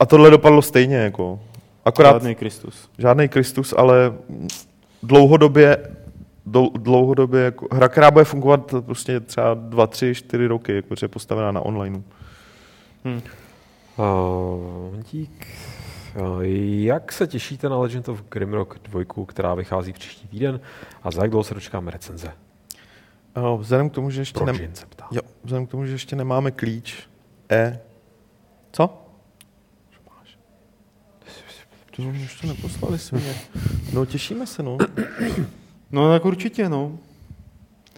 [0.00, 1.40] a tohle dopadlo stejně jako.
[1.84, 2.88] Akorát Žádný Kristus.
[2.98, 4.12] žádný Kristus, ale
[5.02, 5.99] dlouhodobě dlou-
[6.78, 11.52] dlouhodobě jako, hra, která bude fungovat prostě třeba dva, tři, čtyři roky, jako, je postavená
[11.52, 12.02] na online.
[13.04, 13.20] Hm.
[13.98, 15.46] Uh, dík.
[16.20, 16.42] Uh,
[16.84, 20.60] jak se těšíte na Legend of Grimrock 2, která vychází příští týden
[21.02, 22.32] a za jak dlouho se dočkáme recenze?
[23.36, 25.08] Uh, vzhledem k tomu, že ještě, Proč nem, jen se ptá?
[25.10, 27.08] jo, vzhledem k tomu, že ještě nemáme klíč
[27.52, 27.80] E.
[28.72, 29.06] Co?
[29.90, 30.38] Co máš?
[31.96, 33.34] Ty už to neposlali svině.
[33.92, 34.78] No těšíme se, no.
[35.92, 36.98] No tak určitě, no.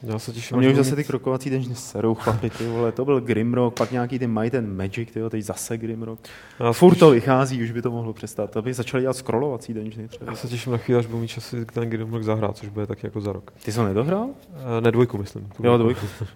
[0.02, 3.20] Já se těším, mě už zase ty krokovací denžny serou chlapi, ty vole, to byl
[3.20, 6.28] Grimrock, pak nějaký ten Might and Magic, ty teď zase Grimrock.
[6.60, 8.50] Já Furt to vychází, už by to mohlo přestat.
[8.50, 10.30] To by začali dělat scrollovací denžny třeba.
[10.30, 12.86] Já se těším na chvíli, až budu mít čas si ten Grimrock zahrát, což bude
[12.86, 13.52] taky jako za rok.
[13.64, 14.24] Ty jsi ho nedohrál?
[14.24, 14.34] Uh,
[14.80, 15.48] ne dvojku, myslím.
[15.62, 16.06] Jo, dvojku.
[16.20, 16.26] Uh,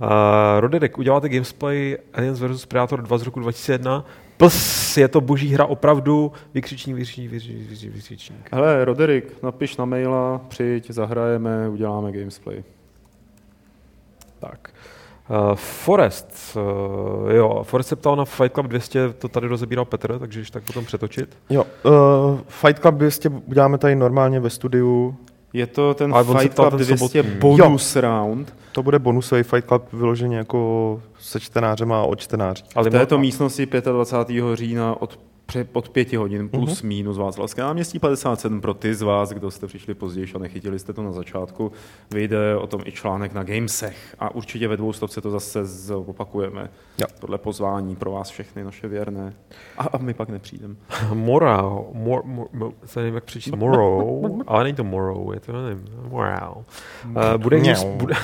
[0.60, 2.66] Roderick, uděláte Gamesplay Aliens vs.
[2.66, 4.04] Predator 2 z roku 2001.
[4.36, 6.32] Plus, je to boží hra opravdu.
[6.54, 8.48] Vykřičník, vykřičník, vykřičník, vykřičník, vykřičník.
[8.52, 12.62] Hele, Roderick, napiš na maila, přijď, zahrajeme, uděláme gamesplay.
[14.38, 14.70] Tak.
[15.30, 20.18] Uh, Forest, uh, jo, Forest se ptal na Fight Club 200, to tady rozebíral Petr,
[20.18, 21.38] takže když tak potom přetočit.
[21.50, 25.16] Jo, uh, Fight Club 200 uděláme tady normálně ve studiu.
[25.52, 27.38] Je to ten Ale Fight Club ten 200 sobotní.
[27.38, 28.54] bonus round.
[28.72, 32.66] To bude bonusový Fight Club vyloženě jako se čtenářema a o čtenářích.
[32.74, 34.44] Ale V této místnosti 25.
[34.56, 36.88] října od, pře- od pěti hodin plus Mhm.
[36.88, 40.92] minus Václavské náměstí 57 pro ty z vás, kdo jste přišli později a nechytili jste
[40.92, 41.72] to na začátku.
[42.10, 46.70] Vyjde o tom i článek na Gamesech a určitě ve dvoustovce to zase z- opakujeme.
[46.98, 47.06] Jo.
[47.18, 49.34] Tohle pozvání pro vás všechny naše věrné.
[49.78, 50.74] A, a my pak nepřijdeme.
[51.14, 55.52] Morrow, mor, mor, mor, se nevím, jak přečíst, Morrow, ale není to Morrow, je to,
[55.52, 56.56] nevím, Morrow.
[56.56, 58.14] Uh, bude, games, bude,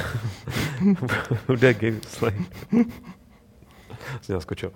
[1.46, 2.32] bude Gamesplay.
[4.20, 4.72] Jsem naskočil.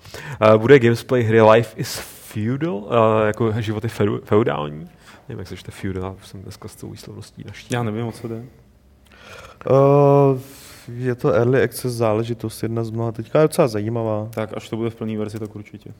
[0.52, 1.98] Uh, bude Gamesplay hry Life is
[2.36, 2.90] Feudal, uh,
[3.26, 4.88] jako život je feu- feudální.
[5.28, 7.74] Nevím, jak se čte feudal, já jsem dneska s tou výslovností naští.
[7.74, 8.44] Já nevím, o co jde.
[9.70, 10.40] Uh,
[10.88, 13.12] je to early access záležitost, jedna z mnoha.
[13.12, 14.28] Teďka je docela zajímavá.
[14.34, 15.92] Tak až to bude v plné verzi, tak určitě.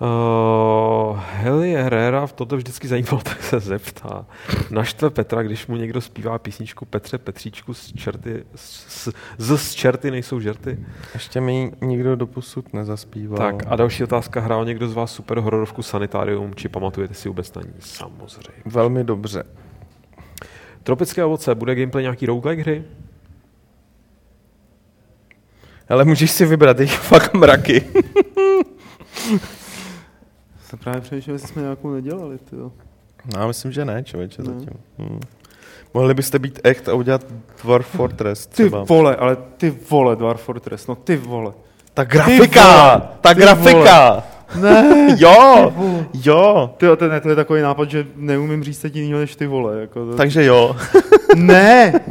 [0.00, 4.26] Uh, Heli Herrera, toto vždycky zajímalo, tak se zeptá.
[4.70, 9.08] Naštve Petra, když mu někdo zpívá písničku Petře Petříčku z čerty, z,
[9.38, 10.78] z, z čerty nejsou žerty.
[11.14, 13.38] Ještě mi nikdo doposud nezaspíval.
[13.38, 17.54] Tak a další otázka, hrál někdo z vás super hororovku Sanitarium, či pamatujete si vůbec
[17.54, 17.72] na ní?
[17.78, 18.62] Samozřejmě.
[18.66, 19.44] Velmi dobře.
[20.82, 22.84] Tropické ovoce, bude gameplay nějaký roguelike hry?
[25.88, 27.84] Ale můžeš si vybrat, jich fakt mraky.
[30.74, 32.38] Jsem právě přemýšlel, jestli jsme nějakou nedělali.
[32.50, 32.72] Tyjo.
[33.34, 34.48] No, já myslím, že ne, člověče, Ne.
[34.54, 34.70] zatím.
[34.98, 35.20] Hmm.
[35.94, 37.24] Mohli byste být echt a udělat
[37.62, 38.84] Dwarf Fortress Ty třeba.
[38.84, 41.52] vole, ale ty vole, Dwarf Fortress, no ty vole.
[41.94, 42.96] Ta grafika!
[42.96, 44.22] vole, Ta ty grafika!
[44.60, 45.72] Ne, Jo!
[46.24, 46.70] Jo!
[46.76, 49.80] ty, to, ne, to je takový nápad, že neumím říct teď jinýho než ty vole.
[49.80, 50.16] Jako to...
[50.16, 50.76] Takže jo.
[51.36, 51.92] Ne!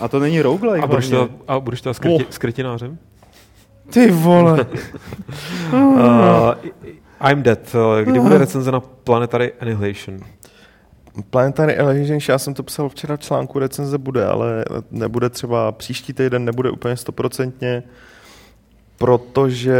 [0.00, 2.98] A to není roguelike A budeš, to, a budeš to skrti, skrytinářem?
[3.90, 4.66] Ty vole.
[5.72, 6.54] Uh,
[7.30, 7.74] I'm Dead.
[8.00, 10.20] eh, Kdy bude recenze na Planetary Annihilation?
[11.30, 16.12] Planetary Annihilation, já jsem to psal včera v článku, recenze bude, ale nebude třeba příští
[16.12, 17.82] týden, nebude úplně stoprocentně,
[18.98, 19.78] protože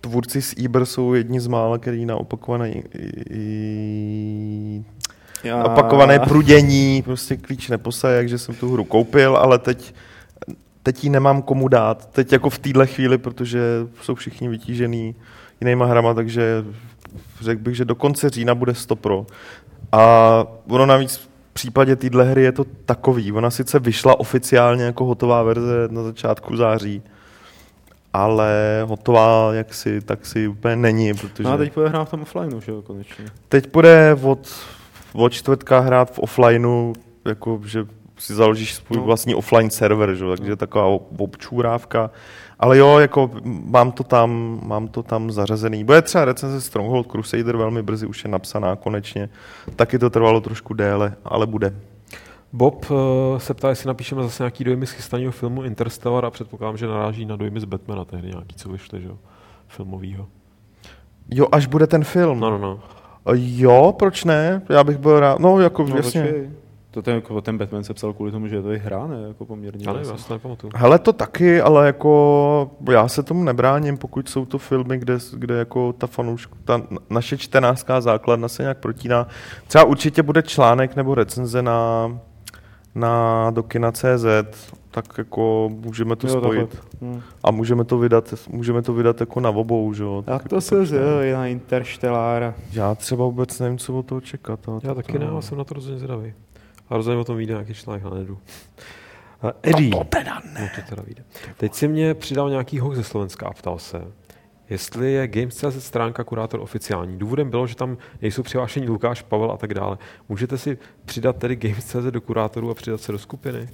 [0.00, 2.74] tvůrci z Eber jsou jedni z mála, který na opakované,
[5.64, 9.94] opakované prudění prostě klíč neposaje, takže jsem tu hru koupil, ale teď,
[10.88, 12.10] teď ji nemám komu dát.
[12.12, 13.60] Teď jako v téhle chvíli, protože
[14.02, 15.14] jsou všichni vytížený
[15.60, 16.64] jinýma hrama, takže
[17.40, 19.26] řekl bych, že do konce října bude 100 pro.
[19.92, 23.32] A ono navíc v případě téhle hry je to takový.
[23.32, 27.02] Ona sice vyšla oficiálně jako hotová verze na začátku září,
[28.12, 31.42] ale hotová jak si, tak si úplně není, protože...
[31.42, 33.24] No a teď bude hrát v tom offlineu, že jo, konečně.
[33.48, 34.54] Teď bude od,
[35.12, 36.92] od čtvrtka hrát v offlineu,
[37.24, 37.86] jako že
[38.18, 39.04] si založíš svůj No.
[39.04, 40.24] vlastní offline server, že?
[40.36, 42.10] takže taková ob- občůrávka.
[42.60, 45.84] Ale jo, jako mám to tam, mám to tam zařazený.
[45.84, 49.28] Bude třeba recenze Stronghold Crusader velmi brzy už je napsaná konečně.
[49.76, 51.74] Taky to trvalo trošku déle, ale bude.
[52.52, 52.96] Bob uh,
[53.38, 57.24] se ptá, jestli napíšeme zase nějaký dojmy z chystaného filmu Interstellar a předpokládám, že naráží
[57.24, 59.18] na dojmy z Batmana tehdy nějaký, co vyšly, že jo,
[59.68, 60.26] filmovýho.
[61.30, 62.40] Jo, až bude ten film.
[62.40, 62.80] No, no, no.
[63.34, 64.62] Jo, proč ne?
[64.68, 65.38] Já bych byl rád.
[65.38, 66.22] No, jako No, jasně.
[66.22, 66.50] počkej.
[66.90, 69.16] To ten, jako ten Batman se psal kvůli tomu, že je to i hra, ne?
[69.28, 69.84] Jako poměrně.
[69.86, 70.12] Vlastně.
[70.12, 70.72] já to nepamatuju.
[70.76, 75.54] Hele, to taky, ale jako já se tomu nebráním, pokud jsou to filmy, kde, kde
[75.58, 79.28] jako ta fanouška, ta naše čtenářská základna se nějak protíná.
[79.66, 82.10] Třeba určitě bude článek nebo recenze na,
[82.94, 84.24] na dokina.cz,
[84.90, 86.70] tak jako můžeme to Jo, spojit.
[86.70, 86.90] takhle.
[87.02, 87.20] Hm.
[87.44, 90.22] A můžeme to vydat, můžeme to vydat jako na obou, že jo.
[90.26, 92.54] Tak Tak to jako se zjel, na Interstellára.
[92.72, 94.60] Já třeba vůbec nevím, co od toho čekat.
[94.68, 95.18] Ale Já to, taky to...
[95.18, 96.34] ne, ale jsem na to rozhodně zvědavý.
[96.90, 98.38] A rozhodně o tom vyjde nějaký článek na nedu.
[99.44, 99.90] Uh, Eddie.
[99.90, 100.60] To teda ne.
[100.60, 101.24] No to teda vyjde.
[101.56, 104.02] Teď si mě přidal nějaký hoax ze Slovenska a ptal se,
[104.70, 107.18] jestli je Games.cz stránka kurátor oficiální.
[107.18, 109.98] Důvodem bylo, že tam nejsou přihlášení Lukáš, Pavel a tak dále.
[110.28, 113.68] Můžete si přidat tedy Games.cz do kurátoru a přidat se do skupiny?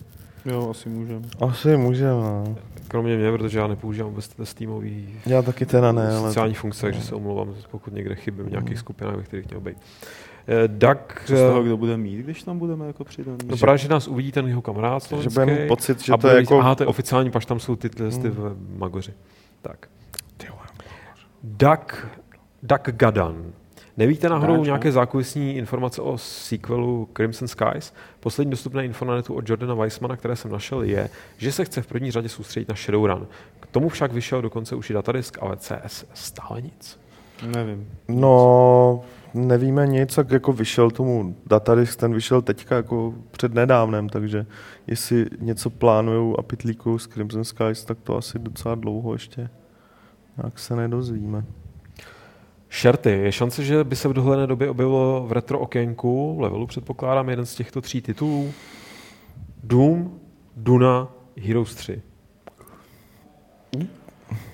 [0.44, 1.20] Jo, asi můžeme.
[1.40, 2.56] Asi můžeme, no.
[2.88, 6.28] Kromě mě, protože já nepoužívám vůbec Steamový Já taky teda ne, ale...
[6.28, 9.76] sociální funkce, takže se omlouvám, pokud někde chybím v nějakých skupinách, ve kterých měl být.
[10.48, 10.68] Eh,
[11.26, 13.38] Co z toho, kdo bude mít, když tam budeme jako přidaný?
[13.46, 15.34] no právě, že nás uvidí ten jeho kamarád Že slovenský.
[15.34, 16.60] bude mít pocit, že a to je jako...
[16.60, 18.30] Aha, to je oficiální, paž tam jsou ty, ty, ty Hmm.
[18.30, 19.12] v Magoři.
[19.62, 19.88] Tak.
[21.42, 22.06] Duck,
[22.62, 23.52] Duck Gadan.
[23.96, 24.92] Nevíte náhodou Dáč, nějaké ne?
[24.92, 27.92] zákulisní informace o sequelu Crimson Skies?
[28.20, 31.82] Poslední dostupné info na netu od Jordana Weissmana, které jsem našel, je, že se chce
[31.82, 33.26] v první řadě soustředit na Shadowrun.
[33.60, 36.98] K tomu však vyšel dokonce už i datadisk, ale CS stále nic.
[37.46, 37.88] Nevím.
[38.08, 39.02] No,
[39.34, 44.46] nevíme nic, jak jako vyšel tomu datadisk, ten vyšel teďka jako před nedávnem, takže
[44.86, 49.50] jestli něco plánujou a pitlíkují s Crimson Skies, tak to asi docela dlouho ještě
[50.36, 51.44] nějak se nedozvíme.
[52.68, 53.10] Šerty.
[53.10, 57.46] Je šance, že by se v dohledné době objevilo v retro okénku levelu, předpokládám, jeden
[57.46, 58.52] z těchto tří titulů.
[59.62, 60.20] Doom,
[60.56, 61.08] Duna,
[61.40, 62.02] Heroes 3.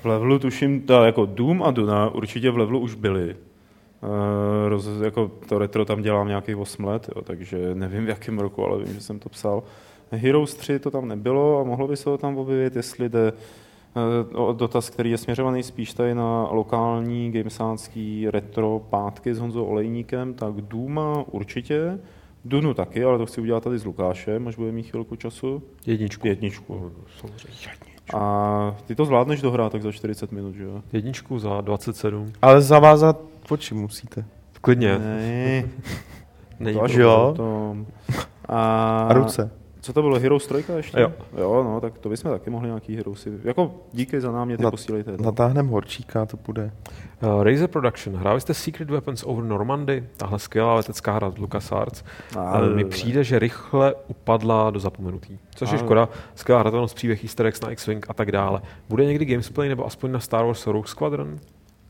[0.03, 3.37] V levelu tuším, ta, jako Doom a Duna určitě v levelu už byly.
[4.03, 8.39] Uh, roz, jako to retro tam dělám nějakých 8 let, jo, takže nevím v jakém
[8.39, 9.63] roku, ale vím, že jsem to psal.
[10.11, 13.33] Heroes 3 to tam nebylo a mohlo by se to tam objevit, jestli jde
[14.33, 19.65] uh, o dotaz, který je směřovaný spíš tady na lokální gamesánský retro pátky s Honzou
[19.65, 21.99] Olejníkem, tak Duma určitě,
[22.45, 25.63] Dunu taky, ale to chci udělat tady s Lukášem, až bude mít chvilku času.
[25.87, 26.27] Jedničku.
[26.27, 26.93] Jedničku.
[27.21, 27.91] Samozřejmě.
[28.15, 30.83] A ty to zvládneš dohrát tak za 40 minut, že jo?
[30.93, 32.33] Jedničku za 27.
[32.43, 34.25] Ale zavázat oči musíte.
[34.61, 34.99] Klidně.
[34.99, 35.65] Ne,
[36.61, 37.27] Není to až jo?
[37.31, 37.87] potom.
[38.49, 39.51] A, A ruce.
[39.83, 41.01] Co to bylo, Heroes 3 ještě?
[41.01, 41.13] Jo.
[41.39, 43.33] Jo, no, tak to bychom taky mohli nějaký Heroesy.
[43.45, 45.11] Jako díky za náměty, Na- posílejte.
[45.11, 45.17] No.
[45.25, 46.71] Natáhnem horčíka, to půjde.
[47.23, 48.17] Uh, Razer Production.
[48.17, 50.05] Hráli jste Secret Weapons over Normandy?
[50.17, 52.05] Tahle skvělá letecká hra od LucasArts.
[52.39, 55.39] Ale mi přijde, že rychle upadla do zapomenutí.
[55.55, 56.09] Což je Ale- škoda.
[56.35, 58.61] Skvělá hratelnost, příběh, easter eggs na X-Wing a tak dále.
[58.89, 61.39] Bude někdy gamesplay nebo aspoň na Star Wars Rogue Squadron?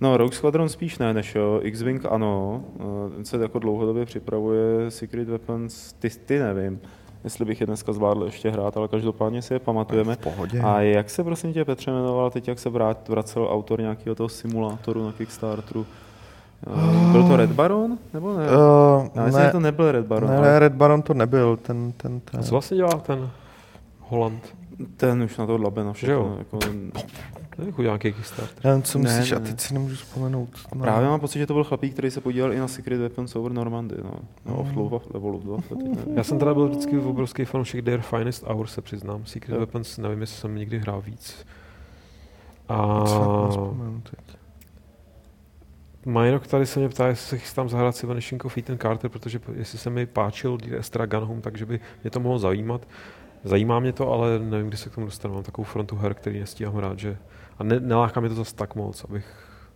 [0.01, 1.61] No, Rogue Squadron spíš ne, než jo.
[1.63, 2.61] X-Wing ano.
[2.81, 4.91] Eh, Ten se jako dlouhodobě připravuje.
[4.91, 6.81] Secret Weapons, ty, ty nevím,
[7.25, 10.15] jestli bych je dneska zvládl ještě hrát, ale každopádně si je pamatujeme.
[10.15, 10.61] V pohodě.
[10.61, 14.29] A jak se prosím tě Petře jmenoval teď, jak se vrát, vracel autor nějakého toho
[14.29, 15.87] simulátoru na Kickstarteru?
[16.67, 17.99] Uh, byl to Red Baron?
[18.15, 18.45] Nebo ne?
[18.47, 20.31] Uh, Já myslím, že to nebyl Red Baron.
[20.31, 22.41] ne, ale ne, Red Baron to nebyl, ten, ten, ten.
[22.41, 23.31] A co vlastně dělá ten
[24.01, 24.55] Holand?
[24.97, 26.37] Ten už na to dlabe na všechno.
[26.39, 26.59] Jako,
[27.57, 28.57] To je jako nějaký Kickstarter.
[28.65, 29.47] Já nevím, co Ne, myslíš, ne, a ne.
[29.47, 30.49] teď si nemůžu vzpomenout.
[30.75, 30.81] No.
[30.81, 33.53] Právě mám pocit, že to byl chlapík, který se podílel i na Secret Weapons over
[33.53, 33.97] Normandy.
[34.05, 34.11] No,
[34.47, 35.59] no off level, level 2.
[36.15, 39.27] Já jsem teda byl vždycky obrovský fanoušek Their Finest Hour, se přiznám.
[39.27, 39.59] Secret Jo.
[39.59, 41.47] Weapons, nevím, jestli jsem někdy hrál víc.
[42.69, 43.05] A.
[46.07, 49.41] Majrok tady se mě ptá, jestli se chystám zahrát si Vanishing of Ethan Carter, protože
[49.55, 52.89] jestli se mi páčil Estra Gun Home, takže by mě to mohlo zajímat.
[53.45, 55.35] Zajímá mě to, ale nevím, kdy se k tomu dostanu.
[55.35, 57.19] Mám takovou frontu her, který nestíhám hrát, že...
[57.61, 59.27] A ne, neláká mě to zase tak moc, abych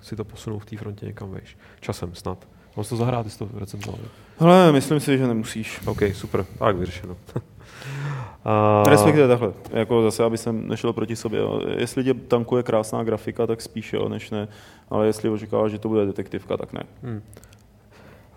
[0.00, 1.58] si to posunul v té frontě někam vejš.
[1.80, 2.48] Časem snad.
[2.82, 4.00] Si to zahrát, jsi to recenzoval.
[4.38, 5.80] Ale myslím si, že nemusíš.
[5.86, 7.16] OK, super, tak vyřešeno.
[8.44, 11.40] A, Respektive takhle, jako zase, aby jsem nešel proti sobě.
[11.40, 11.60] Jo.
[11.76, 14.48] Jestli tě tankuje krásná grafika, tak spíš jo, než ne.
[14.88, 16.82] Ale jestli očekáváš, že to bude detektivka, tak ne.
[17.02, 17.22] Hmm.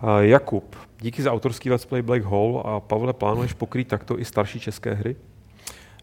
[0.00, 4.24] A Jakub, díky za autorský let's play Black Hole a Pavle, plánuješ pokrýt takto i
[4.24, 5.16] starší české hry?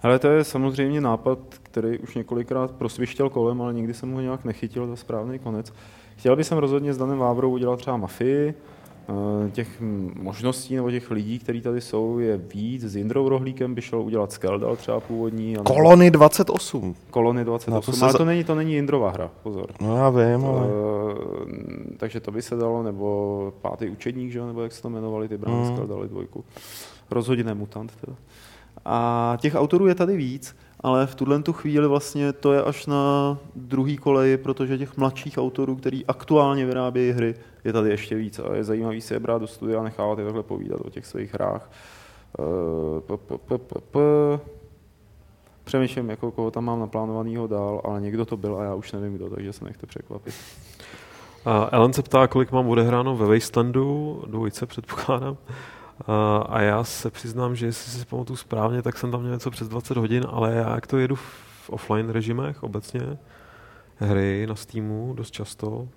[0.06, 4.45] Ale to je samozřejmě nápad, který už několikrát prosvištěl kolem, ale nikdy jsem ho nějak
[4.45, 5.73] nechytil za správný konec.
[6.18, 8.53] Chtěl bych jsem rozhodně s Danem Vábrou udělat třeba mafii.
[9.48, 9.82] Eh, Těch
[10.15, 12.82] možností nebo těch lidí, kteří tady jsou, je víc.
[12.84, 15.56] S Jindrou Rohlíkem by šel udělat Skeldal třeba původní.
[15.57, 16.95] anebo Kolony 28.
[17.10, 19.65] Kolony No, 28, to se ale to není, to není Jindrova hra, pozor.
[19.82, 20.68] No já vím, ale...
[20.68, 24.41] Eh, takže to by se dalo, nebo pátý učedník, že?
[24.45, 25.88] nebo jak se to jmenovali, ty brány Mm.
[25.88, 26.44] dali dvojku.
[27.11, 27.91] Rozhodně ne mutant.
[28.02, 28.18] Teda.
[28.85, 32.85] A těch autorů je tady víc, ale v tuhle tu chvíli vlastně to je až
[32.85, 38.39] na druhý koleji, protože těch mladších autorů, který aktuálně vyrábějí hry, je tady ještě víc
[38.39, 41.06] a je zajímavý si je brát do studia a nechávat je takhle povídat o těch
[41.06, 41.72] svých hrách.
[42.39, 44.39] Eh,
[45.64, 49.14] Přemýšlím, jako koho tam mám naplánovanýho dál, ale někdo to byl a já už nevím
[49.14, 50.34] kdo, takže se nechte překvapit.
[51.45, 55.38] A Ellen se ptá, kolik mám odehráno ve Wastelandu, dvojice předpokládám.
[56.07, 59.51] A, a já se přiznám, že jestli si pamatuju správně, tak jsem tam měl něco
[59.51, 63.17] přes 20 hodin, ale já jak to jedu v offline režimech obecně,
[63.97, 65.88] hry na Steamu dost často,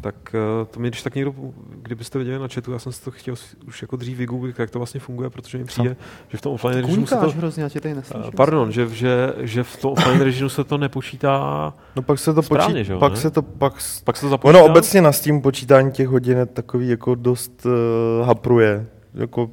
[0.00, 1.34] tak eh, to mě, když tak někdo,
[1.70, 3.34] kdybyste viděli na chatu, já jsem si to chtěl
[3.66, 5.96] už jako dřív vygooglit, jak to vlastně funguje, protože mi přijde,
[6.28, 7.30] že v tom offline režimu se to...
[7.30, 8.24] Hrozně, já tě tady neslyším.
[8.28, 12.34] Eh, Pardon, že, že, že v tom offline režimu se to nepočítá, No pak se
[12.34, 13.18] to Správně, počítá, že jo, pak ne?
[13.18, 13.72] se to, pak,
[14.04, 14.58] pak se to započítá.
[14.58, 18.86] ono obecně na Steam počítání těch hodin je takový jako dost uh, hapruje.
[19.18, 19.50] Jako,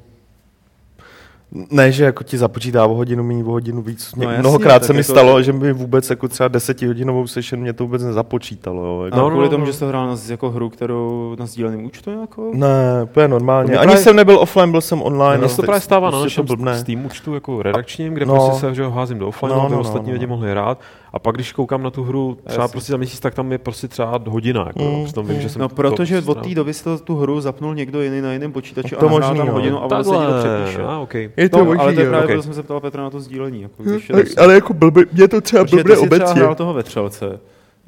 [1.72, 4.16] ne, že jako ti započítá o hodinu méně, o hodinu víc.
[4.16, 7.62] No No, jasně, Mnohokrát se mi jako- stalo, že mi vůbec jako třeba desetihodinovou session
[7.62, 8.86] mě to vůbec nezapočítalo.
[8.86, 9.04] Jo.
[9.06, 9.66] Jako, No, No, kvůli no, tomu, no.
[9.66, 12.52] že jsi to hrál na, jako hru, kterou na sdíleném účtu jako?
[12.54, 13.74] Ne, úplně normálně.
[13.74, 15.38] To Ani právě- jsem nebyl offline, byl jsem online.
[15.38, 16.46] Mně se to právě stává na to našem.
[16.76, 18.36] Steam účtu jako redakčním, kde No.
[18.36, 18.46] no.
[18.46, 20.14] prostě se že ho házím do offline, No, no, aby no, no, no, ostatní no,
[20.14, 20.30] lidi no.
[20.36, 20.80] mohli hrát.
[21.16, 22.72] A pak, když koukám na tu hru třeba Jasně.
[22.72, 24.64] prostě za měsíc, tak tam je prostě třeba hodina.
[24.68, 25.42] Jako, Mm, mm, přitom vím, mm.
[25.42, 28.34] že jsem No, to protože od té doby to, tu hru zapnul někdo jiný na
[28.34, 29.54] jiném počítači To a nahrál možný, tam jo.
[29.54, 30.84] hodinu a se někdo Takhle, přepíše.
[30.84, 31.30] a, okay.
[31.38, 32.10] Je to No, možný, ale to je jo.
[32.12, 32.36] právě, okay.
[32.36, 33.62] proto jsem se ptal Petra na to sdílení.
[33.62, 36.42] Jako, když je Ale- to- Ale jako blbý, mě to třeba Protože třeba obecně.
[36.42, 37.40] hrál toho vetřelce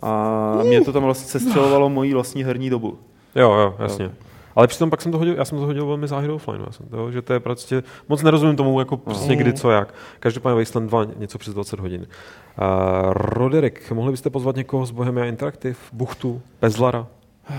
[0.01, 2.97] a mě to tam vlastně sestřelovalo mojí vlastní herní dobu.
[3.35, 4.11] Jo, jo, jasně.
[4.57, 6.71] Ale přitom pak jsem to hodil, já jsem to hodil velmi záhy do offline, já
[6.71, 9.93] jsem to, že to je prostě, moc nerozumím tomu, jako prostě kdy, co, jak.
[10.19, 12.01] Každopádně Wasteland 2 něco přes 20 hodin.
[12.01, 17.07] Uh, Roderick, mohli byste pozvat někoho z Bohemia Interactive, Buchtu, Pezlara?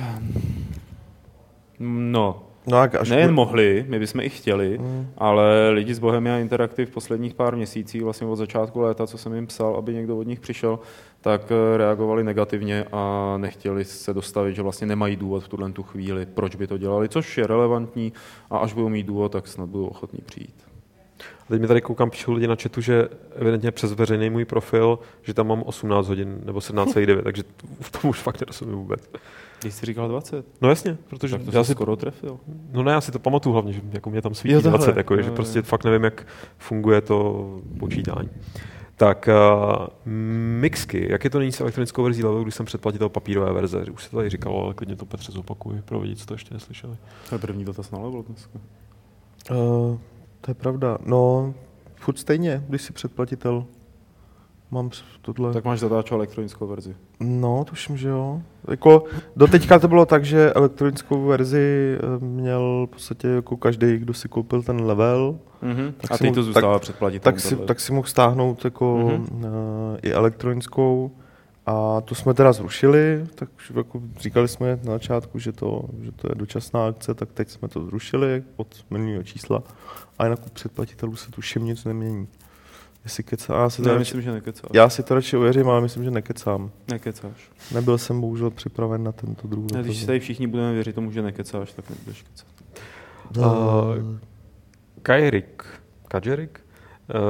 [1.80, 5.06] No, No, až Nejen bude- mohli, my bychom i chtěli, mm.
[5.18, 9.34] ale lidi z Bohemia Interactive v posledních pár měsících, vlastně od začátku léta, co jsem
[9.34, 10.78] jim psal, aby někdo od nich přišel,
[11.20, 15.82] tak eh, reagovali negativně a nechtěli se dostavit, že vlastně nemají důvod v tuhle tu
[15.82, 18.12] chvíli, proč by to dělali, což je relevantní
[18.50, 20.54] a až budou mít důvod, tak snad budou ochotní přijít.
[21.20, 24.98] A teď mi tady koukám, píšou lidi na chatu, že evidentně přes veřejný můj profil,
[25.22, 27.42] že tam mám 18 hodin nebo 17,9, takže
[27.80, 29.10] v tom už fakt nerozumím vůbec.
[29.60, 32.38] Když jsi říkal 20, No jasně, protože tak to já si, skoro trefil.
[32.72, 34.78] no ne, já si to pamatuju hlavně, že jako mě tam svítí Jo, takhle.
[34.78, 36.26] 20, jako, že prostě fakt nevím, jak
[36.58, 37.46] funguje to
[37.78, 38.28] počítání.
[38.98, 39.86] Tak uh,
[40.60, 43.84] mixky, jak je to nyní s elektronickou verzí levelu, když jsem předplatitel papírové verze?
[43.84, 46.54] Už se to tady říkalo, ale klidně to Petře zopakuju pro lidi, co to ještě
[46.54, 46.96] neslyšeli.
[47.28, 48.58] To je první dotaz na level dneska.
[49.50, 49.98] Uh,
[50.40, 50.98] to je pravda.
[51.06, 51.54] No,
[51.96, 53.64] furt stejně, když jsi předplatitel.
[54.70, 54.90] Mám
[55.22, 55.52] tohle.
[55.52, 56.94] Tak máš zadáčo elektronickou verzi.
[57.20, 58.42] No, tuším, že jo.
[58.70, 59.04] Jako,
[59.36, 64.28] doteďka to bylo tak, že elektronickou verzi eh, měl v podstatě jako každý, kdo si
[64.28, 65.92] koupil ten level, Mm-hmm.
[66.00, 67.22] Tak A si ty to zůstává předplatit.
[67.22, 69.44] tak si, tak si mohl stáhnout jako Mhm.
[69.44, 69.50] uh,
[70.02, 71.10] i elektronickou.
[71.66, 76.28] A to jsme teda zrušili, tak jako říkali jsme na začátku, že to, že to
[76.30, 79.62] je dočasná akce, tak teď jsme to zrušili od minulého čísla
[80.18, 82.28] a jinak u předplatitelů se tuším nic nemění.
[83.04, 84.70] Jestli kecá, já si, to Ne, radši, myslím, že nekecáš.
[84.74, 86.70] já si to radši uvěřím, ale myslím, že nekecám.
[86.90, 87.50] Nekecáš.
[87.74, 89.70] Nebyl jsem bohužel připraven na tento druh.
[89.72, 92.46] Ne, když si tady všichni budeme věřit tomu, že nekecáš, tak nebudeš kecat.
[93.36, 93.44] Uh,
[95.02, 95.64] Kajrik,
[96.08, 96.60] Kajerik,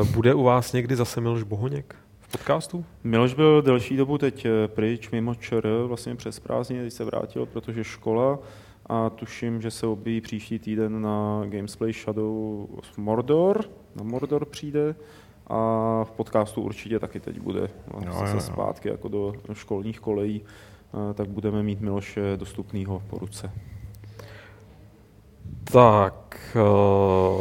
[0.00, 2.84] uh, bude u vás někdy zase Miloš Bohoněk v podcastu?
[3.04, 7.46] Miloš byl delší dobu teď eh, pryč mimo ČR, vlastně přes prázdniny, teď se vrátil,
[7.46, 8.38] protože škola
[8.86, 13.64] a tuším, že se objeví příští týden na Gamesplay Shadow of Mordor,
[13.96, 14.94] na Mordor přijde
[15.48, 17.70] a v podcastu určitě taky teď bude
[18.04, 18.40] jo, zase jo.
[18.40, 20.42] zpátky jako do školních kolejí,
[21.10, 23.50] eh, tak budeme mít Miloše dostupného po ruce.
[25.72, 26.56] Tak,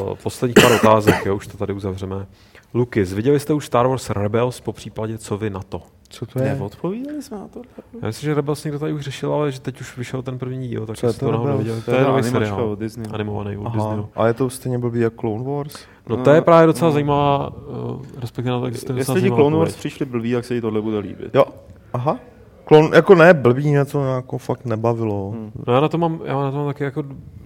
[0.09, 2.27] uh, poslední pár otázek, jo, už to tady uzavřeme.
[2.73, 5.81] Lukis, viděli jste už Star Wars Rebels, po případě co vy na to?
[6.09, 6.55] Co to je?
[6.55, 7.61] Neodpovídali jsme na to?
[8.01, 10.67] Já myslím, že Rebels někdo tady už řešil, ale že teď už vyšel ten první
[10.67, 11.81] díl, tak Co je to to viděli.
[11.81, 13.07] To je nový animačka seriál, od Disney.
[13.13, 14.09] animovaný od Aha, Disneyho.
[14.15, 15.75] ale je to stejně blbý jak Clone Wars?
[16.09, 16.93] No No, to je právě docela no.
[16.93, 20.61] zajímavá, uh, respektive na to existuje Jestli ti Clone Wars přišli blbý, tak se jí
[20.61, 21.35] tohle bude líbit.
[21.35, 21.45] Jo,
[21.93, 22.19] aha.
[22.68, 25.30] Klon, jako ne, blbý, něco jako fakt nebavilo.
[25.31, 25.52] Hmm.
[25.68, 27.03] No já na to mám, já na to mám taky jako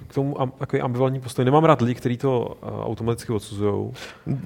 [0.07, 1.45] k tomu am, takový ambivalentní postoj.
[1.45, 3.93] Nemám rád lidi, kteří to uh, automaticky odsuzujou.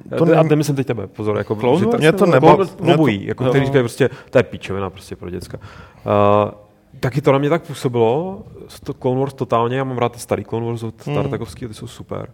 [0.10, 1.38] To To ne- a nemyslím teď tebe, pozor.
[1.38, 3.50] Jako, Clone že ta- Mě to Wars mě to- Lobují, jako, Jo.
[3.50, 5.58] kteří říkají prostě, to je píčovina prostě pro děcka.
[5.58, 6.52] Uh,
[7.00, 8.44] taky to na mě tak působilo,
[8.84, 11.16] to Clone Wars totálně, já mám rád ty starý Clone Wars od Hmm.
[11.16, 12.30] Tartakovský, ty jsou super.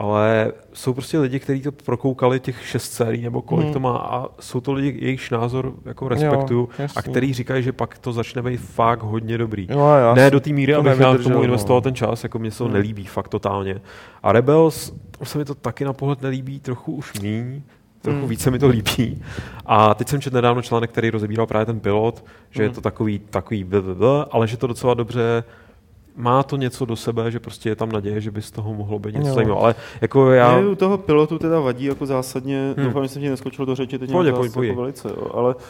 [0.00, 3.72] Ale jsou prostě lidi, kteří to prokoukali těch šest sérií, nebo kolik Hmm.
[3.72, 7.02] to má, a jsou to lidi, jejichž názor jako respektuju, a jasný.
[7.02, 9.66] který říkají, že pak to začne být fakt hodně dobrý.
[9.70, 11.42] Jo, ne do té míry, to abych já k tomu no.
[11.42, 12.72] investoval ten čas, jako mě se to Hmm.
[12.72, 13.80] nelíbí fakt totálně.
[14.22, 14.92] A Rebels,
[15.22, 17.62] se mi to taky na pohled nelíbí, trochu už míň,
[18.02, 18.28] trochu Hmm.
[18.28, 19.22] více mi to líbí.
[19.66, 22.74] A teď jsem četl nedávno článek, který rozebíral právě ten pilot, že je Hmm.
[22.74, 25.44] to takový, takový blablabla, ale že to docela dobře
[26.18, 28.98] má to něco do sebe, že prostě je tam naděje, že by z toho mohlo
[28.98, 29.62] být něco zajímavého.
[29.64, 30.58] Ale jako já...
[30.60, 32.74] Mě u toho pilotu teda vadí jako zásadně, Hmm.
[32.76, 32.86] hmm.
[32.86, 34.68] doufám, že jsem ti neskočil do řeči, teď pojď, pojď.
[34.68, 35.60] jako velice, jo, ale uh,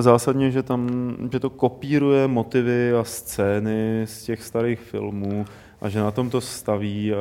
[0.00, 0.88] zásadně, že tam,
[1.32, 5.44] že to kopíruje motivy a scény z těch starých filmů
[5.80, 7.16] a že na tom to staví, a,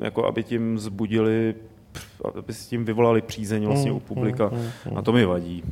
[0.00, 1.54] jako aby tím zbudili,
[2.38, 5.62] aby s tím vyvolali přízeň vlastně Hmm, u publika hmm, hmm, a to mi vadí.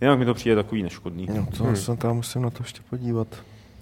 [0.00, 1.26] Jinak mi to přijde takový neškodný.
[1.36, 1.76] No, to Hmm.
[1.76, 3.28] se tam musím na to ještě podívat.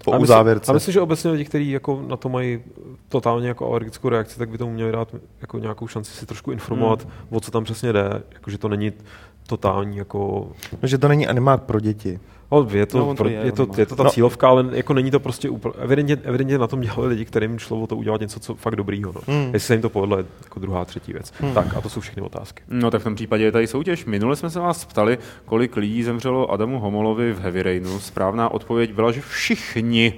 [0.07, 0.71] Po a uzávěrce.
[0.71, 2.61] A myslím, že obecně lidi, kteří jako na to mají
[3.09, 7.03] totálně jako alergickou reakci, tak by tomu měli dát jako nějakou šanci si trošku informovat,
[7.03, 7.13] hmm.
[7.31, 8.23] o co tam přesně jde.
[8.33, 8.93] Jako, že to není
[9.47, 10.49] totální jako...
[10.83, 12.21] No, že to není animák pro děti.
[12.53, 14.11] No, je, to, No, to pro, je, je, to, je to ta No.
[14.11, 15.75] cílovka, ale jako není to prostě úplně...
[15.79, 19.13] Evidentně, evidentně na tom dělali lidi, kterým šlo o to udělat něco co fakt dobrýho.
[19.15, 19.21] No.
[19.27, 19.45] Hmm.
[19.45, 21.33] Jestli se jim to povedlo, je jako druhá, třetí věc.
[21.41, 21.55] Hmm.
[21.55, 22.63] Tak a to jsou všechny otázky.
[22.69, 24.05] No tak v tom případě je tady soutěž.
[24.05, 28.01] Minule jsme se vás ptali, kolik lidí zemřelo Adamu Homolovi v Heavy Rainu.
[28.01, 30.15] Správná odpověď byla, že všichni.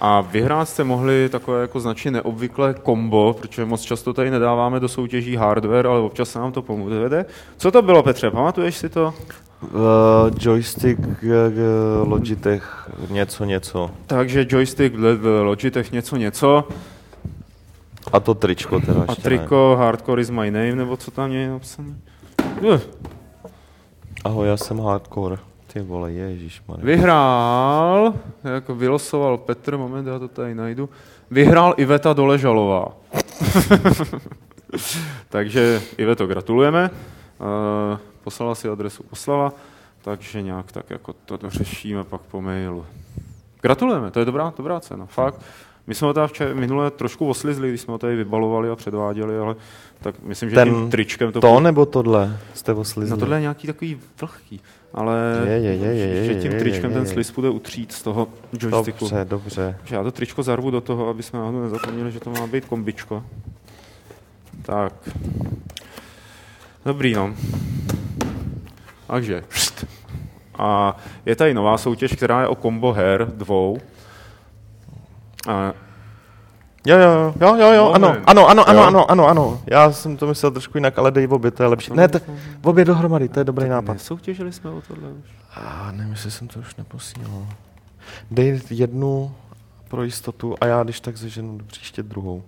[0.00, 4.88] A vyhrát jste mohli takové jako značně neobvyklé kombo, protože moc často tady nedáváme do
[4.88, 7.24] soutěží hardware, ale občas se nám to pomůže.
[7.56, 8.30] Co to bylo, Petře?
[8.30, 9.14] Pamatuješ si to?
[9.62, 13.90] Uh, joystick uh, Logitech něco něco.
[14.06, 14.94] Takže joystick,
[15.42, 16.68] Logitech, něco, něco.
[18.12, 21.94] A to tričko teda A triko Hardcore is my name, nebo co tam je napsané?
[22.62, 22.80] Ne.
[24.24, 25.36] Ahoj, já jsem hardcore.
[25.72, 26.84] Ty vole, ježišmarja.
[26.84, 28.14] Vyhrál,
[28.44, 30.88] jako vylosoval Petr, moment, já to tady najdu,
[31.30, 32.88] vyhrál Iveta Doležalová.
[35.28, 36.90] takže Iveto, gratulujeme.
[37.40, 37.98] Uh,
[38.28, 39.52] poslala si adresu poslala,
[40.02, 42.86] takže nějak tak jako to dořešíme pak po mailu.
[43.62, 45.40] Gratulujeme, to je dobrá, dobrá cena, fakt.
[45.86, 49.38] My jsme ho tady včera, minule trošku oslizli, když jsme ho tady vybalovali a předváděli,
[49.38, 49.56] ale
[50.00, 51.40] tak myslím, že Ten- tím tričkem to...
[51.40, 53.10] To nebo tohle jste oslizli?
[53.10, 54.60] No tohle je nějaký takový vlhký,
[54.94, 57.12] ale Je, je, je, je, že je, tím je, tričkem je, ten je.
[57.12, 58.28] sliz bude utřít z toho
[58.62, 59.04] joysticku.
[59.04, 59.76] Dobře, dobře.
[59.78, 62.64] Takže já to tričko zarvu do toho, aby jsme náhodou nezapomněli, že to má být
[62.64, 63.24] kombičko.
[64.62, 64.92] Tak.
[66.88, 67.34] Dobrý, no.
[69.06, 69.44] Takže.
[70.58, 70.96] A
[71.26, 73.78] je tady nová soutěž, která je o combo her dvou.
[75.48, 75.72] A
[76.86, 79.60] Jo, jo, jo, jo, jo, ano, ano, ano, ano, ano, ano, ano.
[79.66, 81.92] Já jsem to myslel trošku jinak, ale dej v obě, to je lepší.
[81.94, 82.18] Ne, to,
[82.62, 83.92] v obě dohromady, to je dobrý nápad.
[83.92, 85.30] Nesoutěžili jsme o tohle už.
[85.54, 87.46] A nevím, jestli jsem to už neposílal.
[88.30, 89.34] Dej jednu
[89.88, 92.42] pro jistotu a já když tak zeženu do příště druhou.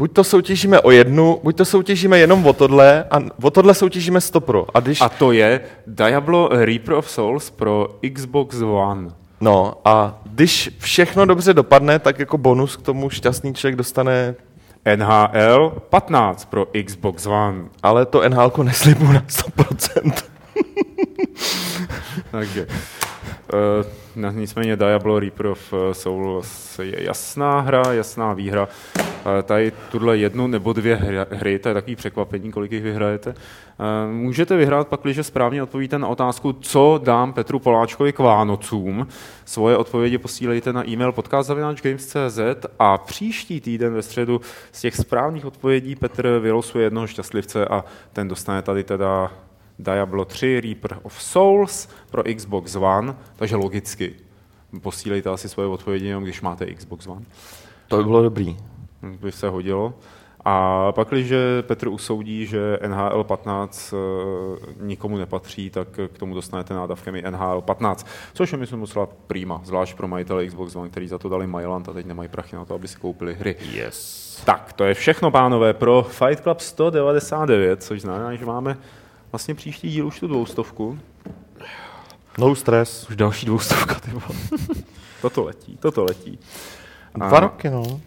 [0.00, 4.20] Buď to soutěžíme o jednu, buď to soutěžíme jenom o tohle a o tohle soutěžíme
[4.20, 4.66] 100 pro.
[4.74, 9.10] A když, A to je Diablo Reaper of Souls pro Xbox One.
[9.40, 14.34] no, a když všechno dobře dopadne, tak jako bonus k tomu šťastný člověk dostane,
[14.96, 17.64] NHL 15 pro Xbox One.
[17.82, 20.12] ale to NHL neslibu na 100%.
[22.30, 22.66] Takže
[24.16, 28.68] uh, nicméně Diablo Reaper of eh, Souls je jasná hra, jasná výhra.
[29.42, 30.96] Tady tuhle jednu nebo dvě
[31.30, 33.34] hry, to je takový překvapení, kolik jich vyhrajete.
[34.12, 39.06] Můžete vyhrát pak, když správně odpovíte na otázku, co dám Petru Poláčkovi k Vánocům.
[39.44, 44.40] Svoje odpovědi posílejte na e-mail podcast.games.cz a příští týden ve středu
[44.72, 49.32] z těch správných odpovědí Petr vylosuje jednoho šťastlivce a ten dostane tady teda
[49.78, 54.14] Diablo 3 Reaper of Souls pro Xbox One, takže logicky
[54.82, 57.24] posílejte asi svoje odpovědi jenom, když máte Xbox One.
[57.88, 58.56] To by bylo dobrý.
[59.02, 59.94] By se hodilo.
[60.44, 61.32] A pak, když
[61.62, 67.60] Petr usoudí, že NHL 15 eh, nikomu nepatří, tak k tomu dostanete nádavkem i NHL
[67.60, 71.46] 15, což je, myslím, docela prýma, zvlášť pro majitele Xbox One, který za to dali
[71.46, 73.56] Mailand a teď nemají prachy na to, aby si koupili hry.
[73.72, 74.42] Yes.
[74.44, 78.78] Tak, to je všechno, pánové, pro Fight Club 199, což znamená, že máme
[79.32, 80.98] vlastně příští díl už tu dvoustovku.
[82.38, 83.10] No stres.
[83.10, 84.10] Už další dvoustovka, ty
[85.22, 86.38] Toto letí, toto letí.
[87.14, 87.40] Dva a...
[87.40, 88.00] roky, no.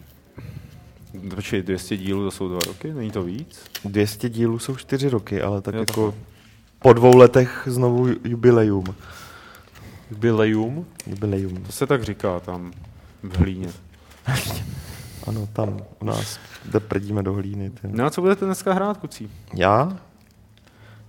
[1.34, 3.64] Počkej, 200 dílů to jsou dva roky, není to víc?
[3.84, 6.20] 200 dílů jsou čtyři roky, ale tak jo, jako tak.
[6.78, 8.84] po dvou letech znovu jubileum.
[10.10, 10.86] Jubileum?
[11.06, 11.62] Jubileum.
[11.62, 12.72] To se tak říká tam
[13.22, 13.68] v hlíně.
[15.26, 17.70] ano, tam u nás, kde prdíme do hlíny.
[17.70, 17.88] Ty.
[17.90, 19.30] No a co budete dneska hrát, kucí?
[19.54, 19.98] Já?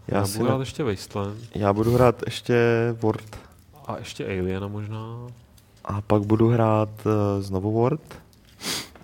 [0.07, 1.37] Já, já budu hrát ještě Wasteland.
[1.55, 2.55] Já budu hrát ještě
[3.01, 3.37] Word.
[3.87, 5.27] A ještě Aliena možná.
[5.85, 7.11] A pak budu hrát uh,
[7.41, 8.01] znovu Word.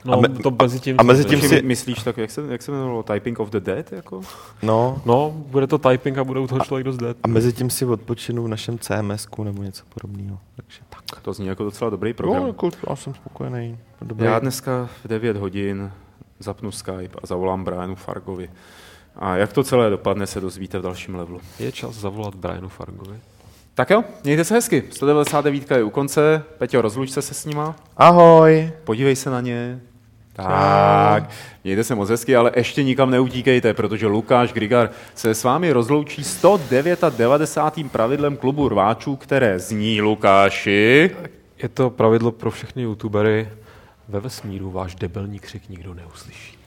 [0.06, 1.62] No, a me, to mezi tím, a mezi tím si...
[1.62, 3.04] Myslíš tak, jak se, jak se jmenovalo?
[3.04, 3.92] Typing of the Dead?
[3.92, 4.22] Jako?
[4.64, 5.02] No.
[5.06, 7.18] No, bude to typing a bude u toho člověk dost dead.
[7.24, 10.40] A mezi tím si odpočinu v našem cms nebo něco podobného.
[10.56, 11.22] Takže tak.
[11.22, 12.42] To zní jako docela dobrý program.
[12.42, 13.78] No, jako, já jsem spokojený.
[14.02, 14.26] Dobrý.
[14.26, 15.92] Já dneska v 9 hodin
[16.40, 18.50] zapnu Skype a zavolám Brianu Fargovi.
[19.16, 21.42] A jak to celé dopadne, se dozvíte v dalším levelu.
[21.60, 23.20] Je čas zavolat Brianu Fargovi.
[23.74, 24.84] Tak jo, mějte se hezky.
[24.92, 26.44] 199 je u konce.
[26.58, 27.76] Peťo, rozluč se s nima.
[27.98, 28.72] Ahoj.
[28.84, 29.82] Podívej se na ně.
[30.34, 31.30] Tak,
[31.64, 36.24] mějte se moc hezky, ale ještě nikam neutíkejte, protože Lukáš Grigar se s vámi rozloučí
[36.24, 37.92] 199.
[37.92, 41.12] pravidlem klubu rváčů, které zní Lukáši.
[41.64, 43.50] Je to pravidlo pro všechny youtubery.
[44.08, 46.58] Ve vesmíru váš debelní křik nikdo neuslyší.